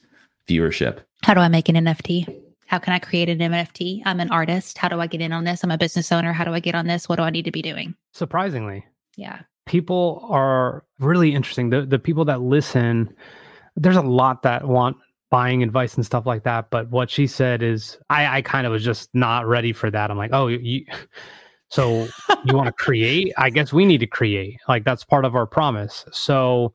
viewership? 0.49 1.01
How 1.25 1.35
do 1.35 1.41
I 1.41 1.49
make 1.49 1.69
an 1.69 1.77
NFT? 1.77 2.43
How 2.69 2.79
can 2.79 2.93
I 2.93 2.99
create 2.99 3.29
an 3.29 3.39
NFT? 3.39 4.03
I'm 4.05 4.21
an 4.21 4.31
artist. 4.31 4.79
How 4.79 4.89
do 4.89 5.01
I 5.01 5.07
get 5.07 5.21
in 5.21 5.33
on 5.33 5.45
this? 5.45 5.65
I'm 5.65 5.71
a 5.71 5.79
business 5.79 6.13
owner. 6.13 6.33
How 6.33 6.45
do 6.45 6.53
I 6.55 6.61
get 6.61 6.75
on 6.75 6.87
this? 6.87 7.09
What 7.09 7.17
do 7.17 7.23
I 7.23 7.31
need 7.31 7.45
to 7.47 7.51
be 7.51 7.63
doing? 7.63 7.95
surprisingly, 8.13 8.85
Yeah. 9.17 9.41
people 9.67 10.27
are 10.31 10.85
really 10.99 11.35
interesting. 11.35 11.71
The 11.71 11.83
the 11.87 11.99
people 11.99 12.25
that 12.27 12.41
listen, 12.41 13.15
there's 13.77 13.97
a 13.97 14.03
lot 14.03 14.43
that 14.43 14.67
want 14.67 14.97
buying 15.31 15.63
advice 15.63 15.95
and 15.95 16.05
stuff 16.07 16.25
like 16.27 16.43
that. 16.45 16.71
But 16.71 16.89
what 16.91 17.11
she 17.11 17.27
said 17.27 17.63
is, 17.63 17.99
I 18.11 18.39
I 18.39 18.43
kind 18.43 18.67
of 18.67 18.73
was 18.73 18.85
just 18.85 19.09
not 19.15 19.47
ready 19.47 19.73
for 19.73 19.91
that. 19.91 20.11
I'm 20.11 20.19
like, 20.19 20.31
oh, 20.33 20.47
you. 20.49 20.85
So 21.71 22.09
you 22.47 22.57
want 22.57 22.67
to 22.69 22.73
create? 22.85 23.35
I 23.37 23.51
guess 23.51 23.75
we 23.75 23.85
need 23.85 23.99
to 23.99 24.07
create. 24.07 24.57
Like 24.69 24.85
that's 24.85 25.05
part 25.05 25.27
of 25.27 25.35
our 25.37 25.47
promise. 25.47 26.07
So 26.13 26.73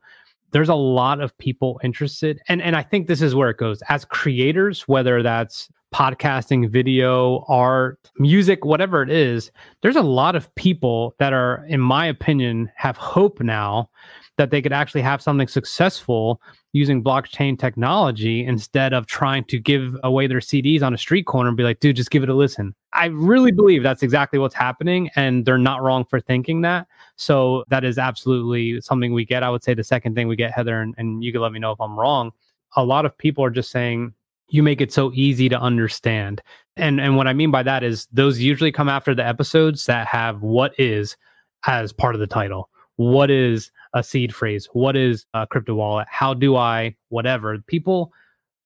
there's 0.51 0.69
a 0.69 0.75
lot 0.75 1.19
of 1.19 1.35
people 1.39 1.79
interested, 1.83 2.39
and 2.47 2.61
and 2.61 2.75
I 2.75 2.83
think 2.83 3.07
this 3.07 3.23
is 3.23 3.33
where 3.33 3.49
it 3.49 3.57
goes. 3.57 3.81
As 3.89 4.05
creators, 4.05 4.87
whether 4.87 5.23
that's 5.23 5.67
podcasting, 5.93 6.69
video, 6.69 7.45
art, 7.47 7.99
music, 8.17 8.65
whatever 8.65 9.01
it 9.03 9.09
is, 9.09 9.51
there's 9.81 9.95
a 9.95 10.01
lot 10.01 10.35
of 10.35 10.53
people 10.55 11.15
that 11.19 11.33
are, 11.33 11.65
in 11.67 11.79
my 11.79 12.05
opinion, 12.05 12.69
have 12.75 12.97
hope 12.97 13.39
now 13.39 13.89
that 14.37 14.49
they 14.49 14.61
could 14.61 14.73
actually 14.73 15.01
have 15.01 15.21
something 15.21 15.47
successful 15.47 16.41
using 16.71 17.03
blockchain 17.03 17.57
technology 17.57 18.43
instead 18.43 18.91
of 18.91 19.05
trying 19.05 19.43
to 19.43 19.59
give 19.59 19.95
away 20.03 20.25
their 20.25 20.39
CDs 20.39 20.81
on 20.81 20.93
a 20.93 20.97
street 20.97 21.27
corner 21.27 21.49
and 21.49 21.55
be 21.55 21.63
like, 21.63 21.79
dude, 21.79 21.95
just 21.95 22.09
give 22.09 22.23
it 22.23 22.29
a 22.29 22.33
listen. 22.33 22.73
I 22.93 23.05
really 23.07 23.51
believe 23.51 23.83
that's 23.83 24.01
exactly 24.01 24.39
what's 24.39 24.55
happening. 24.55 25.09
And 25.15 25.45
they're 25.45 25.59
not 25.59 25.83
wrong 25.83 26.03
for 26.03 26.19
thinking 26.19 26.61
that. 26.61 26.87
So 27.15 27.63
that 27.69 27.83
is 27.83 27.99
absolutely 27.99 28.81
something 28.81 29.13
we 29.13 29.23
get. 29.23 29.43
I 29.43 29.51
would 29.51 29.63
say 29.63 29.75
the 29.75 29.83
second 29.83 30.15
thing 30.15 30.27
we 30.27 30.35
get, 30.35 30.51
Heather, 30.51 30.81
and, 30.81 30.95
and 30.97 31.23
you 31.23 31.31
can 31.31 31.41
let 31.41 31.51
me 31.51 31.59
know 31.59 31.71
if 31.71 31.79
I'm 31.79 31.97
wrong. 31.97 32.31
A 32.75 32.83
lot 32.83 33.05
of 33.05 33.15
people 33.15 33.45
are 33.45 33.51
just 33.51 33.69
saying, 33.69 34.13
you 34.49 34.63
make 34.63 34.81
it 34.81 34.91
so 34.91 35.11
easy 35.13 35.49
to 35.49 35.59
understand. 35.59 36.41
And 36.75 36.99
and 36.99 37.15
what 37.17 37.27
I 37.27 37.33
mean 37.33 37.51
by 37.51 37.63
that 37.63 37.83
is 37.83 38.07
those 38.11 38.39
usually 38.39 38.71
come 38.71 38.89
after 38.89 39.13
the 39.13 39.25
episodes 39.25 39.85
that 39.85 40.07
have 40.07 40.41
what 40.41 40.73
is 40.79 41.15
as 41.67 41.93
part 41.93 42.15
of 42.15 42.21
the 42.21 42.27
title. 42.27 42.69
What 42.95 43.31
is 43.31 43.71
a 43.93 44.03
seed 44.03 44.33
phrase? 44.33 44.67
What 44.73 44.95
is 44.95 45.25
a 45.33 45.47
crypto 45.47 45.75
wallet? 45.75 46.07
How 46.09 46.33
do 46.33 46.55
I 46.55 46.95
whatever? 47.09 47.57
People 47.67 48.11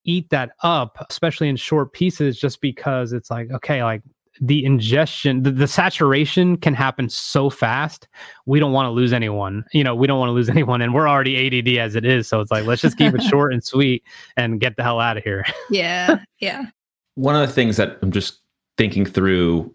eat 0.04 0.30
that 0.30 0.52
up, 0.62 1.04
especially 1.10 1.48
in 1.48 1.56
short 1.56 1.92
pieces, 1.92 2.38
just 2.38 2.60
because 2.60 3.12
it's 3.12 3.30
like, 3.30 3.50
okay, 3.50 3.82
like 3.82 4.02
the 4.40 4.64
ingestion, 4.64 5.42
the, 5.42 5.50
the 5.50 5.66
saturation 5.66 6.56
can 6.56 6.74
happen 6.74 7.08
so 7.08 7.50
fast. 7.50 8.08
We 8.46 8.60
don't 8.60 8.72
want 8.72 8.86
to 8.86 8.90
lose 8.90 9.12
anyone. 9.12 9.64
You 9.72 9.84
know, 9.84 9.94
we 9.94 10.06
don't 10.06 10.18
want 10.18 10.30
to 10.30 10.34
lose 10.34 10.48
anyone. 10.58 10.82
And 10.82 10.94
we're 10.94 11.08
already 11.08 11.46
ADD 11.46 11.78
as 11.78 11.94
it 11.94 12.04
is. 12.04 12.28
So 12.28 12.40
it's 12.40 12.50
like, 12.50 12.64
let's 12.64 12.82
just 12.82 12.98
keep 12.98 13.14
it 13.14 13.22
short 13.22 13.52
and 13.52 13.62
sweet 13.64 14.02
and 14.36 14.60
get 14.60 14.76
the 14.76 14.82
hell 14.82 15.00
out 15.00 15.16
of 15.16 15.24
here. 15.24 15.44
Yeah. 15.70 16.20
Yeah. 16.40 16.66
One 17.14 17.36
of 17.36 17.46
the 17.46 17.52
things 17.52 17.76
that 17.76 17.98
I'm 18.00 18.10
just 18.10 18.40
thinking 18.78 19.04
through, 19.04 19.74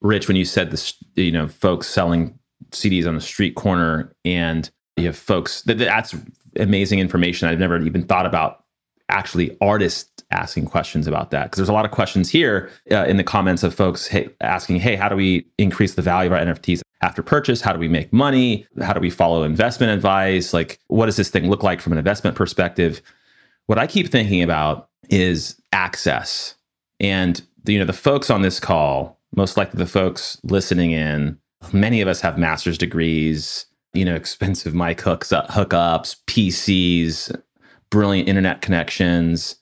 Rich, 0.00 0.26
when 0.26 0.36
you 0.36 0.44
said 0.44 0.70
this, 0.70 0.94
you 1.16 1.32
know, 1.32 1.48
folks 1.48 1.86
selling 1.86 2.38
CDs 2.70 3.06
on 3.06 3.14
the 3.14 3.20
street 3.20 3.54
corner, 3.56 4.12
and 4.24 4.70
you 4.96 5.06
have 5.06 5.16
folks 5.16 5.62
that 5.62 5.78
that's 5.78 6.14
amazing 6.56 6.98
information. 6.98 7.48
I've 7.48 7.58
never 7.58 7.78
even 7.82 8.04
thought 8.04 8.26
about 8.26 8.64
actually 9.08 9.56
artists 9.60 10.22
asking 10.30 10.66
questions 10.66 11.06
about 11.06 11.30
that 11.30 11.44
because 11.44 11.56
there's 11.56 11.68
a 11.68 11.72
lot 11.72 11.84
of 11.84 11.90
questions 11.90 12.28
here 12.28 12.70
uh, 12.90 13.04
in 13.04 13.16
the 13.16 13.24
comments 13.24 13.62
of 13.62 13.74
folks 13.74 14.06
hey, 14.06 14.28
asking, 14.40 14.76
hey, 14.78 14.96
how 14.96 15.08
do 15.08 15.16
we 15.16 15.46
increase 15.56 15.94
the 15.94 16.02
value 16.02 16.30
of 16.30 16.34
our 16.34 16.44
NFTs 16.44 16.82
after 17.00 17.22
purchase? 17.22 17.60
How 17.60 17.72
do 17.72 17.78
we 17.78 17.88
make 17.88 18.12
money? 18.12 18.66
How 18.80 18.92
do 18.92 19.00
we 19.00 19.10
follow 19.10 19.42
investment 19.42 19.92
advice? 19.92 20.52
Like, 20.52 20.78
what 20.88 21.06
does 21.06 21.16
this 21.16 21.30
thing 21.30 21.48
look 21.48 21.62
like 21.62 21.80
from 21.80 21.92
an 21.92 21.98
investment 21.98 22.36
perspective? 22.36 23.00
What 23.66 23.78
I 23.78 23.86
keep 23.86 24.08
thinking 24.08 24.42
about 24.42 24.88
is 25.10 25.60
access. 25.72 26.54
And 27.00 27.40
you 27.66 27.78
know, 27.78 27.84
the 27.84 27.92
folks 27.92 28.30
on 28.30 28.42
this 28.42 28.60
call, 28.60 29.18
most 29.34 29.56
likely 29.56 29.78
the 29.78 29.86
folks 29.86 30.38
listening 30.42 30.90
in, 30.90 31.38
many 31.72 32.00
of 32.00 32.08
us 32.08 32.20
have 32.20 32.38
master's 32.38 32.78
degrees, 32.78 33.66
you 33.94 34.04
know, 34.04 34.14
expensive 34.16 34.74
mic 34.74 35.00
hooks 35.00 35.32
up, 35.32 35.48
hookups, 35.48 36.16
PCs, 36.26 37.34
brilliant 37.90 38.28
internet 38.28 38.62
connections, 38.62 39.56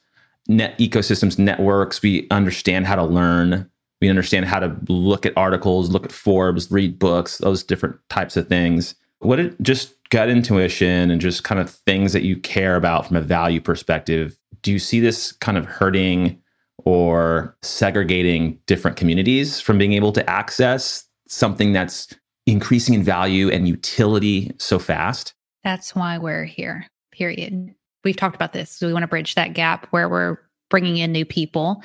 net 0.49 0.79
ecosystems, 0.79 1.39
networks. 1.39 2.03
We 2.03 2.27
understand 2.31 2.87
how 2.87 2.97
to 2.97 3.05
learn. 3.05 3.70
We 4.01 4.09
understand 4.09 4.47
how 4.47 4.61
to 4.61 4.77
look 4.89 5.24
at 5.24 5.37
articles, 5.37 5.91
look 5.91 6.05
at 6.05 6.12
Forbes, 6.12 6.70
read 6.70 6.99
books, 6.99 7.39
those 7.39 7.62
different 7.62 7.97
types 8.11 8.37
of 8.37 8.49
things. 8.49 8.95
What 9.20 9.41
it 9.41 9.61
just 9.62 9.95
gut 10.11 10.29
intuition 10.29 11.11
and 11.11 11.20
just 11.20 11.45
kind 11.45 11.61
of 11.61 11.70
things 11.70 12.12
that 12.12 12.22
you 12.22 12.37
care 12.37 12.77
about 12.77 13.07
from 13.07 13.16
a 13.16 13.20
value 13.20 13.61
perspective. 13.61 14.39
Do 14.62 14.72
you 14.72 14.79
see 14.79 15.01
this 15.01 15.33
kind 15.33 15.57
of 15.57 15.64
hurting 15.64 16.41
or 16.85 17.57
segregating 17.62 18.59
different 18.66 18.97
communities 18.97 19.61
from 19.61 19.79
being 19.79 19.95
able 19.95 20.12
to 20.12 20.31
access 20.31 21.05
something 21.27 21.72
that's 21.72 22.14
increasing 22.47 22.95
in 22.95 23.03
value 23.03 23.51
and 23.51 23.66
utility 23.66 24.53
so 24.59 24.79
fast? 24.79 25.35
That's 25.64 25.97
why 25.97 26.18
we're 26.18 26.45
here, 26.45 26.87
period. 27.11 27.74
We've 28.07 28.16
talked 28.16 28.36
about 28.36 28.52
this. 28.52 28.70
So 28.70 28.86
we 28.86 28.92
want 28.92 29.02
to 29.02 29.09
bridge 29.09 29.34
that 29.34 29.52
gap 29.52 29.88
where 29.90 30.09
we're 30.09 30.38
bringing 30.70 30.98
in 30.98 31.11
new 31.11 31.24
people 31.24 31.82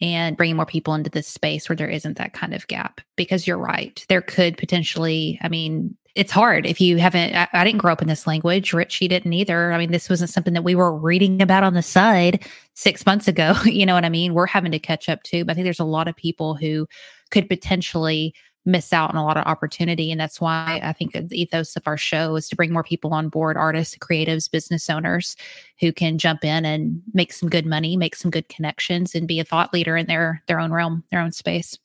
and 0.00 0.36
bringing 0.36 0.56
more 0.56 0.66
people 0.66 0.94
into 0.94 1.08
this 1.08 1.28
space 1.28 1.68
where 1.68 1.76
there 1.76 1.88
isn't 1.88 2.18
that 2.18 2.32
kind 2.32 2.52
of 2.52 2.66
gap. 2.66 3.00
Because 3.14 3.46
you're 3.46 3.56
right. 3.56 4.04
There 4.08 4.22
could 4.22 4.56
potentially, 4.56 5.38
I 5.40 5.48
mean, 5.48 5.96
it's 6.16 6.32
hard 6.32 6.66
if 6.66 6.80
you 6.80 6.96
haven't. 6.96 7.36
I, 7.36 7.46
I, 7.52 7.62
didn't 7.62 7.78
grow 7.78 7.92
up 7.92 8.02
in 8.02 8.08
this 8.08 8.26
language. 8.26 8.72
Richie 8.72 9.06
didn't 9.06 9.34
either. 9.34 9.72
I 9.72 9.78
mean, 9.78 9.92
this 9.92 10.10
wasn't 10.10 10.30
something 10.30 10.54
that 10.54 10.64
we 10.64 10.74
were 10.74 10.92
reading 10.96 11.40
about 11.40 11.62
on 11.62 11.74
the 11.74 11.82
side 11.82 12.44
six 12.74 13.06
months 13.06 13.28
ago. 13.28 13.54
You 13.66 13.86
know 13.86 13.94
what 13.94 14.04
I 14.04 14.08
mean? 14.08 14.34
We're 14.34 14.46
having 14.46 14.72
to 14.72 14.80
catch 14.80 15.08
up 15.08 15.22
too. 15.22 15.44
But 15.44 15.52
I 15.52 15.54
think 15.54 15.64
there's 15.66 15.78
a 15.78 15.84
lot 15.84 16.08
of 16.08 16.16
people 16.16 16.56
who 16.56 16.88
could 17.30 17.48
potentially 17.48 18.34
miss 18.66 18.92
out 18.92 19.10
on 19.10 19.16
a 19.16 19.24
lot 19.24 19.36
of 19.36 19.46
opportunity. 19.46 20.10
And 20.10 20.20
that's 20.20 20.40
why 20.40 20.80
I 20.82 20.92
think 20.92 21.12
the 21.12 21.40
ethos 21.40 21.76
of 21.76 21.86
our 21.86 21.96
show 21.96 22.36
is 22.36 22.48
to 22.48 22.56
bring 22.56 22.72
more 22.72 22.82
people 22.82 23.14
on 23.14 23.28
board 23.28 23.56
artists, 23.56 23.96
creatives, 23.96 24.50
business 24.50 24.90
owners 24.90 25.36
who 25.80 25.92
can 25.92 26.18
jump 26.18 26.44
in 26.44 26.64
and 26.64 27.00
make 27.14 27.32
some 27.32 27.48
good 27.48 27.64
money, 27.64 27.96
make 27.96 28.16
some 28.16 28.30
good 28.30 28.48
connections, 28.48 29.14
and 29.14 29.28
be 29.28 29.40
a 29.40 29.44
thought 29.44 29.72
leader 29.72 29.96
in 29.96 30.06
their 30.06 30.42
their 30.48 30.60
own 30.60 30.72
realm, 30.72 31.04
their 31.10 31.20
own 31.20 31.32
space. 31.32 31.78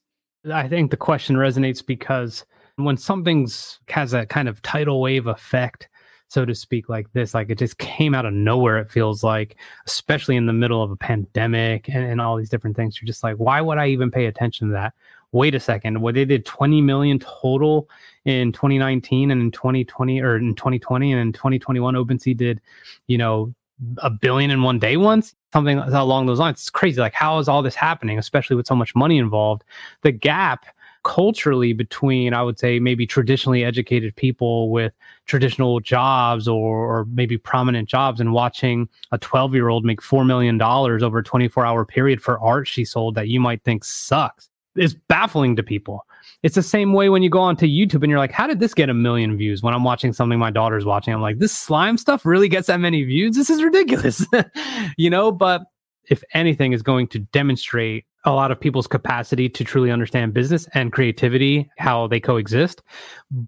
I 0.51 0.67
think 0.67 0.89
the 0.89 0.97
question 0.97 1.35
resonates 1.35 1.85
because 1.85 2.43
when 2.75 2.97
something's 2.97 3.79
has 3.89 4.13
a 4.13 4.25
kind 4.25 4.49
of 4.49 4.61
tidal 4.63 4.99
wave 4.99 5.27
effect, 5.27 5.87
so 6.29 6.45
to 6.45 6.55
speak, 6.55 6.87
like 6.87 7.11
this, 7.11 7.33
like 7.33 7.49
it 7.49 7.59
just 7.59 7.77
came 7.77 8.15
out 8.15 8.25
of 8.25 8.33
nowhere, 8.33 8.77
it 8.77 8.89
feels 8.89 9.23
like, 9.23 9.57
especially 9.85 10.37
in 10.37 10.45
the 10.45 10.53
middle 10.53 10.81
of 10.81 10.89
a 10.89 10.95
pandemic 10.95 11.89
and, 11.89 12.05
and 12.05 12.21
all 12.21 12.37
these 12.37 12.49
different 12.49 12.75
things. 12.75 12.99
You're 12.99 13.07
just 13.07 13.23
like, 13.23 13.35
why 13.35 13.59
would 13.59 13.77
I 13.77 13.87
even 13.87 14.09
pay 14.09 14.25
attention 14.27 14.69
to 14.69 14.73
that? 14.73 14.93
Wait 15.31 15.55
a 15.55 15.59
second, 15.59 16.01
what 16.01 16.15
they 16.15 16.25
did 16.25 16.45
20 16.45 16.81
million 16.81 17.19
total 17.19 17.89
in 18.25 18.51
2019 18.51 19.31
and 19.31 19.41
in 19.41 19.51
2020 19.51 20.21
or 20.21 20.37
in 20.37 20.55
2020 20.55 21.11
and 21.11 21.21
in 21.21 21.33
2021, 21.33 21.95
OpenSea 21.95 22.35
did, 22.35 22.61
you 23.07 23.17
know, 23.17 23.53
a 23.97 24.09
billion 24.09 24.51
in 24.51 24.61
one 24.61 24.77
day 24.77 24.97
once, 24.97 25.33
something 25.53 25.79
along 25.79 26.27
those 26.27 26.39
lines. 26.39 26.59
It's 26.59 26.69
crazy. 26.69 27.01
Like, 27.01 27.13
how 27.13 27.39
is 27.39 27.47
all 27.47 27.61
this 27.61 27.75
happening, 27.75 28.19
especially 28.19 28.55
with 28.55 28.67
so 28.67 28.75
much 28.75 28.93
money 28.95 29.17
involved? 29.17 29.63
The 30.03 30.11
gap 30.11 30.65
culturally 31.03 31.73
between 31.73 32.31
i 32.33 32.43
would 32.43 32.59
say 32.59 32.79
maybe 32.79 33.07
traditionally 33.07 33.63
educated 33.63 34.15
people 34.15 34.69
with 34.69 34.93
traditional 35.25 35.79
jobs 35.79 36.47
or, 36.47 36.85
or 36.85 37.05
maybe 37.05 37.37
prominent 37.39 37.89
jobs 37.89 38.19
and 38.19 38.33
watching 38.33 38.87
a 39.11 39.17
12 39.17 39.55
year 39.55 39.69
old 39.69 39.83
make 39.83 39.99
$4 39.99 40.25
million 40.25 40.61
over 40.61 41.17
a 41.17 41.23
24 41.23 41.65
hour 41.65 41.85
period 41.85 42.21
for 42.21 42.39
art 42.39 42.67
she 42.67 42.85
sold 42.85 43.15
that 43.15 43.29
you 43.29 43.39
might 43.39 43.63
think 43.63 43.83
sucks 43.83 44.50
is 44.75 44.93
baffling 44.93 45.55
to 45.55 45.63
people. 45.63 46.05
It's 46.43 46.55
the 46.55 46.63
same 46.63 46.93
way 46.93 47.09
when 47.09 47.23
you 47.23 47.29
go 47.29 47.39
onto 47.39 47.65
YouTube 47.65 48.03
and 48.03 48.09
you're 48.09 48.19
like, 48.19 48.31
how 48.31 48.47
did 48.47 48.59
this 48.59 48.73
get 48.73 48.89
a 48.89 48.93
million 48.93 49.37
views? 49.37 49.61
When 49.61 49.73
I'm 49.73 49.83
watching 49.83 50.13
something 50.13 50.39
my 50.39 50.51
daughter's 50.51 50.85
watching, 50.85 51.13
I'm 51.13 51.21
like, 51.21 51.39
this 51.39 51.51
slime 51.51 51.97
stuff 51.97 52.25
really 52.25 52.47
gets 52.47 52.67
that 52.67 52.79
many 52.79 53.03
views. 53.03 53.35
This 53.35 53.49
is 53.49 53.63
ridiculous. 53.63 54.25
you 54.97 55.09
know, 55.09 55.31
but 55.31 55.63
if 56.09 56.23
anything 56.33 56.73
is 56.73 56.81
going 56.81 57.07
to 57.07 57.19
demonstrate 57.19 58.05
a 58.25 58.31
lot 58.31 58.51
of 58.51 58.59
people's 58.59 58.87
capacity 58.87 59.49
to 59.49 59.63
truly 59.63 59.91
understand 59.91 60.33
business 60.33 60.67
and 60.73 60.91
creativity, 60.91 61.69
how 61.77 62.07
they 62.07 62.19
coexist. 62.19 62.81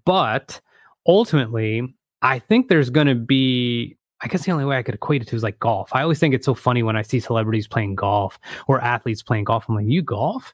But 0.05 0.59
ultimately, 1.07 1.95
I 2.21 2.39
think 2.39 2.67
there's 2.67 2.89
going 2.89 3.07
to 3.07 3.15
be 3.15 3.97
I 4.23 4.27
guess 4.27 4.45
the 4.45 4.51
only 4.51 4.65
way 4.65 4.77
I 4.77 4.83
could 4.83 4.95
equate 4.95 5.21
it 5.21 5.27
to 5.29 5.35
is 5.35 5.43
like 5.43 5.59
golf. 5.59 5.89
I 5.93 6.01
always 6.01 6.17
think 6.17 6.33
it's 6.33 6.45
so 6.45 6.55
funny 6.55 6.81
when 6.81 6.95
I 6.95 7.01
see 7.01 7.19
celebrities 7.19 7.67
playing 7.67 7.95
golf 7.95 8.39
or 8.67 8.81
athletes 8.81 9.21
playing 9.21 9.43
golf. 9.43 9.65
I'm 9.67 9.75
like, 9.75 9.85
you 9.85 10.01
golf? 10.01 10.53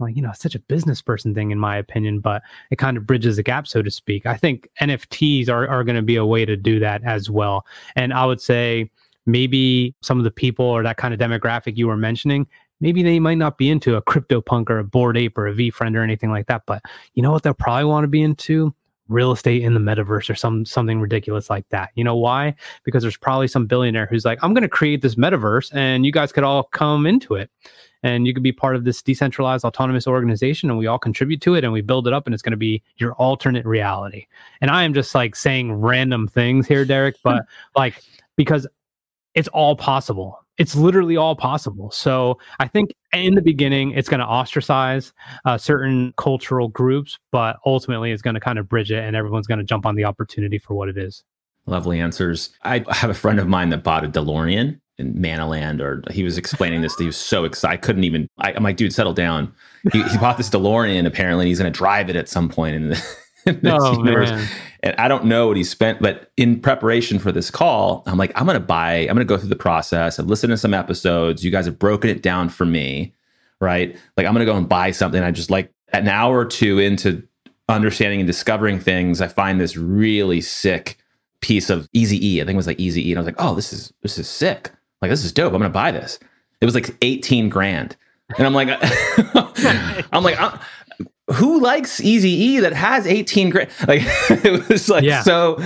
like, 0.00 0.16
you 0.16 0.22
know, 0.22 0.30
it's 0.30 0.40
such 0.40 0.54
a 0.54 0.60
business 0.60 1.02
person 1.02 1.34
thing, 1.34 1.50
in 1.50 1.58
my 1.58 1.76
opinion, 1.76 2.20
but 2.20 2.42
it 2.70 2.76
kind 2.76 2.96
of 2.96 3.06
bridges 3.06 3.36
the 3.36 3.42
gap, 3.42 3.66
so 3.66 3.82
to 3.82 3.90
speak. 3.90 4.26
I 4.26 4.36
think 4.36 4.68
NFTs 4.80 5.48
are, 5.48 5.68
are 5.68 5.84
going 5.84 5.96
to 5.96 6.02
be 6.02 6.16
a 6.16 6.24
way 6.24 6.44
to 6.44 6.56
do 6.56 6.78
that 6.80 7.02
as 7.04 7.30
well. 7.30 7.66
And 7.96 8.12
I 8.12 8.24
would 8.26 8.40
say 8.40 8.90
maybe 9.26 9.94
some 10.00 10.18
of 10.18 10.24
the 10.24 10.30
people 10.30 10.64
or 10.64 10.82
that 10.82 10.96
kind 10.96 11.14
of 11.14 11.20
demographic 11.20 11.76
you 11.76 11.86
were 11.86 11.96
mentioning, 11.96 12.46
maybe 12.80 13.02
they 13.02 13.20
might 13.20 13.38
not 13.38 13.58
be 13.58 13.70
into 13.70 13.96
a 13.96 14.02
CryptoPunk 14.02 14.70
or 14.70 14.78
a 14.78 14.84
Bored 14.84 15.18
Ape 15.18 15.36
or 15.36 15.46
a 15.46 15.52
VeeFriend 15.52 15.96
or 15.96 16.02
anything 16.02 16.30
like 16.30 16.46
that. 16.46 16.62
But 16.66 16.82
you 17.14 17.22
know 17.22 17.30
what 17.30 17.42
they'll 17.42 17.54
probably 17.54 17.84
want 17.84 18.04
to 18.04 18.08
be 18.08 18.22
into? 18.22 18.74
Real 19.10 19.32
estate 19.32 19.62
in 19.62 19.74
the 19.74 19.80
metaverse 19.80 20.30
or 20.30 20.34
some 20.34 20.64
something 20.64 21.00
ridiculous 21.00 21.50
like 21.50 21.68
that. 21.68 21.90
You 21.94 22.04
know 22.04 22.16
why? 22.16 22.54
Because 22.84 23.02
there's 23.02 23.16
probably 23.16 23.48
some 23.48 23.66
billionaire 23.66 24.06
who's 24.06 24.24
like, 24.24 24.38
I'm 24.42 24.54
going 24.54 24.62
to 24.62 24.68
create 24.68 25.02
this 25.02 25.16
metaverse 25.16 25.74
and 25.74 26.06
you 26.06 26.12
guys 26.12 26.32
could 26.32 26.44
all 26.44 26.64
come 26.64 27.06
into 27.06 27.34
it 27.34 27.50
and 28.02 28.26
you 28.26 28.32
could 28.32 28.42
be 28.42 28.52
part 28.52 28.76
of 28.76 28.84
this 28.84 29.02
decentralized 29.02 29.64
autonomous 29.64 30.06
organization 30.06 30.70
and 30.70 30.78
we 30.78 30.86
all 30.86 30.98
contribute 30.98 31.40
to 31.42 31.54
it 31.54 31.64
and 31.64 31.72
we 31.72 31.80
build 31.80 32.06
it 32.06 32.12
up 32.12 32.26
and 32.26 32.34
it's 32.34 32.42
going 32.42 32.52
to 32.52 32.56
be 32.56 32.82
your 32.96 33.12
alternate 33.14 33.66
reality 33.66 34.26
and 34.60 34.70
i 34.70 34.82
am 34.82 34.94
just 34.94 35.14
like 35.14 35.36
saying 35.36 35.72
random 35.72 36.26
things 36.26 36.66
here 36.66 36.84
derek 36.84 37.16
but 37.24 37.44
like 37.76 38.02
because 38.36 38.66
it's 39.34 39.48
all 39.48 39.76
possible 39.76 40.38
it's 40.58 40.74
literally 40.74 41.16
all 41.16 41.36
possible 41.36 41.90
so 41.90 42.38
i 42.58 42.66
think 42.66 42.92
in 43.12 43.34
the 43.34 43.42
beginning 43.42 43.92
it's 43.92 44.08
going 44.08 44.20
to 44.20 44.26
ostracize 44.26 45.12
uh, 45.44 45.56
certain 45.56 46.12
cultural 46.16 46.68
groups 46.68 47.18
but 47.32 47.56
ultimately 47.66 48.12
it's 48.12 48.22
going 48.22 48.34
to 48.34 48.40
kind 48.40 48.58
of 48.58 48.68
bridge 48.68 48.90
it 48.90 49.04
and 49.04 49.16
everyone's 49.16 49.46
going 49.46 49.58
to 49.58 49.64
jump 49.64 49.86
on 49.86 49.94
the 49.94 50.04
opportunity 50.04 50.58
for 50.58 50.74
what 50.74 50.88
it 50.88 50.96
is 50.98 51.24
Lovely 51.66 52.00
answers. 52.00 52.50
I 52.62 52.84
have 52.88 53.10
a 53.10 53.14
friend 53.14 53.38
of 53.38 53.46
mine 53.46 53.68
that 53.70 53.84
bought 53.84 54.04
a 54.04 54.08
DeLorean 54.08 54.80
in 54.98 55.14
Manaland, 55.14 55.80
or 55.80 56.02
he 56.10 56.24
was 56.24 56.36
explaining 56.38 56.80
this. 56.80 56.96
He 56.96 57.06
was 57.06 57.16
so 57.16 57.44
excited. 57.44 57.74
I 57.74 57.76
couldn't 57.76 58.04
even. 58.04 58.28
I, 58.38 58.52
am 58.52 58.62
like, 58.62 58.76
dude, 58.76 58.92
settle 58.92 59.12
down. 59.12 59.52
He, 59.92 60.02
he 60.02 60.18
bought 60.18 60.36
this 60.36 60.50
DeLorean. 60.50 61.06
Apparently, 61.06 61.46
he's 61.46 61.58
going 61.58 61.72
to 61.72 61.76
drive 61.76 62.10
it 62.10 62.16
at 62.16 62.28
some 62.28 62.48
point 62.48 62.76
in, 62.76 62.88
the, 62.88 63.16
in 63.56 63.60
this 63.62 63.74
oh, 63.76 63.98
universe. 63.98 64.30
Man. 64.30 64.48
And 64.82 64.96
I 64.96 65.08
don't 65.08 65.26
know 65.26 65.48
what 65.48 65.56
he 65.56 65.64
spent, 65.64 66.00
but 66.00 66.30
in 66.36 66.60
preparation 66.60 67.18
for 67.18 67.32
this 67.32 67.50
call, 67.50 68.02
I'm 68.06 68.16
like, 68.16 68.32
I'm 68.34 68.46
going 68.46 68.58
to 68.58 68.64
buy. 68.64 69.00
I'm 69.00 69.08
going 69.14 69.18
to 69.18 69.24
go 69.24 69.36
through 69.36 69.50
the 69.50 69.56
process. 69.56 70.18
I've 70.18 70.26
listened 70.26 70.52
to 70.52 70.56
some 70.56 70.72
episodes. 70.72 71.44
You 71.44 71.50
guys 71.50 71.66
have 71.66 71.78
broken 71.78 72.08
it 72.08 72.22
down 72.22 72.48
for 72.48 72.64
me, 72.64 73.14
right? 73.60 73.94
Like, 74.16 74.26
I'm 74.26 74.32
going 74.32 74.46
to 74.46 74.50
go 74.50 74.56
and 74.56 74.68
buy 74.68 74.90
something. 74.90 75.22
I 75.22 75.30
just 75.30 75.50
like 75.50 75.72
an 75.92 76.08
hour 76.08 76.38
or 76.38 76.44
two 76.46 76.78
into 76.78 77.22
understanding 77.68 78.20
and 78.20 78.26
discovering 78.26 78.78
things. 78.78 79.20
I 79.20 79.28
find 79.28 79.60
this 79.60 79.76
really 79.76 80.40
sick 80.40 80.98
piece 81.40 81.70
of 81.70 81.88
Easy 81.92 82.24
E. 82.26 82.40
I 82.40 82.44
think 82.44 82.54
it 82.54 82.56
was 82.56 82.66
like 82.66 82.80
Easy 82.80 83.08
E, 83.08 83.12
and 83.12 83.18
I 83.18 83.20
was 83.20 83.26
like, 83.26 83.36
oh, 83.38 83.54
this 83.54 83.72
is 83.72 83.92
this 84.02 84.18
is 84.18 84.28
sick. 84.28 84.70
Like 85.02 85.10
this 85.10 85.24
is 85.24 85.32
dope. 85.32 85.52
I'm 85.52 85.60
gonna 85.60 85.70
buy 85.70 85.90
this. 85.90 86.18
It 86.60 86.64
was 86.64 86.74
like 86.74 86.96
18 87.02 87.48
grand, 87.48 87.96
and 88.36 88.46
I'm 88.46 88.54
like, 88.54 88.68
I'm 90.12 90.22
like, 90.22 90.40
uh, 90.40 90.58
who 91.32 91.60
likes 91.60 92.00
Easy 92.00 92.30
E 92.30 92.60
that 92.60 92.72
has 92.72 93.06
18 93.06 93.50
grand? 93.50 93.70
Like 93.86 94.02
it 94.04 94.68
was 94.68 94.88
like 94.88 95.04
yeah. 95.04 95.22
so. 95.22 95.56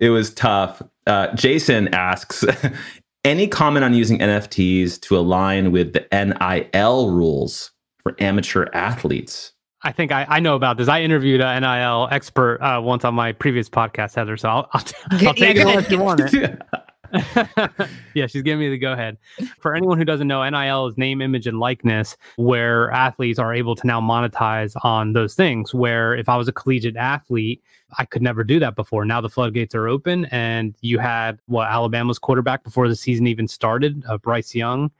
It 0.00 0.10
was 0.10 0.32
tough. 0.32 0.82
Uh, 1.06 1.34
Jason 1.34 1.88
asks. 1.88 2.44
Any 3.24 3.48
comment 3.48 3.84
on 3.84 3.94
using 3.94 4.18
NFTs 4.18 5.00
to 5.00 5.16
align 5.16 5.72
with 5.72 5.94
the 5.94 6.06
NIL 6.12 7.10
rules 7.10 7.72
for 8.02 8.14
amateur 8.18 8.66
athletes? 8.74 9.52
I 9.82 9.92
think 9.92 10.12
I, 10.12 10.26
I 10.28 10.40
know 10.40 10.56
about 10.56 10.76
this. 10.76 10.88
I 10.88 11.00
interviewed 11.00 11.40
an 11.40 11.62
NIL 11.62 12.08
expert 12.10 12.58
uh, 12.60 12.80
once 12.82 13.04
on 13.04 13.14
my 13.14 13.32
previous 13.32 13.68
podcast, 13.68 14.14
Heather. 14.14 14.36
So 14.36 14.48
I'll, 14.48 14.68
I'll, 14.72 14.80
t- 14.80 14.94
I'll 15.26 15.34
take 15.34 15.56
yeah, 15.56 15.62
it 15.62 15.68
unless 15.68 15.90
you 15.90 15.98
want 15.98 16.20
it. 16.20 16.62
yeah, 18.14 18.26
she's 18.26 18.42
giving 18.42 18.60
me 18.60 18.70
the 18.70 18.78
go 18.78 18.92
ahead. 18.92 19.16
For 19.60 19.74
anyone 19.74 19.98
who 19.98 20.04
doesn't 20.04 20.26
know, 20.26 20.48
NIL 20.48 20.86
is 20.88 20.98
name, 20.98 21.20
image, 21.20 21.46
and 21.46 21.60
likeness, 21.60 22.16
where 22.36 22.90
athletes 22.90 23.38
are 23.38 23.54
able 23.54 23.76
to 23.76 23.86
now 23.86 24.00
monetize 24.00 24.72
on 24.82 25.12
those 25.12 25.34
things. 25.34 25.72
Where 25.72 26.14
if 26.14 26.28
I 26.28 26.36
was 26.36 26.48
a 26.48 26.52
collegiate 26.52 26.96
athlete, 26.96 27.62
I 27.98 28.04
could 28.04 28.22
never 28.22 28.42
do 28.42 28.58
that 28.60 28.74
before. 28.74 29.04
Now 29.04 29.20
the 29.20 29.28
floodgates 29.28 29.74
are 29.74 29.88
open, 29.88 30.24
and 30.26 30.74
you 30.80 30.98
had 30.98 31.38
what 31.46 31.68
Alabama's 31.68 32.18
quarterback 32.18 32.64
before 32.64 32.88
the 32.88 32.96
season 32.96 33.26
even 33.26 33.46
started, 33.46 34.02
uh, 34.08 34.18
Bryce 34.18 34.54
Young. 34.54 34.90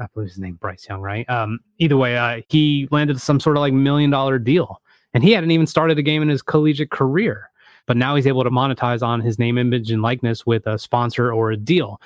I 0.00 0.06
believe 0.14 0.30
his 0.30 0.38
name 0.38 0.54
Bryce 0.54 0.88
Young, 0.88 1.02
right? 1.02 1.28
Um, 1.28 1.60
either 1.78 1.96
way, 1.96 2.16
uh, 2.16 2.40
he 2.48 2.88
landed 2.90 3.20
some 3.20 3.38
sort 3.38 3.56
of 3.56 3.60
like 3.60 3.74
million 3.74 4.10
dollar 4.10 4.38
deal, 4.38 4.80
and 5.12 5.22
he 5.22 5.32
hadn't 5.32 5.50
even 5.50 5.66
started 5.66 5.98
a 5.98 6.02
game 6.02 6.22
in 6.22 6.28
his 6.28 6.42
collegiate 6.42 6.90
career 6.90 7.49
but 7.90 7.96
now 7.96 8.14
he's 8.14 8.28
able 8.28 8.44
to 8.44 8.50
monetize 8.50 9.02
on 9.02 9.20
his 9.20 9.36
name, 9.36 9.58
image, 9.58 9.90
and 9.90 10.00
likeness 10.00 10.46
with 10.46 10.64
a 10.68 10.78
sponsor 10.78 11.32
or 11.32 11.50
a 11.50 11.56
deal. 11.56 12.00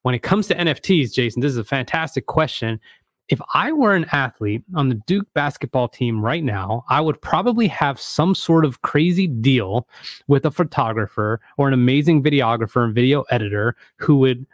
When 0.00 0.14
it 0.14 0.22
comes 0.22 0.46
to 0.46 0.54
NFTs, 0.54 1.12
Jason, 1.12 1.42
this 1.42 1.52
is 1.52 1.58
a 1.58 1.64
fantastic 1.64 2.24
question. 2.24 2.80
If 3.28 3.38
I 3.52 3.70
were 3.72 3.94
an 3.94 4.06
athlete 4.10 4.62
on 4.74 4.88
the 4.88 4.94
Duke 5.06 5.26
basketball 5.34 5.86
team 5.86 6.24
right 6.24 6.42
now, 6.42 6.82
I 6.88 7.02
would 7.02 7.20
probably 7.20 7.68
have 7.68 8.00
some 8.00 8.34
sort 8.34 8.64
of 8.64 8.80
crazy 8.80 9.26
deal 9.26 9.86
with 10.28 10.46
a 10.46 10.50
photographer 10.50 11.42
or 11.58 11.68
an 11.68 11.74
amazing 11.74 12.22
videographer 12.22 12.82
and 12.82 12.94
video 12.94 13.24
editor 13.30 13.76
who 13.98 14.16
would 14.16 14.46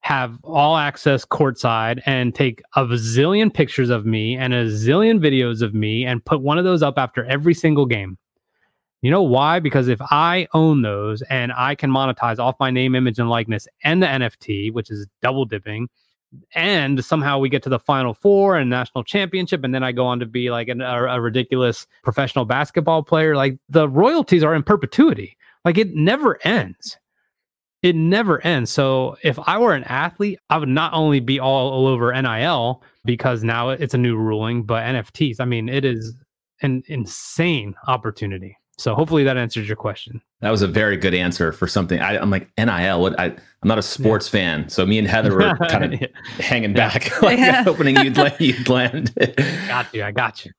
have 0.00 0.40
all 0.42 0.76
access 0.76 1.24
courtside 1.24 2.02
and 2.04 2.34
take 2.34 2.62
a 2.74 2.84
bazillion 2.84 3.54
pictures 3.54 3.90
of 3.90 4.04
me 4.06 4.34
and 4.36 4.52
a 4.52 4.66
zillion 4.66 5.20
videos 5.20 5.62
of 5.62 5.72
me 5.72 6.04
and 6.04 6.24
put 6.24 6.40
one 6.40 6.58
of 6.58 6.64
those 6.64 6.82
up 6.82 6.98
after 6.98 7.24
every 7.26 7.54
single 7.54 7.86
game. 7.86 8.18
You 9.06 9.12
know 9.12 9.22
why? 9.22 9.60
Because 9.60 9.86
if 9.86 10.00
I 10.02 10.48
own 10.52 10.82
those 10.82 11.22
and 11.22 11.52
I 11.52 11.76
can 11.76 11.92
monetize 11.92 12.40
off 12.40 12.56
my 12.58 12.72
name, 12.72 12.96
image, 12.96 13.20
and 13.20 13.30
likeness 13.30 13.68
and 13.84 14.02
the 14.02 14.06
NFT, 14.08 14.72
which 14.72 14.90
is 14.90 15.06
double 15.22 15.44
dipping, 15.44 15.88
and 16.56 17.04
somehow 17.04 17.38
we 17.38 17.48
get 17.48 17.62
to 17.62 17.68
the 17.68 17.78
final 17.78 18.14
four 18.14 18.56
and 18.56 18.68
national 18.68 19.04
championship, 19.04 19.62
and 19.62 19.72
then 19.72 19.84
I 19.84 19.92
go 19.92 20.06
on 20.06 20.18
to 20.18 20.26
be 20.26 20.50
like 20.50 20.66
an, 20.66 20.80
a, 20.80 21.04
a 21.04 21.20
ridiculous 21.20 21.86
professional 22.02 22.46
basketball 22.46 23.04
player, 23.04 23.36
like 23.36 23.58
the 23.68 23.88
royalties 23.88 24.42
are 24.42 24.56
in 24.56 24.64
perpetuity. 24.64 25.36
Like 25.64 25.78
it 25.78 25.94
never 25.94 26.44
ends 26.44 26.98
it 27.86 27.94
never 27.94 28.44
ends. 28.44 28.72
So 28.72 29.16
if 29.22 29.38
I 29.46 29.58
were 29.58 29.72
an 29.72 29.84
athlete, 29.84 30.40
I 30.50 30.58
would 30.58 30.68
not 30.68 30.92
only 30.92 31.20
be 31.20 31.38
all, 31.38 31.70
all 31.70 31.86
over 31.86 32.12
NIL 32.20 32.82
because 33.04 33.44
now 33.44 33.68
it's 33.68 33.94
a 33.94 33.98
new 33.98 34.16
ruling, 34.16 34.64
but 34.64 34.82
NFTs. 34.82 35.36
I 35.38 35.44
mean, 35.44 35.68
it 35.68 35.84
is 35.84 36.12
an 36.62 36.82
insane 36.88 37.76
opportunity. 37.86 38.56
So 38.78 38.94
hopefully 38.94 39.24
that 39.24 39.36
answers 39.38 39.66
your 39.66 39.76
question. 39.76 40.20
That 40.40 40.50
was 40.50 40.60
a 40.60 40.66
very 40.66 40.96
good 40.96 41.14
answer 41.14 41.50
for 41.50 41.66
something. 41.66 41.98
I, 42.00 42.16
am 42.16 42.30
like 42.30 42.50
NIL. 42.58 43.00
What 43.00 43.18
I, 43.18 43.26
I'm 43.26 43.68
not 43.68 43.78
a 43.78 43.82
sports 43.82 44.28
yeah. 44.28 44.32
fan, 44.32 44.68
so 44.68 44.84
me 44.84 44.98
and 44.98 45.08
Heather 45.08 45.34
were 45.34 45.56
kind 45.68 45.84
of 45.84 46.00
yeah. 46.00 46.08
hanging 46.38 46.74
back, 46.74 47.22
like 47.22 47.38
yeah. 47.38 47.64
hoping 47.64 47.96
you'd 47.96 48.16
land. 48.16 48.36
You'd 48.38 48.68
land. 48.68 49.14
got 49.68 49.92
you. 49.94 50.04
I 50.04 50.12
got 50.12 50.44
you. 50.44 50.52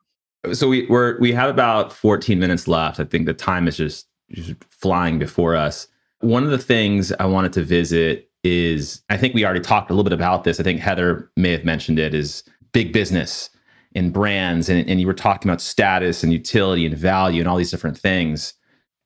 So 0.54 0.68
we 0.68 0.88
we're 0.88 1.20
we 1.20 1.32
have 1.34 1.50
about 1.50 1.94
14 1.94 2.40
minutes 2.40 2.68
left. 2.68 3.00
I 3.00 3.04
think 3.04 3.28
the 3.28 3.34
time 3.34 3.68
is 3.68 3.78
just, 3.78 4.08
just 4.32 4.56
flying 4.70 5.20
before 5.20 5.56
us. 5.56 5.88
One 6.22 6.44
of 6.44 6.50
the 6.50 6.58
things 6.58 7.12
I 7.20 7.28
wanted 7.28 7.54
to 7.54 7.64
visit 7.64 8.32
is 8.44 9.04
I 9.10 9.18
think 9.18 9.36
we 9.36 9.46
already 9.46 9.60
talked 9.60 9.92
a 9.92 9.94
little 9.94 10.04
bit 10.04 10.14
about 10.14 10.44
this. 10.44 10.60
I 10.60 10.64
think 10.64 10.80
Heather 10.80 11.30
may 11.36 11.52
have 11.52 11.66
mentioned 11.66 12.00
it 12.00 12.16
is 12.16 12.44
big 12.72 12.94
business 12.94 13.52
and 13.96 14.14
brands. 14.14 14.70
And, 14.70 14.88
and 14.90 15.00
you 15.00 15.08
were 15.08 15.14
talking 15.14 15.50
about 15.50 15.62
status 15.62 16.24
and 16.24 16.32
utility 16.32 16.86
and 16.86 16.96
value 16.98 17.42
and 17.42 17.48
all 17.48 17.58
these 17.58 17.72
different 17.72 17.98
things. 17.98 18.54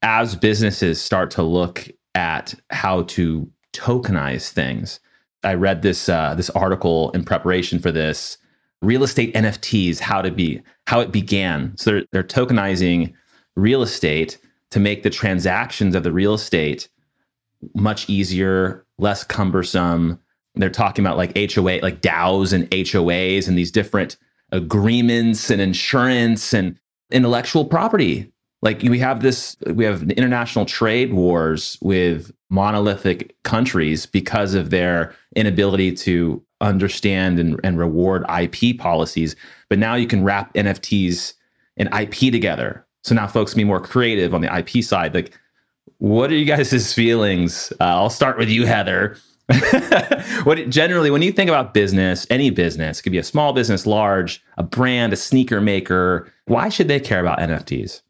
As 0.01 0.35
businesses 0.35 1.01
start 1.01 1.31
to 1.31 1.43
look 1.43 1.87
at 2.15 2.53
how 2.71 3.03
to 3.03 3.49
tokenize 3.73 4.49
things, 4.49 4.99
I 5.43 5.53
read 5.55 5.81
this 5.81 6.09
uh, 6.09 6.35
this 6.35 6.49
article 6.51 7.11
in 7.11 7.23
preparation 7.23 7.79
for 7.79 7.91
this 7.91 8.37
real 8.81 9.03
estate 9.03 9.33
NFTs, 9.33 9.99
how 9.99 10.21
to 10.21 10.31
be 10.31 10.61
how 10.87 10.99
it 10.99 11.11
began. 11.11 11.75
So 11.77 11.91
they're, 11.91 12.03
they're 12.11 12.23
tokenizing 12.23 13.13
real 13.55 13.81
estate 13.81 14.37
to 14.71 14.79
make 14.79 15.03
the 15.03 15.09
transactions 15.09 15.95
of 15.95 16.03
the 16.03 16.11
real 16.11 16.33
estate 16.33 16.89
much 17.75 18.09
easier, 18.09 18.85
less 18.97 19.23
cumbersome. 19.23 20.19
They're 20.55 20.69
talking 20.69 21.05
about 21.05 21.17
like 21.17 21.37
HOA, 21.37 21.79
like 21.81 22.01
DAOs 22.01 22.53
and 22.53 22.69
HOAs 22.71 23.47
and 23.47 23.57
these 23.57 23.71
different 23.71 24.17
agreements 24.51 25.49
and 25.49 25.61
insurance 25.61 26.53
and 26.53 26.77
intellectual 27.11 27.65
property. 27.65 28.31
Like 28.61 28.83
we 28.83 28.99
have 28.99 29.21
this, 29.21 29.57
we 29.73 29.85
have 29.85 30.09
international 30.11 30.65
trade 30.65 31.13
wars 31.13 31.77
with 31.81 32.31
monolithic 32.49 33.35
countries 33.43 34.05
because 34.05 34.53
of 34.53 34.69
their 34.69 35.15
inability 35.35 35.93
to 35.93 36.43
understand 36.59 37.39
and, 37.39 37.59
and 37.63 37.79
reward 37.79 38.23
IP 38.29 38.77
policies. 38.77 39.35
But 39.69 39.79
now 39.79 39.95
you 39.95 40.05
can 40.05 40.23
wrap 40.23 40.53
NFTs 40.53 41.33
and 41.77 41.89
IP 41.93 42.31
together. 42.31 42.85
So 43.03 43.15
now 43.15 43.25
folks 43.25 43.53
can 43.53 43.61
be 43.61 43.65
more 43.65 43.81
creative 43.81 44.35
on 44.35 44.41
the 44.41 44.55
IP 44.55 44.83
side. 44.83 45.15
Like 45.15 45.33
what 45.97 46.31
are 46.31 46.35
you 46.35 46.45
guys' 46.45 46.93
feelings? 46.95 47.71
Uh, 47.79 47.85
I'll 47.85 48.09
start 48.09 48.37
with 48.37 48.49
you, 48.49 48.65
Heather. 48.65 49.17
what 50.43 50.69
generally, 50.69 51.11
when 51.11 51.21
you 51.21 51.31
think 51.31 51.49
about 51.49 51.73
business, 51.73 52.27
any 52.29 52.49
business, 52.49 52.99
it 52.99 53.03
could 53.03 53.11
be 53.11 53.17
a 53.17 53.23
small 53.23 53.53
business, 53.53 53.85
large, 53.85 54.43
a 54.57 54.63
brand, 54.63 55.13
a 55.13 55.15
sneaker 55.15 55.61
maker, 55.61 56.31
why 56.45 56.69
should 56.69 56.87
they 56.87 56.99
care 56.99 57.19
about 57.19 57.39
NFTs? 57.39 58.01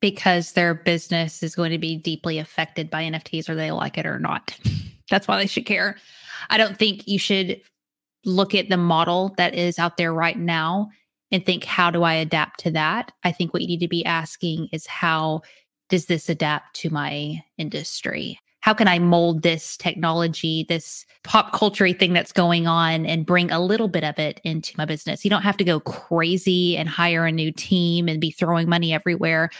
Because 0.00 0.52
their 0.52 0.74
business 0.74 1.42
is 1.42 1.54
going 1.54 1.70
to 1.70 1.78
be 1.78 1.96
deeply 1.96 2.38
affected 2.38 2.90
by 2.90 3.02
NFTs, 3.04 3.48
or 3.48 3.54
they 3.54 3.70
like 3.70 3.98
it 3.98 4.06
or 4.06 4.18
not. 4.18 4.56
That's 5.10 5.28
why 5.28 5.38
they 5.38 5.46
should 5.46 5.66
care. 5.66 5.96
I 6.50 6.58
don't 6.58 6.78
think 6.78 7.06
you 7.08 7.18
should 7.18 7.60
look 8.24 8.54
at 8.54 8.68
the 8.68 8.76
model 8.76 9.34
that 9.38 9.54
is 9.54 9.78
out 9.78 9.96
there 9.96 10.12
right 10.12 10.38
now 10.38 10.90
and 11.32 11.44
think, 11.44 11.64
how 11.64 11.90
do 11.90 12.02
I 12.02 12.14
adapt 12.14 12.60
to 12.60 12.70
that? 12.72 13.12
I 13.24 13.32
think 13.32 13.52
what 13.52 13.62
you 13.62 13.68
need 13.68 13.80
to 13.80 13.88
be 13.88 14.04
asking 14.04 14.68
is 14.72 14.86
how 14.86 15.42
does 15.88 16.06
this 16.06 16.28
adapt 16.28 16.76
to 16.76 16.90
my 16.90 17.42
industry? 17.58 18.38
How 18.66 18.74
can 18.74 18.88
I 18.88 18.98
mold 18.98 19.42
this 19.42 19.76
technology, 19.76 20.66
this 20.68 21.06
pop 21.22 21.52
culture 21.52 21.92
thing 21.92 22.12
that's 22.12 22.32
going 22.32 22.66
on, 22.66 23.06
and 23.06 23.24
bring 23.24 23.52
a 23.52 23.60
little 23.60 23.86
bit 23.86 24.02
of 24.02 24.18
it 24.18 24.40
into 24.42 24.74
my 24.76 24.84
business? 24.84 25.24
You 25.24 25.30
don't 25.30 25.42
have 25.42 25.56
to 25.58 25.64
go 25.64 25.78
crazy 25.78 26.76
and 26.76 26.88
hire 26.88 27.26
a 27.26 27.30
new 27.30 27.52
team 27.52 28.08
and 28.08 28.20
be 28.20 28.32
throwing 28.32 28.68
money 28.68 28.92
everywhere. 28.92 29.50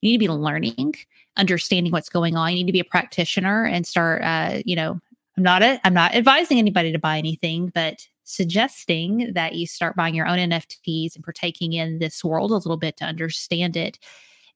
You 0.00 0.08
need 0.08 0.16
to 0.16 0.20
be 0.20 0.28
learning, 0.30 0.94
understanding 1.36 1.92
what's 1.92 2.08
going 2.08 2.34
on. 2.34 2.52
You 2.52 2.56
need 2.64 2.68
to 2.68 2.72
be 2.72 2.80
a 2.80 2.84
practitioner 2.84 3.66
and 3.66 3.86
start. 3.86 4.22
Uh, 4.22 4.62
you 4.64 4.74
know, 4.74 4.98
I'm 5.36 5.42
not 5.42 5.62
a, 5.62 5.78
I'm 5.84 5.92
not 5.92 6.14
advising 6.14 6.56
anybody 6.56 6.92
to 6.92 6.98
buy 6.98 7.18
anything, 7.18 7.70
but 7.74 8.08
suggesting 8.24 9.34
that 9.34 9.54
you 9.54 9.66
start 9.66 9.96
buying 9.96 10.14
your 10.14 10.26
own 10.26 10.38
NFTs 10.38 11.14
and 11.14 11.22
partaking 11.22 11.74
in 11.74 11.98
this 11.98 12.24
world 12.24 12.52
a 12.52 12.54
little 12.54 12.78
bit 12.78 12.96
to 12.96 13.04
understand 13.04 13.76
it 13.76 13.98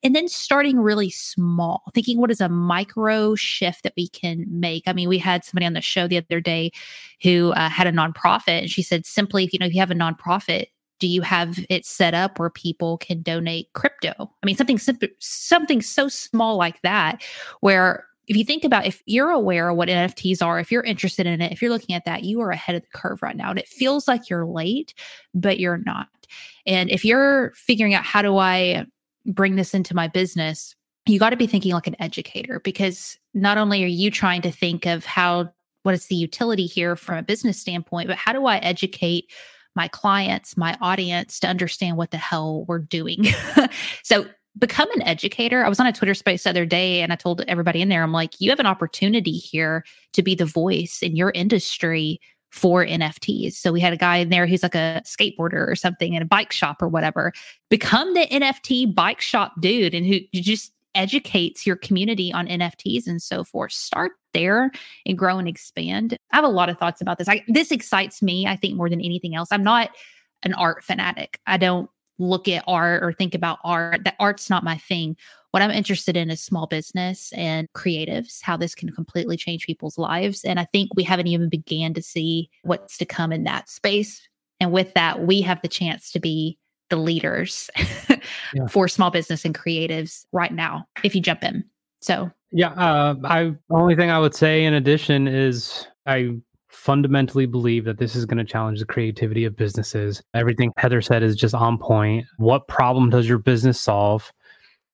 and 0.03 0.14
then 0.14 0.28
starting 0.28 0.78
really 0.78 1.11
small, 1.11 1.82
thinking 1.94 2.18
what 2.18 2.30
is 2.30 2.40
a 2.40 2.48
micro 2.48 3.34
shift 3.34 3.82
that 3.82 3.92
we 3.96 4.09
can 4.09 4.44
make. 4.48 4.84
I 4.86 4.92
mean, 4.92 5.09
we 5.09 5.18
had 5.18 5.44
somebody 5.44 5.66
on 5.66 5.74
the 5.74 5.80
show 5.80 6.07
the 6.07 6.18
other 6.18 6.40
day 6.40 6.72
who 7.22 7.53
uh, 7.53 7.68
had 7.68 7.86
a 7.86 7.92
nonprofit, 7.92 8.61
and 8.61 8.70
she 8.70 8.82
said 8.82 9.07
simply, 9.07 9.48
you 9.53 9.59
know, 9.59 9.66
if 9.66 9.74
you 9.74 9.80
have 9.80 9.90
a 9.90 9.94
nonprofit, 9.94 10.66
do 10.98 11.07
you 11.07 11.22
have 11.22 11.59
it 11.70 11.86
set 11.86 12.14
up 12.14 12.38
where 12.38 12.51
people 12.51 12.98
can 12.98 13.22
donate 13.22 13.72
crypto? 13.72 14.12
I 14.18 14.46
mean, 14.46 14.57
something 14.57 14.78
simple, 14.78 15.09
something 15.18 15.82
so 15.82 16.09
small 16.09 16.57
like 16.57 16.80
that, 16.82 17.22
where 17.61 18.07
if 18.30 18.36
you 18.36 18.44
think 18.44 18.64
about 18.64 18.86
if 18.86 19.03
you're 19.07 19.30
aware 19.30 19.70
of 19.70 19.76
what 19.76 19.88
NFTs 19.88 20.40
are, 20.40 20.61
if 20.61 20.70
you're 20.70 20.84
interested 20.84 21.26
in 21.26 21.40
it, 21.40 21.51
if 21.51 21.61
you're 21.61 21.70
looking 21.70 21.96
at 21.96 22.05
that, 22.05 22.22
you 22.22 22.40
are 22.40 22.51
ahead 22.51 22.76
of 22.76 22.82
the 22.82 22.88
curve 22.94 23.22
right 23.22 23.36
now. 23.36 23.51
And 23.51 23.59
it 23.59 23.66
feels 23.66 24.07
like 24.07 24.30
you're 24.30 24.46
late, 24.46 24.94
but 25.34 25.59
you're 25.59 25.78
not. 25.84 26.07
And 26.64 26.90
if 26.90 27.05
you're 27.05 27.53
figuring 27.57 27.92
out 27.92 28.05
how 28.05 28.22
do 28.22 28.36
I 28.36 28.86
bring 29.27 29.57
this 29.57 29.75
into 29.75 29.95
my 29.95 30.09
business, 30.09 30.75
you 31.07 31.18
got 31.18 31.31
to 31.31 31.37
be 31.37 31.47
thinking 31.47 31.73
like 31.73 31.87
an 31.87 32.01
educator 32.01 32.61
because 32.61 33.18
not 33.35 33.59
only 33.59 33.83
are 33.83 33.89
you 33.89 34.11
trying 34.11 34.43
to 34.43 34.51
think 34.51 34.87
of 34.87 35.05
how 35.05 35.53
what 35.83 35.95
is 35.95 36.07
the 36.07 36.14
utility 36.14 36.66
here 36.66 36.95
from 36.95 37.18
a 37.18 37.23
business 37.23 37.59
standpoint, 37.59 38.09
but 38.09 38.16
how 38.16 38.33
do 38.33 38.47
I 38.47 38.59
educate 38.59 39.31
my 39.75 39.89
clients, 39.89 40.57
my 40.57 40.77
audience 40.81 41.41
to 41.41 41.49
understand 41.49 41.97
what 41.97 42.11
the 42.11 42.18
hell 42.18 42.64
we're 42.68 42.79
doing? 42.79 43.25
so 44.03 44.27
become 44.59 44.91
an 44.93 45.03
educator. 45.03 45.64
I 45.64 45.68
was 45.68 45.81
on 45.81 45.87
a 45.87 45.93
Twitter 45.93 46.14
space 46.14 46.43
the 46.43 46.51
other 46.51 46.66
day 46.66 47.03
and 47.03 47.12
I 47.12 47.16
told 47.16 47.43
everybody 47.47 47.81
in 47.81 47.89
there, 47.89 48.03
I'm 48.03 48.12
like, 48.12 48.41
you 48.41 48.51
have 48.51 48.61
an 48.61 48.66
opportunity 48.66 49.33
here 49.33 49.85
to 50.12 50.23
be 50.23 50.35
the 50.35 50.45
voice 50.45 50.99
in 51.03 51.16
your 51.16 51.31
industry 51.35 52.21
for 52.51 52.84
NFTs. 52.84 53.55
So 53.55 53.72
we 53.72 53.80
had 53.80 53.92
a 53.92 53.96
guy 53.96 54.18
in 54.18 54.28
there 54.28 54.46
who's 54.46 54.62
like 54.62 54.74
a 54.74 55.03
skateboarder 55.05 55.68
or 55.68 55.76
something 55.76 56.14
in 56.14 56.22
a 56.22 56.26
bike 56.26 56.53
shop 56.53 56.82
or 56.82 56.88
whatever. 56.88 57.32
Become 57.68 58.14
the 58.14 58.26
NFT 58.26 58.94
bike 58.94 59.20
shop 59.20 59.61
dude 59.61 59.94
and 59.94 60.05
who 60.05 60.18
just 60.34 60.72
educates 60.94 61.66
your 61.66 61.76
community 61.76 62.32
on 62.32 62.48
NFTs 62.48 63.07
and 63.07 63.22
so 63.22 63.44
forth. 63.44 63.72
Start 63.72 64.12
there 64.34 64.70
and 65.07 65.16
grow 65.16 65.38
and 65.38 65.48
expand. 65.48 66.16
I 66.32 66.36
have 66.36 66.44
a 66.44 66.48
lot 66.48 66.68
of 66.68 66.78
thoughts 66.78 67.01
about 67.01 67.18
this. 67.18 67.28
I, 67.28 67.44
this 67.46 67.70
excites 67.70 68.22
me, 68.22 68.46
I 68.46 68.57
think, 68.57 68.76
more 68.76 68.90
than 68.90 69.01
anything 69.01 69.34
else. 69.34 69.48
I'm 69.53 69.64
not 69.64 69.90
an 70.42 70.55
art 70.55 70.82
fanatic. 70.82 71.38
I 71.46 71.57
don't 71.57 71.88
look 72.18 72.48
at 72.48 72.64
art 72.66 73.03
or 73.03 73.12
think 73.12 73.34
about 73.34 73.59
art. 73.64 74.05
That 74.05 74.16
art's 74.18 74.51
not 74.51 74.64
my 74.64 74.76
thing. 74.76 75.16
What 75.53 75.62
I'm 75.62 75.70
interested 75.70 76.16
in 76.16 76.30
is 76.30 76.40
small 76.40 76.66
business 76.66 77.32
and 77.32 77.68
creatives, 77.72 78.38
how 78.42 78.57
this 78.57 78.74
can 78.74 78.90
completely 78.90 79.36
change 79.36 79.66
people's 79.66 79.98
lives. 79.98 80.44
And 80.44 80.61
I 80.61 80.64
think 80.64 80.90
we 80.94 81.03
haven't 81.03 81.26
even 81.26 81.48
began 81.48 81.92
to 81.94 82.03
see 82.03 82.51
what's 82.62 82.96
to 82.98 83.05
come 83.05 83.32
in 83.32 83.44
that 83.44 83.68
space. 83.68 84.28
And 84.61 84.70
with 84.70 84.94
that, 84.94 85.26
we 85.26 85.40
have 85.40 85.61
the 85.62 85.68
chance 85.68 86.12
to 86.12 86.20
be 86.20 86.59
the 86.88 86.96
leaders 86.96 87.70
yeah. 88.55 88.66
for 88.70 88.86
small 88.86 89.11
business 89.11 89.44
and 89.44 89.55
creatives 89.55 90.24
right 90.32 90.53
now 90.53 90.86
if 91.03 91.14
you 91.14 91.20
jump 91.20 91.42
in. 91.42 91.64
So, 92.01 92.30
yeah, 92.53 92.70
uh, 92.72 93.14
I 93.24 93.55
only 93.70 93.96
thing 93.96 94.11
I 94.11 94.18
would 94.18 94.34
say 94.34 94.64
in 94.64 94.74
addition 94.74 95.28
is 95.28 95.86
I 96.07 96.36
fundamentally 96.68 97.46
believe 97.46 97.84
that 97.84 97.98
this 97.98 98.14
is 98.14 98.24
going 98.24 98.38
to 98.38 98.44
challenge 98.44 98.78
the 98.78 98.86
creativity 98.86 99.44
of 99.44 99.57
businesses. 99.57 100.22
Everything 100.34 100.72
Heather 100.76 101.03
said 101.03 101.22
is 101.22 101.36
just 101.36 101.55
on 101.55 101.78
point. 101.78 102.26
What 102.38 102.68
problem 102.68 103.11
does 103.11 103.28
your 103.28 103.38
business 103.38 103.80
solve? 103.80 104.32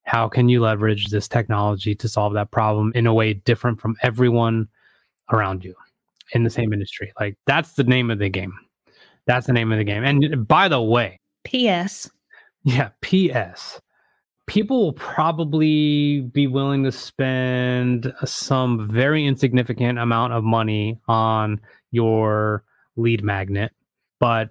How 0.06 0.28
can 0.28 0.48
you 0.48 0.60
leverage 0.60 1.08
this 1.08 1.28
technology 1.28 1.94
to 1.94 2.08
solve 2.08 2.32
that 2.34 2.50
problem 2.50 2.92
in 2.94 3.06
a 3.06 3.14
way 3.14 3.34
different 3.34 3.80
from 3.80 3.96
everyone 4.02 4.68
around 5.32 5.64
you 5.64 5.74
in 6.32 6.44
the 6.44 6.50
same 6.50 6.72
industry? 6.72 7.12
Like 7.20 7.36
that's 7.46 7.72
the 7.74 7.84
name 7.84 8.10
of 8.10 8.18
the 8.18 8.28
game. 8.28 8.54
That's 9.26 9.46
the 9.46 9.52
name 9.52 9.72
of 9.72 9.78
the 9.78 9.84
game. 9.84 10.04
And 10.04 10.46
by 10.46 10.68
the 10.68 10.80
way 10.80 11.20
ps 11.44 12.10
yeah 12.64 12.88
ps 13.00 13.80
people 14.46 14.84
will 14.84 14.92
probably 14.92 16.20
be 16.20 16.46
willing 16.46 16.84
to 16.84 16.92
spend 16.92 18.12
some 18.24 18.88
very 18.88 19.26
insignificant 19.26 19.98
amount 19.98 20.32
of 20.32 20.44
money 20.44 20.98
on 21.08 21.60
your 21.90 22.64
lead 22.96 23.22
magnet. 23.22 23.72
But 24.20 24.50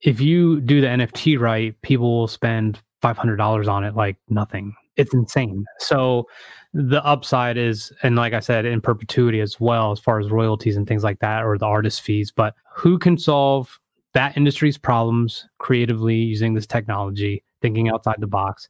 if 0.00 0.20
you 0.20 0.60
do 0.60 0.80
the 0.80 0.86
NFT 0.86 1.38
right, 1.38 1.80
people 1.82 2.18
will 2.18 2.28
spend 2.28 2.80
$500 3.02 3.68
on 3.68 3.84
it 3.84 3.94
like 3.94 4.16
nothing. 4.28 4.74
It's 4.96 5.12
insane. 5.14 5.64
So 5.78 6.26
the 6.72 7.04
upside 7.04 7.56
is, 7.56 7.92
and 8.02 8.16
like 8.16 8.32
I 8.32 8.40
said, 8.40 8.64
in 8.64 8.80
perpetuity 8.80 9.40
as 9.40 9.58
well, 9.60 9.92
as 9.92 10.00
far 10.00 10.18
as 10.20 10.30
royalties 10.30 10.76
and 10.76 10.86
things 10.86 11.04
like 11.04 11.20
that, 11.20 11.44
or 11.44 11.56
the 11.58 11.66
artist 11.66 12.02
fees. 12.02 12.30
But 12.30 12.54
who 12.74 12.98
can 12.98 13.16
solve 13.16 13.78
that 14.14 14.36
industry's 14.36 14.78
problems 14.78 15.46
creatively 15.58 16.16
using 16.16 16.54
this 16.54 16.66
technology, 16.66 17.42
thinking 17.62 17.88
outside 17.88 18.16
the 18.18 18.26
box? 18.26 18.68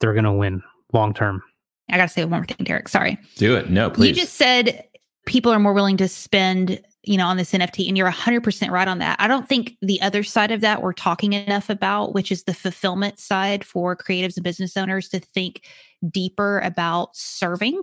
They're 0.00 0.14
going 0.14 0.24
to 0.24 0.32
win 0.32 0.62
long 0.92 1.14
term. 1.14 1.42
I 1.90 1.96
got 1.96 2.04
to 2.04 2.08
say 2.08 2.24
one 2.24 2.40
more 2.40 2.44
thing, 2.46 2.64
Derek. 2.64 2.88
Sorry. 2.88 3.18
Do 3.36 3.56
it. 3.56 3.70
No, 3.70 3.90
please. 3.90 4.08
You 4.08 4.14
just 4.22 4.34
said 4.34 4.84
people 5.26 5.52
are 5.52 5.58
more 5.58 5.72
willing 5.72 5.96
to 5.98 6.08
spend 6.08 6.80
you 7.04 7.16
know, 7.16 7.26
on 7.26 7.36
this 7.36 7.52
NFT. 7.52 7.88
And 7.88 7.96
you're 7.96 8.10
100% 8.10 8.70
right 8.70 8.88
on 8.88 8.98
that. 8.98 9.16
I 9.20 9.28
don't 9.28 9.48
think 9.48 9.76
the 9.80 10.00
other 10.02 10.22
side 10.22 10.50
of 10.50 10.60
that 10.62 10.82
we're 10.82 10.92
talking 10.92 11.32
enough 11.32 11.70
about, 11.70 12.12
which 12.12 12.32
is 12.32 12.44
the 12.44 12.54
fulfillment 12.54 13.18
side 13.18 13.64
for 13.64 13.96
creatives 13.96 14.36
and 14.36 14.44
business 14.44 14.76
owners 14.76 15.08
to 15.10 15.20
think 15.20 15.62
deeper 16.10 16.60
about 16.60 17.16
serving 17.16 17.82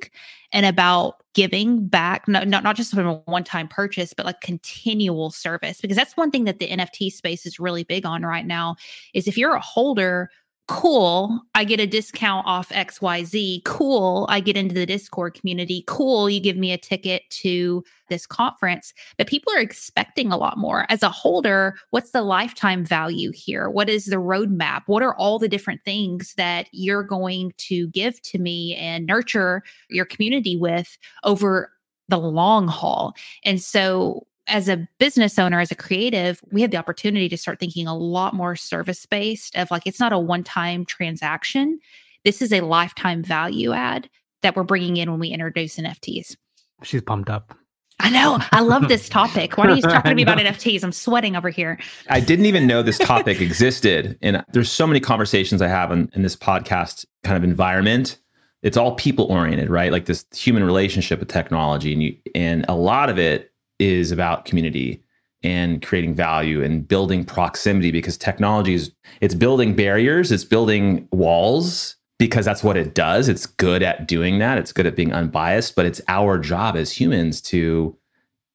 and 0.52 0.66
about 0.66 1.24
giving 1.34 1.86
back, 1.88 2.28
not, 2.28 2.48
not, 2.48 2.64
not 2.64 2.76
just 2.76 2.94
from 2.94 3.08
a 3.08 3.14
one 3.26 3.44
time 3.44 3.68
purchase, 3.68 4.14
but 4.14 4.26
like 4.26 4.42
continual 4.42 5.32
service. 5.32 5.82
Because 5.82 5.98
that's 5.98 6.18
one 6.18 6.32
thing 6.32 6.44
that 6.46 6.60
the 6.60 6.70
NFT 6.70 7.12
space 7.12 7.46
is 7.46 7.60
really 7.60 7.84
big 7.84 8.06
on 8.06 8.24
right 8.24 8.46
now 8.46 8.76
is 9.14 9.28
if 9.28 9.38
you're 9.38 9.56
a 9.56 9.62
holder 9.62 10.30
cool 10.68 11.42
i 11.54 11.64
get 11.64 11.80
a 11.80 11.86
discount 11.86 12.46
off 12.48 12.70
xyz 12.70 13.64
cool 13.66 14.26
i 14.30 14.40
get 14.40 14.58
into 14.58 14.74
the 14.74 14.86
discord 14.86 15.34
community. 15.34 15.84
Cool 15.88 16.30
you 16.30 16.40
give 16.40 16.58
me 16.58 16.72
a 16.72 16.78
ticket 16.78 17.24
to 17.30 17.84
this 18.10 18.26
conference. 18.26 18.94
But 19.18 19.28
people 19.28 19.52
are 19.54 19.60
expecting 19.60 20.32
a 20.32 20.38
lot 20.38 20.58
more. 20.58 20.86
As 20.90 21.04
a 21.04 21.10
holder 21.10 21.76
what's 21.90 22.12
the 22.12 22.22
lifetime 22.22 22.86
value 22.86 23.32
here? 23.34 23.70
What 23.70 23.90
is 23.90 24.06
the 24.06 24.18
roadmap? 24.18 24.84
What 24.86 25.04
are 25.04 25.16
all 25.16 25.40
the 25.40 25.48
different 25.48 25.84
things 25.84 26.34
that 26.36 26.68
you're 26.72 27.04
going 27.04 27.54
to 27.58 27.88
give 27.90 28.22
to 28.24 28.38
me 28.38 28.76
and 28.76 29.06
nurture 29.06 29.64
your 29.90 30.06
community 30.06 30.56
with 30.56 30.98
over 31.24 31.72
the 32.10 32.18
long 32.18 32.68
haul? 32.68 33.14
And 33.44 33.62
so 33.62 34.28
as 34.48 34.70
a 34.70 34.88
business 35.00 35.40
owner, 35.40 35.60
as 35.60 35.72
a 35.72 35.76
creative, 35.76 36.42
we 36.52 36.62
have 36.62 36.72
the 36.72 36.78
opportunity 36.78 37.30
to 37.30 37.38
start 37.38 37.60
thinking 37.60 37.88
a 37.88 37.98
lot 37.98 38.34
more 38.34 38.56
service 38.56 39.06
based 39.06 39.56
of 39.56 39.72
like, 39.72 39.84
it's 39.86 40.00
not 40.00 40.14
a 40.14 40.20
one 40.20 40.44
time 40.44 40.86
transaction. 40.86 41.80
This 42.24 42.42
is 42.42 42.52
a 42.52 42.62
lifetime 42.62 43.24
value 43.24 43.74
add 43.74 44.10
that 44.42 44.56
we're 44.56 44.64
bringing 44.64 44.98
in 44.98 45.10
when 45.10 45.20
we 45.20 45.30
introduce 45.30 45.78
NFTs. 45.78 46.36
She's 46.84 47.02
pumped 47.02 47.30
up. 47.30 47.56
I 48.00 48.10
know. 48.10 48.40
I 48.52 48.60
love 48.60 48.88
this 48.88 49.08
topic. 49.10 49.58
Why 49.58 49.68
are 49.68 49.76
you 49.76 49.82
talking 49.82 50.10
to 50.10 50.16
me 50.16 50.24
about 50.24 50.38
NFTs? 50.40 50.84
I'm 50.84 50.92
sweating 50.92 51.36
over 51.36 51.50
here. 51.50 51.80
I 52.10 52.20
didn't 52.20 52.46
even 52.46 52.68
know 52.68 52.84
this 52.84 52.98
topic 52.98 53.42
existed. 53.42 54.18
And 54.22 54.44
there's 54.52 54.72
so 54.72 54.86
many 54.86 55.00
conversations 55.00 55.62
I 55.62 55.68
have 55.68 55.92
in, 55.92 56.10
in 56.14 56.22
this 56.22 56.36
podcast 56.36 57.06
kind 57.24 57.38
of 57.38 57.44
environment. 57.44 58.18
It's 58.64 58.78
all 58.78 58.96
people 58.96 59.26
oriented, 59.26 59.70
right? 59.70 59.92
Like 59.92 60.06
this 60.06 60.26
human 60.34 60.64
relationship 60.64 61.20
with 61.20 61.30
technology. 61.30 61.94
And 61.94 62.04
you 62.04 62.18
and 62.34 62.66
a 62.68 62.76
lot 62.76 63.10
of 63.10 63.18
it 63.18 63.52
is 63.80 64.12
about 64.12 64.46
community 64.46 65.04
and 65.44 65.86
creating 65.86 66.14
value 66.14 66.64
and 66.64 66.88
building 66.88 67.24
proximity 67.24 67.92
because 67.92 68.18
technology 68.18 68.74
is 68.74 68.92
it's 69.22 69.36
building 69.36 69.76
barriers, 69.76 70.32
it's 70.32 70.44
building 70.44 71.08
walls 71.12 71.96
because 72.18 72.46
that's 72.46 72.64
what 72.64 72.78
it 72.78 72.96
does. 72.96 73.30
It's 73.30 73.46
good 73.46 73.84
at 73.84 74.08
doing 74.08 74.40
that. 74.40 74.58
It's 74.58 74.72
good 74.72 74.86
at 74.88 74.96
being 74.96 75.14
unbiased, 75.14 75.76
but 75.76 75.86
it's 75.86 76.02
our 76.08 76.40
job 76.40 76.76
as 76.76 76.92
humans 76.92 77.42
to 77.44 77.96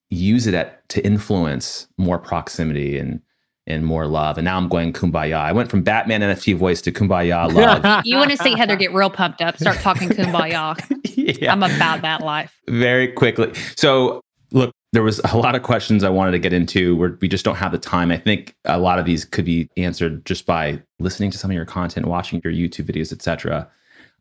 use 0.09 0.47
it 0.47 0.53
at 0.53 0.87
to 0.89 1.03
influence 1.05 1.87
more 1.97 2.19
proximity 2.19 2.97
and 2.97 3.21
and 3.67 3.85
more 3.85 4.07
love. 4.07 4.37
And 4.37 4.45
now 4.45 4.57
I'm 4.57 4.67
going 4.67 4.91
kumbaya. 4.91 5.35
I 5.35 5.51
went 5.51 5.69
from 5.69 5.83
Batman 5.83 6.21
NFT 6.21 6.57
voice 6.57 6.81
to 6.81 6.91
kumbaya 6.91 7.51
love. 7.85 8.01
you 8.05 8.17
want 8.17 8.31
to 8.31 8.37
see 8.37 8.55
Heather 8.55 8.75
get 8.75 8.93
real 8.93 9.09
pumped 9.09 9.41
up, 9.41 9.57
start 9.57 9.77
talking 9.77 10.09
kumbaya. 10.09 10.75
yeah. 11.41 11.51
I'm 11.51 11.63
about 11.63 12.01
that 12.01 12.21
life. 12.21 12.59
Very 12.67 13.07
quickly. 13.07 13.53
So 13.77 14.21
look, 14.51 14.73
there 14.93 15.03
was 15.03 15.19
a 15.31 15.37
lot 15.37 15.55
of 15.55 15.63
questions 15.63 16.03
I 16.03 16.09
wanted 16.09 16.31
to 16.31 16.39
get 16.39 16.53
into 16.53 16.95
where 16.97 17.17
we 17.21 17.27
just 17.27 17.45
don't 17.45 17.55
have 17.55 17.71
the 17.71 17.77
time. 17.77 18.11
I 18.11 18.17
think 18.17 18.55
a 18.65 18.77
lot 18.79 18.99
of 18.99 19.05
these 19.05 19.23
could 19.23 19.45
be 19.45 19.69
answered 19.77 20.25
just 20.25 20.45
by 20.45 20.81
listening 20.99 21.31
to 21.31 21.37
some 21.37 21.49
of 21.49 21.55
your 21.55 21.65
content, 21.65 22.07
watching 22.07 22.41
your 22.43 22.51
YouTube 22.51 22.85
videos, 22.85 23.13
etc. 23.13 23.69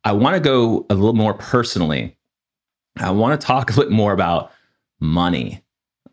I 0.05 0.13
want 0.13 0.35
to 0.35 0.41
go 0.41 0.87
a 0.89 0.95
little 0.95 1.13
more 1.13 1.35
personally. 1.35 2.17
I 2.99 3.11
want 3.11 3.39
to 3.41 3.47
talk 3.47 3.71
a 3.71 3.75
bit 3.75 3.91
more 3.91 4.13
about 4.13 4.53
money. 5.01 5.63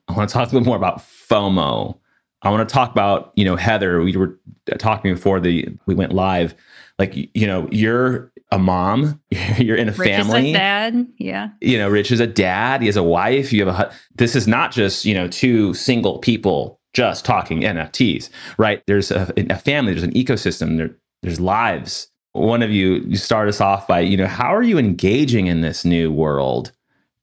I 0.07 0.13
want 0.13 0.29
to 0.29 0.33
talk 0.33 0.51
a 0.51 0.55
little 0.55 0.65
more 0.65 0.77
about 0.77 0.99
FOMO. 0.99 1.99
I 2.41 2.49
want 2.49 2.67
to 2.67 2.73
talk 2.73 2.91
about, 2.91 3.33
you 3.35 3.45
know, 3.45 3.55
Heather, 3.55 4.01
we 4.01 4.15
were 4.15 4.39
talking 4.77 5.13
before 5.13 5.39
the 5.39 5.67
we 5.85 5.95
went 5.95 6.13
live. 6.13 6.55
Like, 6.99 7.13
you 7.15 7.45
know, 7.45 7.67
you're 7.71 8.31
a 8.51 8.57
mom, 8.57 9.21
you're 9.57 9.75
in 9.75 9.89
a 9.89 9.91
Rich 9.91 10.09
family. 10.09 10.49
Is 10.49 10.55
a 10.55 10.57
dad, 10.57 11.07
yeah. 11.17 11.49
You 11.61 11.77
know, 11.77 11.89
Rich 11.89 12.11
is 12.11 12.19
a 12.19 12.27
dad. 12.27 12.81
He 12.81 12.87
has 12.87 12.97
a 12.97 13.03
wife. 13.03 13.51
You 13.51 13.65
have 13.65 13.79
a. 13.79 13.93
This 14.15 14.35
is 14.35 14.47
not 14.47 14.71
just 14.71 15.05
you 15.05 15.13
know 15.13 15.27
two 15.27 15.73
single 15.73 16.19
people 16.19 16.79
just 16.93 17.25
talking 17.25 17.61
NFTs, 17.61 18.29
right? 18.57 18.81
There's 18.87 19.11
a, 19.11 19.31
a 19.49 19.57
family. 19.57 19.93
There's 19.93 20.03
an 20.03 20.13
ecosystem. 20.13 20.77
There, 20.77 20.95
there's 21.21 21.39
lives. 21.39 22.09
One 22.33 22.61
of 22.61 22.71
you, 22.71 22.95
you 23.07 23.17
start 23.17 23.49
us 23.49 23.61
off 23.61 23.87
by 23.87 23.99
you 24.01 24.17
know 24.17 24.27
how 24.27 24.55
are 24.55 24.63
you 24.63 24.77
engaging 24.77 25.47
in 25.47 25.61
this 25.61 25.83
new 25.83 26.11
world, 26.11 26.71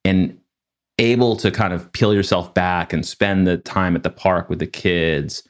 and 0.05 0.39
able 0.99 1.37
to 1.37 1.51
kind 1.51 1.73
of 1.73 1.91
peel 1.93 2.15
yourself 2.15 2.55
back 2.55 2.93
and 2.93 3.05
spend 3.05 3.47
the 3.47 3.57
time 3.57 3.97
at 3.97 4.03
the 4.03 4.11
park 4.11 4.49
with 4.49 4.59
the 4.59 4.67
kids, 4.67 5.43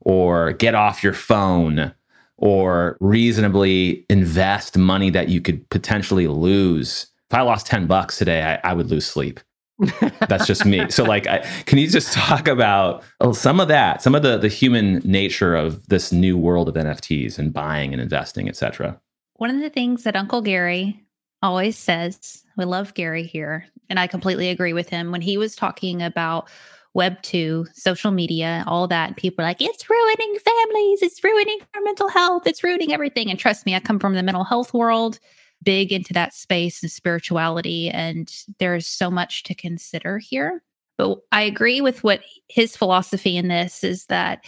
or 0.00 0.52
get 0.52 0.74
off 0.74 1.02
your 1.02 1.14
phone 1.14 1.92
or 2.38 2.96
reasonably 3.00 4.04
invest 4.08 4.76
money 4.76 5.10
that 5.10 5.28
you 5.28 5.40
could 5.40 5.68
potentially 5.70 6.26
lose. 6.26 7.06
If 7.30 7.36
I 7.36 7.42
lost 7.42 7.66
10 7.66 7.86
bucks 7.86 8.18
today, 8.18 8.42
I, 8.42 8.70
I 8.70 8.74
would 8.74 8.90
lose 8.90 9.06
sleep. 9.06 9.40
That's 10.28 10.46
just 10.46 10.64
me. 10.64 10.88
So, 10.90 11.02
like, 11.04 11.26
I, 11.26 11.38
can 11.66 11.78
you 11.78 11.88
just 11.88 12.12
talk 12.12 12.46
about 12.46 13.02
oh, 13.20 13.32
some 13.32 13.58
of 13.58 13.68
that, 13.68 14.02
some 14.02 14.14
of 14.14 14.22
the 14.22 14.38
the 14.38 14.48
human 14.48 15.00
nature 15.04 15.56
of 15.56 15.86
this 15.88 16.12
new 16.12 16.36
world 16.36 16.68
of 16.68 16.74
NFTs 16.74 17.38
and 17.38 17.52
buying 17.52 17.92
and 17.92 18.00
investing, 18.00 18.48
etc. 18.48 19.00
One 19.34 19.50
of 19.50 19.60
the 19.60 19.70
things 19.70 20.04
that 20.04 20.14
Uncle 20.14 20.42
Gary 20.42 21.02
always 21.42 21.76
says, 21.76 22.44
we 22.56 22.64
love 22.64 22.94
Gary 22.94 23.24
here, 23.24 23.66
and 23.88 23.98
I 23.98 24.06
completely 24.06 24.50
agree 24.50 24.72
with 24.72 24.88
him 24.88 25.10
when 25.10 25.22
he 25.22 25.36
was 25.36 25.56
talking 25.56 26.02
about 26.02 26.48
Web 26.94 27.20
2, 27.22 27.66
social 27.72 28.10
media, 28.10 28.64
all 28.66 28.86
that. 28.86 29.16
People 29.16 29.42
are 29.42 29.48
like, 29.48 29.62
it's 29.62 29.88
ruining 29.88 30.36
families, 30.44 31.02
it's 31.02 31.24
ruining 31.24 31.58
our 31.74 31.80
mental 31.82 32.08
health, 32.08 32.46
it's 32.46 32.62
ruining 32.62 32.92
everything. 32.92 33.30
And 33.30 33.38
trust 33.38 33.64
me, 33.64 33.74
I 33.74 33.80
come 33.80 33.98
from 33.98 34.14
the 34.14 34.22
mental 34.22 34.44
health 34.44 34.74
world, 34.74 35.18
big 35.62 35.90
into 35.90 36.12
that 36.12 36.34
space 36.34 36.82
and 36.82 36.92
spirituality. 36.92 37.88
And 37.88 38.30
there's 38.58 38.86
so 38.86 39.10
much 39.10 39.42
to 39.44 39.54
consider 39.54 40.18
here. 40.18 40.62
But 40.98 41.18
I 41.32 41.42
agree 41.42 41.80
with 41.80 42.04
what 42.04 42.20
his 42.48 42.76
philosophy 42.76 43.36
in 43.36 43.48
this 43.48 43.82
is 43.82 44.06
that 44.06 44.44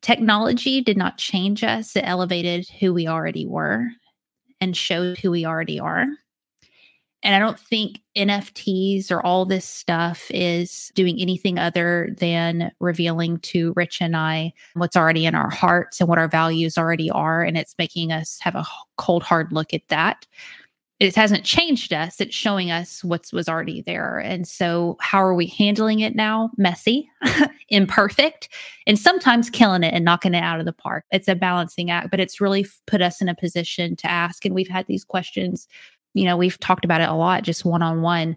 technology 0.00 0.80
did 0.80 0.96
not 0.96 1.18
change 1.18 1.62
us, 1.62 1.94
it 1.94 2.04
elevated 2.06 2.66
who 2.80 2.94
we 2.94 3.06
already 3.06 3.46
were 3.46 3.86
and 4.62 4.76
showed 4.76 5.18
who 5.18 5.30
we 5.30 5.44
already 5.44 5.78
are. 5.78 6.06
And 7.22 7.34
I 7.34 7.38
don't 7.38 7.58
think 7.58 8.00
NFTs 8.16 9.10
or 9.10 9.24
all 9.24 9.44
this 9.44 9.66
stuff 9.66 10.30
is 10.30 10.90
doing 10.94 11.20
anything 11.20 11.58
other 11.58 12.14
than 12.18 12.72
revealing 12.80 13.38
to 13.40 13.74
Rich 13.76 14.00
and 14.00 14.16
I 14.16 14.52
what's 14.74 14.96
already 14.96 15.26
in 15.26 15.34
our 15.34 15.50
hearts 15.50 16.00
and 16.00 16.08
what 16.08 16.18
our 16.18 16.28
values 16.28 16.78
already 16.78 17.10
are. 17.10 17.42
And 17.42 17.58
it's 17.58 17.74
making 17.78 18.10
us 18.10 18.38
have 18.40 18.54
a 18.54 18.64
cold, 18.96 19.22
hard 19.22 19.52
look 19.52 19.74
at 19.74 19.86
that. 19.88 20.26
It 20.98 21.14
hasn't 21.14 21.44
changed 21.44 21.94
us, 21.94 22.20
it's 22.20 22.34
showing 22.34 22.70
us 22.70 23.02
what 23.02 23.24
was 23.32 23.48
already 23.48 23.80
there. 23.80 24.18
And 24.18 24.46
so, 24.46 24.98
how 25.00 25.22
are 25.22 25.34
we 25.34 25.46
handling 25.46 26.00
it 26.00 26.14
now? 26.14 26.50
Messy, 26.58 27.08
imperfect, 27.70 28.50
and 28.86 28.98
sometimes 28.98 29.48
killing 29.48 29.82
it 29.82 29.94
and 29.94 30.04
knocking 30.04 30.34
it 30.34 30.42
out 30.42 30.60
of 30.60 30.66
the 30.66 30.74
park. 30.74 31.06
It's 31.10 31.26
a 31.26 31.34
balancing 31.34 31.90
act, 31.90 32.10
but 32.10 32.20
it's 32.20 32.38
really 32.38 32.66
put 32.86 33.00
us 33.00 33.22
in 33.22 33.30
a 33.30 33.34
position 33.34 33.96
to 33.96 34.10
ask. 34.10 34.44
And 34.44 34.54
we've 34.54 34.68
had 34.68 34.86
these 34.88 35.04
questions 35.04 35.66
you 36.14 36.24
know, 36.24 36.36
we've 36.36 36.58
talked 36.58 36.84
about 36.84 37.00
it 37.00 37.08
a 37.08 37.14
lot 37.14 37.42
just 37.42 37.64
one 37.64 37.82
on 37.82 38.02
one. 38.02 38.36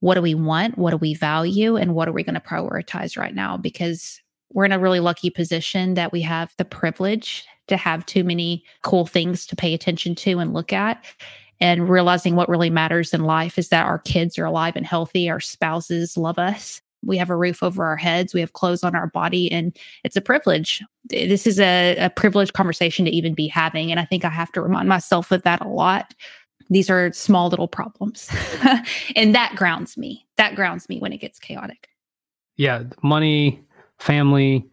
What 0.00 0.14
do 0.14 0.22
we 0.22 0.34
want? 0.34 0.78
What 0.78 0.90
do 0.90 0.96
we 0.96 1.14
value? 1.14 1.76
And 1.76 1.94
what 1.94 2.08
are 2.08 2.12
we 2.12 2.22
going 2.22 2.34
to 2.34 2.40
prioritize 2.40 3.18
right 3.18 3.34
now? 3.34 3.56
Because 3.56 4.20
we're 4.52 4.64
in 4.64 4.72
a 4.72 4.78
really 4.78 5.00
lucky 5.00 5.30
position 5.30 5.94
that 5.94 6.12
we 6.12 6.22
have 6.22 6.54
the 6.58 6.64
privilege 6.64 7.44
to 7.68 7.76
have 7.76 8.06
too 8.06 8.22
many 8.22 8.64
cool 8.82 9.06
things 9.06 9.46
to 9.46 9.56
pay 9.56 9.74
attention 9.74 10.14
to 10.14 10.38
and 10.38 10.54
look 10.54 10.72
at. 10.72 11.04
And 11.58 11.88
realizing 11.88 12.36
what 12.36 12.48
really 12.48 12.70
matters 12.70 13.14
in 13.14 13.24
life 13.24 13.58
is 13.58 13.70
that 13.70 13.86
our 13.86 13.98
kids 13.98 14.38
are 14.38 14.44
alive 14.44 14.76
and 14.76 14.86
healthy, 14.86 15.28
our 15.30 15.40
spouses 15.40 16.16
love 16.16 16.38
us, 16.38 16.82
we 17.06 17.16
have 17.16 17.30
a 17.30 17.36
roof 17.36 17.62
over 17.62 17.84
our 17.84 17.96
heads, 17.96 18.34
we 18.34 18.40
have 18.40 18.52
clothes 18.52 18.84
on 18.84 18.94
our 18.94 19.06
body, 19.06 19.50
and 19.50 19.76
it's 20.04 20.16
a 20.16 20.20
privilege. 20.20 20.82
This 21.04 21.46
is 21.46 21.60
a, 21.60 21.96
a 21.96 22.10
privileged 22.10 22.52
conversation 22.52 23.04
to 23.04 23.10
even 23.10 23.34
be 23.34 23.46
having. 23.46 23.90
And 23.90 24.00
I 24.00 24.04
think 24.04 24.24
I 24.24 24.30
have 24.30 24.52
to 24.52 24.60
remind 24.60 24.88
myself 24.88 25.30
of 25.30 25.42
that 25.42 25.64
a 25.64 25.68
lot. 25.68 26.14
These 26.70 26.90
are 26.90 27.12
small 27.12 27.48
little 27.48 27.68
problems. 27.68 28.28
and 29.16 29.34
that 29.34 29.54
grounds 29.56 29.96
me. 29.96 30.26
That 30.36 30.54
grounds 30.56 30.88
me 30.88 30.98
when 30.98 31.12
it 31.12 31.18
gets 31.18 31.38
chaotic. 31.38 31.88
Yeah. 32.56 32.84
Money, 33.02 33.62
family, 33.98 34.66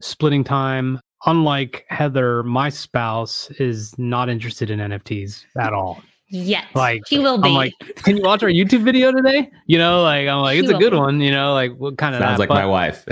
splitting 0.00 0.44
time. 0.44 1.00
Unlike 1.26 1.86
Heather, 1.88 2.42
my 2.42 2.68
spouse 2.68 3.50
is 3.52 3.96
not 3.98 4.28
interested 4.28 4.68
in 4.70 4.78
NFTs 4.78 5.44
at 5.58 5.72
all. 5.72 6.02
Yes, 6.28 6.66
like 6.74 7.02
she 7.06 7.18
will 7.18 7.38
be. 7.38 7.48
I'm 7.48 7.54
like, 7.54 7.72
can 7.96 8.16
you 8.16 8.22
watch 8.24 8.42
our 8.42 8.48
YouTube 8.48 8.82
video 8.84 9.12
today? 9.12 9.50
You 9.66 9.78
know, 9.78 10.02
like 10.02 10.26
I'm 10.26 10.40
like, 10.40 10.54
She 10.54 10.60
it's 10.60 10.70
a 10.70 10.78
good 10.78 10.90
be. 10.90 10.96
one. 10.96 11.20
You 11.20 11.30
know, 11.30 11.52
like 11.52 11.76
what 11.76 11.96
kind 11.96 12.14
of 12.14 12.20
Sounds 12.20 12.38
like 12.40 12.48
my 12.48 12.66
wife. 12.66 13.04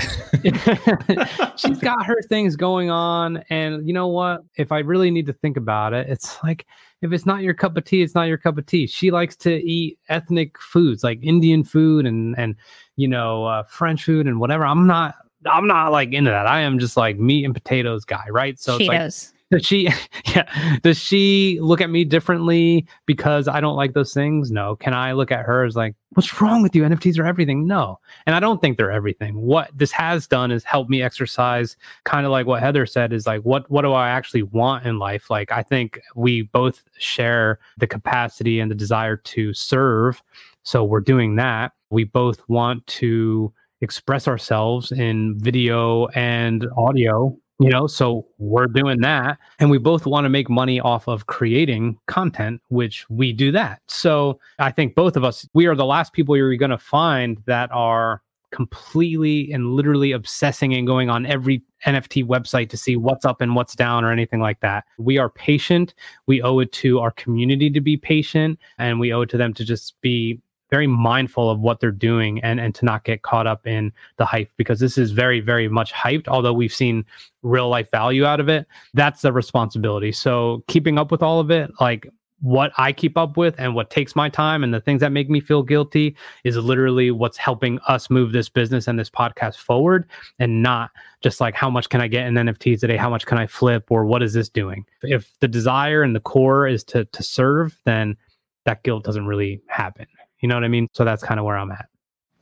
she's 1.56 1.78
got 1.78 2.04
her 2.04 2.20
things 2.22 2.56
going 2.56 2.90
on, 2.90 3.44
and 3.50 3.86
you 3.86 3.92
know 3.94 4.08
what? 4.08 4.40
If 4.56 4.72
I 4.72 4.80
really 4.80 5.10
need 5.10 5.26
to 5.26 5.32
think 5.34 5.56
about 5.56 5.92
it, 5.92 6.08
it's 6.08 6.36
like 6.42 6.66
if 7.02 7.12
it's 7.12 7.26
not 7.26 7.42
your 7.42 7.52
cup 7.52 7.76
of 7.76 7.84
tea, 7.84 8.02
it's 8.02 8.14
not 8.14 8.28
your 8.28 8.38
cup 8.38 8.56
of 8.56 8.66
tea. 8.66 8.86
She 8.86 9.10
likes 9.10 9.36
to 9.36 9.54
eat 9.56 9.98
ethnic 10.08 10.58
foods 10.58 11.04
like 11.04 11.18
Indian 11.22 11.64
food 11.64 12.06
and 12.06 12.38
and 12.38 12.56
you 12.96 13.08
know 13.08 13.44
uh, 13.44 13.64
French 13.64 14.04
food 14.04 14.26
and 14.26 14.40
whatever. 14.40 14.64
I'm 14.64 14.86
not. 14.86 15.16
I'm 15.44 15.66
not 15.66 15.90
like 15.90 16.12
into 16.12 16.30
that. 16.30 16.46
I 16.46 16.60
am 16.60 16.78
just 16.78 16.96
like 16.96 17.18
meat 17.18 17.44
and 17.44 17.52
potatoes 17.52 18.04
guy, 18.04 18.24
right? 18.30 18.58
So 18.60 18.76
it's 18.76 18.86
like 18.86 19.00
Cheetos. 19.00 19.32
Does 19.52 19.64
she 19.64 19.88
yeah 20.34 20.78
does 20.82 20.98
she 20.98 21.58
look 21.60 21.80
at 21.80 21.90
me 21.90 22.04
differently 22.04 22.86
because 23.06 23.46
i 23.46 23.60
don't 23.60 23.76
like 23.76 23.92
those 23.92 24.12
things? 24.12 24.50
No. 24.50 24.74
Can 24.76 24.94
i 24.94 25.12
look 25.12 25.30
at 25.30 25.44
her 25.44 25.64
as 25.64 25.76
like 25.76 25.94
what's 26.14 26.40
wrong 26.40 26.62
with 26.62 26.74
you? 26.74 26.82
Nfts 26.82 27.18
are 27.18 27.24
everything. 27.24 27.66
No. 27.66 28.00
And 28.26 28.34
i 28.34 28.40
don't 28.40 28.60
think 28.60 28.76
they're 28.76 28.90
everything. 28.90 29.40
What 29.40 29.70
this 29.76 29.92
has 29.92 30.26
done 30.26 30.50
is 30.50 30.64
help 30.64 30.88
me 30.88 31.02
exercise 31.02 31.76
kind 32.04 32.26
of 32.26 32.32
like 32.32 32.46
what 32.46 32.60
heather 32.62 32.86
said 32.86 33.12
is 33.12 33.26
like 33.26 33.42
what 33.42 33.70
what 33.70 33.82
do 33.82 33.92
i 33.92 34.08
actually 34.08 34.42
want 34.42 34.86
in 34.86 34.98
life? 34.98 35.30
Like 35.30 35.52
i 35.52 35.62
think 35.62 36.00
we 36.16 36.42
both 36.42 36.82
share 36.98 37.60
the 37.78 37.86
capacity 37.86 38.58
and 38.58 38.70
the 38.70 38.74
desire 38.74 39.16
to 39.16 39.54
serve 39.54 40.22
so 40.64 40.84
we're 40.84 41.00
doing 41.00 41.36
that. 41.36 41.72
We 41.90 42.04
both 42.04 42.48
want 42.48 42.86
to 42.86 43.52
express 43.80 44.28
ourselves 44.28 44.92
in 44.92 45.38
video 45.38 46.06
and 46.08 46.66
audio 46.76 47.36
you 47.62 47.70
know 47.70 47.86
so 47.86 48.26
we're 48.38 48.66
doing 48.66 49.00
that. 49.00 49.38
And 49.58 49.70
we 49.70 49.78
both 49.78 50.06
want 50.06 50.24
to 50.24 50.28
make 50.28 50.48
money 50.50 50.80
off 50.80 51.08
of 51.08 51.26
creating 51.26 51.98
content 52.06 52.60
which 52.68 53.08
we 53.10 53.32
do 53.32 53.52
that. 53.52 53.80
So 53.88 54.40
i 54.58 54.70
think 54.70 54.94
both 54.94 55.16
of 55.16 55.24
us 55.24 55.48
we 55.54 55.66
are 55.66 55.74
the 55.74 55.84
last 55.84 56.12
people 56.12 56.36
you're 56.36 56.54
going 56.56 56.70
to 56.70 56.78
find 56.78 57.42
that 57.46 57.70
are 57.72 58.22
completely 58.52 59.50
and 59.52 59.72
literally 59.72 60.12
obsessing 60.12 60.74
and 60.74 60.86
going 60.86 61.10
on 61.10 61.26
every 61.26 61.62
nft 61.86 62.24
website 62.26 62.68
to 62.68 62.76
see 62.76 62.96
what's 62.96 63.24
up 63.24 63.40
and 63.40 63.56
what's 63.56 63.74
down 63.74 64.04
or 64.04 64.12
anything 64.12 64.40
like 64.40 64.60
that. 64.60 64.84
We 64.98 65.18
are 65.18 65.28
patient. 65.28 65.94
We 66.26 66.42
owe 66.42 66.60
it 66.60 66.70
to 66.72 67.00
our 67.00 67.10
community 67.10 67.70
to 67.70 67.80
be 67.80 67.96
patient 67.96 68.58
and 68.78 69.00
we 69.00 69.12
owe 69.12 69.22
it 69.22 69.30
to 69.30 69.36
them 69.36 69.52
to 69.54 69.64
just 69.64 70.00
be 70.00 70.40
very 70.72 70.86
mindful 70.86 71.50
of 71.50 71.60
what 71.60 71.80
they're 71.80 71.90
doing 71.92 72.42
and 72.42 72.58
and 72.58 72.74
to 72.74 72.86
not 72.86 73.04
get 73.04 73.20
caught 73.20 73.46
up 73.46 73.66
in 73.66 73.92
the 74.16 74.24
hype 74.24 74.50
because 74.56 74.80
this 74.80 74.96
is 74.96 75.12
very 75.12 75.38
very 75.38 75.68
much 75.68 75.92
hyped 75.92 76.28
although 76.28 76.54
we've 76.54 76.72
seen 76.72 77.04
real 77.42 77.68
life 77.68 77.90
value 77.90 78.24
out 78.24 78.40
of 78.40 78.48
it. 78.48 78.66
That's 78.94 79.20
the 79.20 79.32
responsibility. 79.32 80.12
So 80.12 80.64
keeping 80.68 80.98
up 80.98 81.10
with 81.10 81.22
all 81.22 81.40
of 81.40 81.50
it 81.50 81.70
like 81.78 82.08
what 82.40 82.72
i 82.76 82.92
keep 82.92 83.16
up 83.16 83.36
with 83.36 83.54
and 83.58 83.72
what 83.72 83.88
takes 83.88 84.16
my 84.16 84.28
time 84.28 84.64
and 84.64 84.74
the 84.74 84.80
things 84.80 85.00
that 85.00 85.12
make 85.12 85.30
me 85.30 85.40
feel 85.40 85.62
guilty 85.62 86.16
is 86.42 86.56
literally 86.56 87.12
what's 87.12 87.36
helping 87.36 87.78
us 87.86 88.10
move 88.10 88.32
this 88.32 88.48
business 88.48 88.88
and 88.88 88.98
this 88.98 89.08
podcast 89.08 89.58
forward 89.58 90.08
and 90.40 90.60
not 90.60 90.90
just 91.22 91.40
like 91.40 91.54
how 91.54 91.70
much 91.70 91.88
can 91.88 92.00
i 92.00 92.08
get 92.08 92.26
in 92.26 92.34
nfts 92.34 92.80
today? 92.80 92.96
How 92.96 93.10
much 93.10 93.26
can 93.26 93.38
i 93.38 93.46
flip? 93.46 93.84
Or 93.90 94.04
what 94.04 94.24
is 94.24 94.32
this 94.32 94.48
doing? 94.48 94.84
If 95.02 95.32
the 95.38 95.46
desire 95.46 96.02
and 96.02 96.16
the 96.16 96.20
core 96.20 96.66
is 96.66 96.82
to 96.84 97.04
to 97.04 97.22
serve 97.22 97.78
then 97.84 98.16
that 98.64 98.82
guilt 98.82 99.04
doesn't 99.04 99.26
really 99.26 99.60
happen 99.68 100.06
you 100.42 100.48
know 100.48 100.54
what 100.54 100.64
i 100.64 100.68
mean 100.68 100.88
so 100.92 101.04
that's 101.04 101.22
kind 101.22 101.40
of 101.40 101.46
where 101.46 101.56
i'm 101.56 101.70
at 101.70 101.86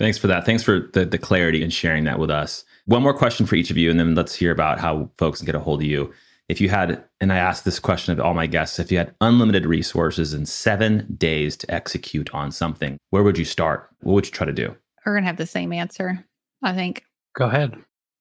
Thanks 0.00 0.16
for 0.16 0.28
that. 0.28 0.46
Thanks 0.46 0.62
for 0.62 0.88
the, 0.94 1.04
the 1.04 1.18
clarity 1.18 1.62
and 1.62 1.70
sharing 1.70 2.04
that 2.04 2.18
with 2.18 2.30
us. 2.30 2.64
One 2.86 3.02
more 3.02 3.12
question 3.12 3.44
for 3.44 3.54
each 3.54 3.70
of 3.70 3.76
you, 3.76 3.90
and 3.90 4.00
then 4.00 4.14
let's 4.14 4.34
hear 4.34 4.50
about 4.50 4.80
how 4.80 5.10
folks 5.18 5.40
can 5.40 5.46
get 5.46 5.54
a 5.54 5.60
hold 5.60 5.82
of 5.82 5.86
you. 5.86 6.10
If 6.48 6.58
you 6.58 6.70
had, 6.70 7.04
and 7.20 7.30
I 7.30 7.36
asked 7.36 7.66
this 7.66 7.78
question 7.78 8.14
of 8.14 8.18
all 8.24 8.32
my 8.32 8.46
guests, 8.46 8.78
if 8.78 8.90
you 8.90 8.96
had 8.96 9.14
unlimited 9.20 9.66
resources 9.66 10.32
and 10.32 10.48
seven 10.48 11.06
days 11.18 11.54
to 11.58 11.70
execute 11.70 12.32
on 12.34 12.50
something, 12.50 12.96
where 13.10 13.22
would 13.22 13.36
you 13.36 13.44
start? 13.44 13.90
What 14.00 14.14
would 14.14 14.24
you 14.24 14.32
try 14.32 14.46
to 14.46 14.54
do? 14.54 14.74
We're 15.04 15.16
gonna 15.16 15.26
have 15.26 15.36
the 15.36 15.44
same 15.44 15.70
answer. 15.70 16.24
I 16.62 16.72
think 16.72 17.04
go 17.36 17.44
ahead 17.46 17.76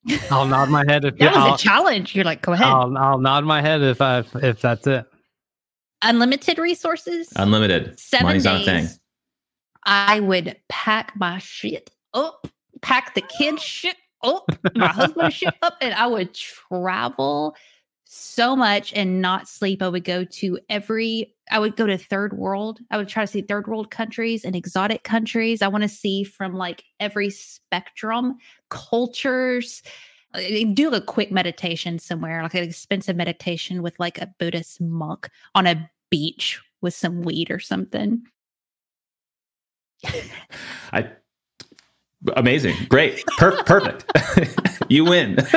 i'll 0.32 0.46
nod 0.46 0.70
my 0.70 0.84
head 0.88 1.04
if 1.04 1.18
that 1.18 1.34
was 1.34 1.38
I'll, 1.38 1.56
a 1.56 1.58
challenge. 1.58 2.14
You're 2.14 2.26
like, 2.26 2.42
go 2.42 2.52
ahead. 2.52 2.68
I'll, 2.68 2.98
I'll 2.98 3.18
nod 3.20 3.46
my 3.46 3.62
head 3.62 3.82
if 3.82 4.02
I 4.02 4.26
if 4.36 4.60
that's 4.60 4.86
it 4.86 5.06
Unlimited 6.02 6.58
resources. 6.58 7.32
Unlimited. 7.38 7.98
seven 8.00 8.28
Money's 8.28 8.44
days. 8.44 8.52
not 8.52 8.62
a 8.62 8.66
thing. 8.66 9.00
I 9.90 10.20
would 10.20 10.56
pack 10.70 11.14
my 11.16 11.40
shit 11.40 11.90
up, 12.14 12.48
pack 12.82 13.16
the 13.16 13.22
kids' 13.22 13.64
shit 13.64 13.96
up, 14.22 14.46
my 14.76 14.86
husband's 14.86 15.34
shit 15.34 15.56
up, 15.64 15.78
and 15.82 15.96
I 15.96 16.06
would 16.06 16.36
travel 16.36 17.56
so 18.06 18.56
much 18.56 18.94
and 18.94 19.20
not 19.20 19.48
sleep. 19.48 19.82
I 19.82 19.90
would 19.90 20.04
go 20.04 20.24
to 20.24 20.60
every, 20.70 21.34
I 21.50 21.58
would 21.58 21.76
go 21.76 21.88
to 21.88 21.98
third 21.98 22.38
world. 22.38 22.80
I 22.92 22.98
would 22.98 23.08
try 23.08 23.24
to 23.24 23.28
see 23.28 23.42
third 23.42 23.68
world 23.68 23.90
countries 23.90 24.46
and 24.46 24.56
exotic 24.56 25.04
countries. 25.04 25.64
I 25.64 25.68
want 25.70 25.82
to 25.82 25.90
see 25.90 26.24
from 26.24 26.54
like 26.54 26.84
every 27.00 27.32
spectrum, 27.32 28.38
cultures. 28.70 29.82
Do 30.74 30.94
a 30.94 31.02
quick 31.02 31.32
meditation 31.32 31.98
somewhere, 31.98 32.44
like 32.44 32.54
an 32.54 32.64
expensive 32.64 33.16
meditation 33.16 33.82
with 33.82 34.00
like 34.00 34.20
a 34.20 34.32
Buddhist 34.38 34.80
monk 34.82 35.32
on 35.56 35.66
a 35.66 35.90
beach 36.12 36.62
with 36.82 36.94
some 36.94 37.24
weed 37.24 37.50
or 37.50 37.60
something. 37.60 38.22
I 40.94 41.10
amazing, 42.36 42.76
great, 42.90 43.24
per- 43.38 43.64
perfect. 43.64 44.06
you 44.90 45.06
win. 45.06 45.38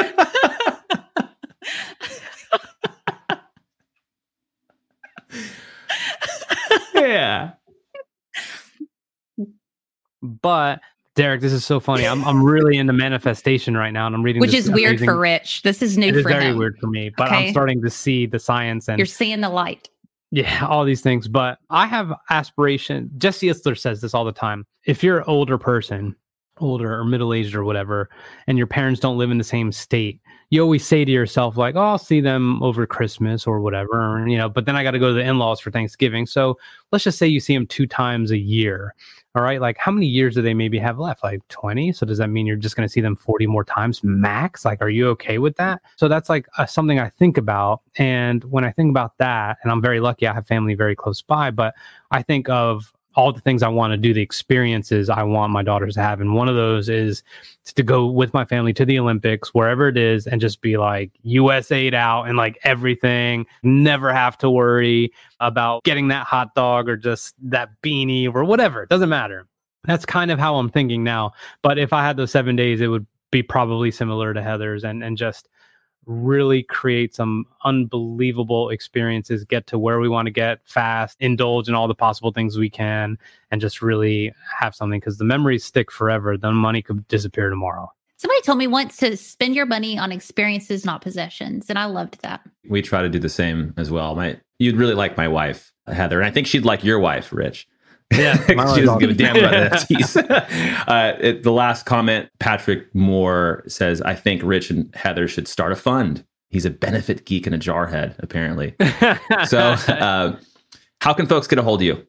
yeah. 6.94 7.52
But 10.22 10.80
Derek, 11.14 11.40
this 11.40 11.52
is 11.52 11.64
so 11.64 11.80
funny. 11.80 12.06
I'm 12.06 12.24
I'm 12.24 12.42
really 12.42 12.78
into 12.78 12.92
manifestation 12.92 13.76
right 13.76 13.90
now, 13.92 14.06
and 14.06 14.14
I'm 14.14 14.22
reading. 14.22 14.40
which 14.40 14.52
this 14.52 14.66
is 14.66 14.70
weird 14.70 14.98
for 15.00 15.18
Rich. 15.18 15.62
This 15.62 15.82
is 15.82 15.98
new 15.98 16.06
It 16.08 16.16
is 16.16 16.22
for 16.22 16.28
very 16.30 16.44
him. 16.46 16.58
weird 16.58 16.78
for 16.80 16.86
me, 16.86 17.10
but 17.16 17.30
I'm 17.30 17.50
starting 17.50 17.82
to 17.82 17.90
see 17.90 18.26
the 18.26 18.38
science 18.38 18.88
and 18.88 18.98
You're 18.98 19.06
seeing 19.06 19.40
the 19.40 19.50
light. 19.50 19.88
Yeah, 20.34 20.66
all 20.66 20.84
these 20.84 21.02
things. 21.02 21.28
But 21.28 21.58
I 21.68 21.86
have 21.86 22.12
aspiration. 22.30 23.10
Jesse 23.18 23.48
Itzler 23.48 23.78
says 23.78 24.00
this 24.00 24.14
all 24.14 24.24
the 24.24 24.32
time. 24.32 24.66
If 24.86 25.04
you're 25.04 25.18
an 25.18 25.24
older 25.26 25.58
person, 25.58 26.16
older 26.58 26.98
or 26.98 27.04
middle 27.04 27.34
aged 27.34 27.54
or 27.54 27.64
whatever, 27.64 28.08
and 28.46 28.56
your 28.56 28.66
parents 28.66 28.98
don't 28.98 29.18
live 29.18 29.30
in 29.30 29.36
the 29.36 29.44
same 29.44 29.70
state, 29.70 30.20
you 30.48 30.62
always 30.62 30.86
say 30.86 31.04
to 31.04 31.12
yourself, 31.12 31.58
like, 31.58 31.76
oh, 31.76 31.82
I'll 31.82 31.98
see 31.98 32.22
them 32.22 32.62
over 32.62 32.86
Christmas 32.86 33.46
or 33.46 33.60
whatever, 33.60 34.24
you 34.26 34.38
know, 34.38 34.48
but 34.48 34.64
then 34.64 34.74
I 34.74 34.82
got 34.82 34.92
to 34.92 34.98
go 34.98 35.08
to 35.08 35.14
the 35.14 35.20
in 35.20 35.38
laws 35.38 35.60
for 35.60 35.70
Thanksgiving. 35.70 36.26
So 36.26 36.58
let's 36.92 37.04
just 37.04 37.18
say 37.18 37.26
you 37.26 37.40
see 37.40 37.54
them 37.54 37.66
two 37.66 37.86
times 37.86 38.30
a 38.30 38.38
year. 38.38 38.94
All 39.34 39.42
right. 39.42 39.62
Like, 39.62 39.78
how 39.78 39.90
many 39.90 40.06
years 40.06 40.34
do 40.34 40.42
they 40.42 40.52
maybe 40.52 40.78
have 40.78 40.98
left? 40.98 41.24
Like 41.24 41.46
20. 41.48 41.92
So, 41.92 42.04
does 42.04 42.18
that 42.18 42.28
mean 42.28 42.46
you're 42.46 42.56
just 42.56 42.76
going 42.76 42.86
to 42.86 42.92
see 42.92 43.00
them 43.00 43.16
40 43.16 43.46
more 43.46 43.64
times 43.64 44.04
max? 44.04 44.64
Like, 44.64 44.82
are 44.82 44.90
you 44.90 45.08
okay 45.10 45.38
with 45.38 45.56
that? 45.56 45.80
So, 45.96 46.06
that's 46.06 46.28
like 46.28 46.46
uh, 46.58 46.66
something 46.66 46.98
I 46.98 47.08
think 47.08 47.38
about. 47.38 47.80
And 47.96 48.44
when 48.44 48.64
I 48.64 48.72
think 48.72 48.90
about 48.90 49.16
that, 49.18 49.56
and 49.62 49.72
I'm 49.72 49.80
very 49.80 50.00
lucky, 50.00 50.26
I 50.26 50.34
have 50.34 50.46
family 50.46 50.74
very 50.74 50.94
close 50.94 51.22
by, 51.22 51.50
but 51.50 51.74
I 52.10 52.20
think 52.22 52.50
of 52.50 52.92
all 53.14 53.32
the 53.32 53.40
things 53.40 53.62
I 53.62 53.68
want 53.68 53.92
to 53.92 53.96
do, 53.96 54.14
the 54.14 54.22
experiences 54.22 55.10
I 55.10 55.22
want 55.22 55.52
my 55.52 55.62
daughters 55.62 55.94
to 55.94 56.02
have. 56.02 56.20
And 56.20 56.34
one 56.34 56.48
of 56.48 56.54
those 56.54 56.88
is 56.88 57.22
to 57.74 57.82
go 57.82 58.06
with 58.06 58.32
my 58.34 58.44
family 58.44 58.72
to 58.74 58.84
the 58.84 58.98
Olympics, 58.98 59.54
wherever 59.54 59.88
it 59.88 59.96
is, 59.96 60.26
and 60.26 60.40
just 60.40 60.60
be 60.60 60.76
like 60.76 61.10
USA 61.22 61.90
out 61.92 62.24
and 62.24 62.36
like 62.36 62.58
everything, 62.64 63.46
never 63.62 64.12
have 64.12 64.38
to 64.38 64.50
worry 64.50 65.12
about 65.40 65.84
getting 65.84 66.08
that 66.08 66.26
hot 66.26 66.54
dog 66.54 66.88
or 66.88 66.96
just 66.96 67.34
that 67.42 67.70
beanie 67.82 68.32
or 68.32 68.44
whatever. 68.44 68.82
It 68.82 68.88
doesn't 68.88 69.08
matter. 69.08 69.46
That's 69.84 70.06
kind 70.06 70.30
of 70.30 70.38
how 70.38 70.56
I'm 70.56 70.70
thinking 70.70 71.02
now. 71.02 71.32
But 71.62 71.78
if 71.78 71.92
I 71.92 72.02
had 72.02 72.16
those 72.16 72.30
seven 72.30 72.56
days, 72.56 72.80
it 72.80 72.86
would 72.86 73.06
be 73.30 73.42
probably 73.42 73.90
similar 73.90 74.32
to 74.32 74.42
Heather's 74.42 74.84
and, 74.84 75.02
and 75.02 75.16
just 75.16 75.48
really 76.06 76.62
create 76.62 77.14
some 77.14 77.46
unbelievable 77.64 78.70
experiences, 78.70 79.44
get 79.44 79.66
to 79.68 79.78
where 79.78 80.00
we 80.00 80.08
want 80.08 80.26
to 80.26 80.32
get 80.32 80.60
fast, 80.64 81.16
indulge 81.20 81.68
in 81.68 81.74
all 81.74 81.88
the 81.88 81.94
possible 81.94 82.32
things 82.32 82.58
we 82.58 82.70
can, 82.70 83.18
and 83.50 83.60
just 83.60 83.82
really 83.82 84.32
have 84.58 84.74
something 84.74 85.00
because 85.00 85.18
the 85.18 85.24
memories 85.24 85.64
stick 85.64 85.90
forever. 85.90 86.36
The 86.36 86.52
money 86.52 86.82
could 86.82 87.06
disappear 87.08 87.50
tomorrow. 87.50 87.92
Somebody 88.16 88.40
told 88.42 88.58
me 88.58 88.68
once 88.68 88.98
to 88.98 89.16
spend 89.16 89.56
your 89.56 89.66
money 89.66 89.98
on 89.98 90.12
experiences, 90.12 90.84
not 90.84 91.02
possessions. 91.02 91.66
And 91.68 91.78
I 91.78 91.86
loved 91.86 92.22
that. 92.22 92.40
we 92.68 92.80
try 92.80 93.02
to 93.02 93.08
do 93.08 93.18
the 93.18 93.28
same 93.28 93.74
as 93.76 93.90
well. 93.90 94.14
My, 94.14 94.38
you'd 94.60 94.76
really 94.76 94.94
like 94.94 95.16
my 95.16 95.26
wife, 95.26 95.72
Heather, 95.88 96.20
and 96.20 96.26
I 96.26 96.30
think 96.30 96.46
she'd 96.46 96.64
like 96.64 96.84
your 96.84 97.00
wife, 97.00 97.32
Rich. 97.32 97.66
Yeah, 98.12 98.46
she 98.74 98.82
doesn't 98.82 98.98
give 98.98 99.10
a 99.10 99.14
damn 99.14 99.36
about 99.36 99.52
NFTs. 99.72 100.86
uh, 100.88 101.16
it, 101.20 101.42
the 101.42 101.52
last 101.52 101.86
comment, 101.86 102.28
Patrick 102.38 102.94
Moore 102.94 103.64
says, 103.66 104.00
"I 104.02 104.14
think 104.14 104.42
Rich 104.42 104.70
and 104.70 104.94
Heather 104.94 105.28
should 105.28 105.48
start 105.48 105.72
a 105.72 105.76
fund." 105.76 106.24
He's 106.50 106.66
a 106.66 106.70
benefit 106.70 107.24
geek 107.24 107.46
and 107.46 107.54
a 107.54 107.58
jarhead, 107.58 108.14
apparently. 108.18 108.74
so, 109.46 109.58
uh, 109.58 110.36
how 111.00 111.14
can 111.14 111.26
folks 111.26 111.46
get 111.46 111.58
a 111.58 111.62
hold 111.62 111.80
of 111.80 111.86
you? 111.86 112.06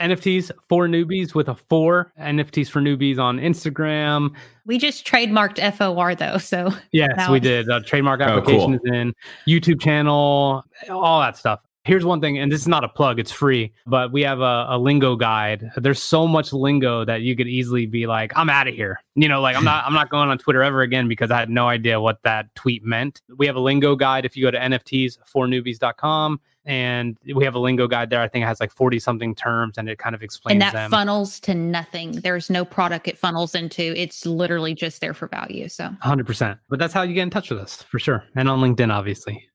NFTs 0.00 0.50
for 0.68 0.86
newbies 0.86 1.34
with 1.34 1.48
a 1.48 1.54
four. 1.54 2.12
NFTs 2.20 2.68
for 2.68 2.80
newbies 2.80 3.18
on 3.18 3.38
Instagram. 3.38 4.34
We 4.66 4.78
just 4.78 5.06
trademarked 5.06 5.58
FOR 5.74 6.14
though, 6.14 6.38
so 6.38 6.72
yes, 6.92 7.28
we 7.28 7.40
did. 7.40 7.68
Uh, 7.68 7.80
trademark 7.80 8.20
application 8.20 8.74
oh, 8.74 8.78
cool. 8.78 8.94
is 8.94 8.94
in 8.94 9.14
YouTube 9.48 9.80
channel, 9.80 10.64
all 10.88 11.20
that 11.20 11.36
stuff. 11.36 11.60
Here's 11.88 12.04
one 12.04 12.20
thing, 12.20 12.38
and 12.38 12.52
this 12.52 12.60
is 12.60 12.68
not 12.68 12.84
a 12.84 12.88
plug; 12.88 13.18
it's 13.18 13.32
free. 13.32 13.72
But 13.86 14.12
we 14.12 14.22
have 14.22 14.40
a, 14.40 14.66
a 14.68 14.78
lingo 14.78 15.16
guide. 15.16 15.70
There's 15.76 16.02
so 16.02 16.26
much 16.26 16.52
lingo 16.52 17.02
that 17.06 17.22
you 17.22 17.34
could 17.34 17.48
easily 17.48 17.86
be 17.86 18.06
like, 18.06 18.30
"I'm 18.36 18.50
out 18.50 18.68
of 18.68 18.74
here." 18.74 19.00
You 19.14 19.26
know, 19.26 19.40
like 19.40 19.56
I'm 19.56 19.64
not, 19.64 19.84
I'm 19.86 19.94
not 19.94 20.10
going 20.10 20.28
on 20.28 20.36
Twitter 20.36 20.62
ever 20.62 20.82
again 20.82 21.08
because 21.08 21.30
I 21.30 21.38
had 21.38 21.48
no 21.48 21.66
idea 21.66 21.98
what 21.98 22.22
that 22.24 22.54
tweet 22.54 22.84
meant. 22.84 23.22
We 23.38 23.46
have 23.46 23.56
a 23.56 23.60
lingo 23.60 23.96
guide. 23.96 24.26
If 24.26 24.36
you 24.36 24.44
go 24.44 24.50
to 24.50 24.58
NFTs4newbies.com 24.58 26.40
and 26.68 27.16
we 27.34 27.44
have 27.44 27.54
a 27.54 27.58
lingo 27.58 27.88
guide 27.88 28.10
there. 28.10 28.20
I 28.20 28.28
think 28.28 28.42
it 28.42 28.46
has 28.46 28.60
like 28.60 28.70
40 28.70 28.98
something 28.98 29.34
terms 29.34 29.78
and 29.78 29.88
it 29.88 29.98
kind 29.98 30.14
of 30.14 30.22
explains 30.22 30.54
And 30.54 30.62
that 30.62 30.74
them. 30.74 30.90
funnels 30.90 31.40
to 31.40 31.54
nothing. 31.54 32.12
There's 32.12 32.50
no 32.50 32.64
product 32.66 33.08
it 33.08 33.16
funnels 33.16 33.54
into. 33.54 33.82
It's 33.96 34.26
literally 34.26 34.74
just 34.74 35.00
there 35.00 35.14
for 35.14 35.28
value. 35.28 35.68
So 35.68 35.88
100%. 36.04 36.58
But 36.68 36.78
that's 36.78 36.92
how 36.92 37.02
you 37.02 37.14
get 37.14 37.22
in 37.22 37.30
touch 37.30 37.48
with 37.48 37.58
us 37.58 37.82
for 37.84 37.98
sure. 37.98 38.22
And 38.36 38.50
on 38.50 38.60
LinkedIn, 38.60 38.92
obviously. 38.92 39.48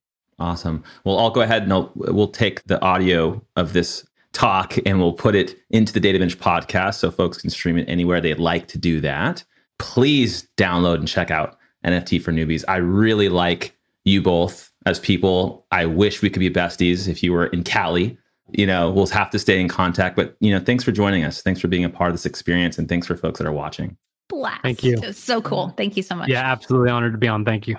Awesome. 0.44 0.84
Well, 1.06 1.20
I'll 1.20 1.30
go 1.30 1.40
ahead 1.40 1.64
and 1.64 1.72
I'll, 1.72 1.90
we'll 1.96 2.28
take 2.28 2.66
the 2.66 2.82
audio 2.82 3.42
of 3.56 3.72
this 3.72 4.06
talk 4.34 4.76
and 4.86 5.00
we'll 5.00 5.14
put 5.14 5.36
it 5.36 5.58
into 5.70 5.94
the 5.94 6.02
Data 6.02 6.20
Binge 6.20 6.38
podcast 6.38 6.96
so 6.96 7.12
folks 7.12 7.38
can 7.38 7.50
stream 7.50 7.78
it 7.78 7.88
anywhere 7.88 8.20
they'd 8.20 8.40
like 8.40 8.68
to 8.68 8.78
do 8.78 9.00
that. 9.00 9.42
Please 9.80 10.46
download 10.58 10.96
and 10.96 11.08
check 11.08 11.32
out 11.32 11.58
NFT 11.86 12.22
for 12.22 12.34
Newbies. 12.34 12.66
I 12.68 12.76
really 12.76 13.30
like 13.30 13.74
you 14.04 14.22
both 14.22 14.70
as 14.86 15.00
people. 15.00 15.66
I 15.72 15.86
wish 15.86 16.22
we 16.22 16.30
could 16.30 16.42
be 16.42 16.50
besties 16.50 17.08
if 17.08 17.24
you 17.24 17.32
were 17.32 17.46
in 17.48 17.64
Cali. 17.64 18.18
You 18.52 18.68
know, 18.68 18.92
we'll 18.92 19.08
have 19.08 19.30
to 19.30 19.40
stay 19.40 19.62
in 19.62 19.70
contact. 19.70 20.18
But, 20.18 20.36
you 20.42 20.52
know, 20.52 20.60
thanks 20.60 20.84
for 20.84 20.92
joining 20.92 21.24
us. 21.24 21.42
Thanks 21.42 21.62
for 21.62 21.70
being 21.70 21.86
a 21.86 21.90
part 21.90 22.10
of 22.10 22.16
this 22.16 22.26
experience. 22.26 22.78
And 22.78 22.90
thanks 22.90 23.08
for 23.08 23.16
folks 23.16 23.38
that 23.38 23.48
are 23.48 23.54
watching. 23.54 23.96
Blast. 24.28 24.62
Thank 24.62 24.84
you. 24.84 25.00
It's 25.04 25.18
so 25.18 25.42
cool. 25.42 25.70
Thank 25.78 25.96
you 25.96 26.04
so 26.04 26.16
much. 26.16 26.28
Yeah, 26.28 26.42
absolutely 26.52 26.90
honored 26.90 27.14
to 27.14 27.18
be 27.18 27.30
on. 27.30 27.46
Thank 27.46 27.66
you. 27.66 27.78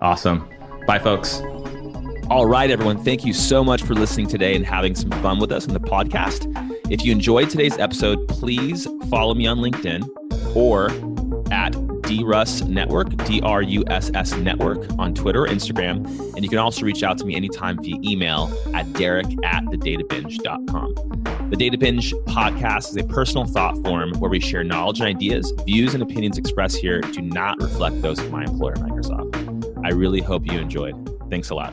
Awesome. 0.00 0.48
Bye, 0.86 0.98
folks. 0.98 1.42
All 2.30 2.44
right, 2.44 2.70
everyone. 2.70 3.02
Thank 3.02 3.24
you 3.24 3.32
so 3.32 3.64
much 3.64 3.82
for 3.82 3.94
listening 3.94 4.26
today 4.26 4.54
and 4.54 4.64
having 4.64 4.94
some 4.94 5.10
fun 5.22 5.38
with 5.38 5.50
us 5.50 5.66
in 5.66 5.72
the 5.72 5.80
podcast. 5.80 6.46
If 6.90 7.02
you 7.02 7.10
enjoyed 7.10 7.48
today's 7.48 7.78
episode, 7.78 8.28
please 8.28 8.86
follow 9.08 9.32
me 9.34 9.46
on 9.46 9.58
LinkedIn 9.58 10.06
or 10.54 10.90
at 11.50 11.72
DRUSS 12.02 12.64
Network, 12.64 13.16
D 13.24 13.40
R 13.40 13.62
U 13.62 13.82
S 13.86 14.10
S 14.12 14.36
Network 14.36 14.86
on 14.98 15.14
Twitter 15.14 15.44
or 15.44 15.48
Instagram. 15.48 16.04
And 16.34 16.44
you 16.44 16.50
can 16.50 16.58
also 16.58 16.84
reach 16.84 17.02
out 17.02 17.16
to 17.16 17.24
me 17.24 17.34
anytime 17.34 17.82
via 17.82 17.96
email 18.04 18.52
at 18.74 18.92
derek 18.92 19.26
at 19.42 19.64
thedatabinge.com. 19.64 20.94
The 21.48 21.56
Data 21.56 21.78
Binge 21.78 22.12
podcast 22.26 22.90
is 22.90 22.96
a 22.98 23.04
personal 23.04 23.46
thought 23.46 23.74
form 23.86 24.12
where 24.18 24.30
we 24.30 24.38
share 24.38 24.62
knowledge 24.62 25.00
and 25.00 25.08
ideas. 25.08 25.50
Views 25.64 25.94
and 25.94 26.02
opinions 26.02 26.36
expressed 26.36 26.76
here 26.76 27.00
do 27.00 27.22
not 27.22 27.58
reflect 27.62 28.02
those 28.02 28.18
of 28.18 28.30
my 28.30 28.44
employer, 28.44 28.74
Microsoft. 28.74 29.82
I 29.82 29.92
really 29.92 30.20
hope 30.20 30.46
you 30.46 30.58
enjoyed. 30.58 30.94
Thanks 31.30 31.48
a 31.48 31.54
lot. 31.54 31.72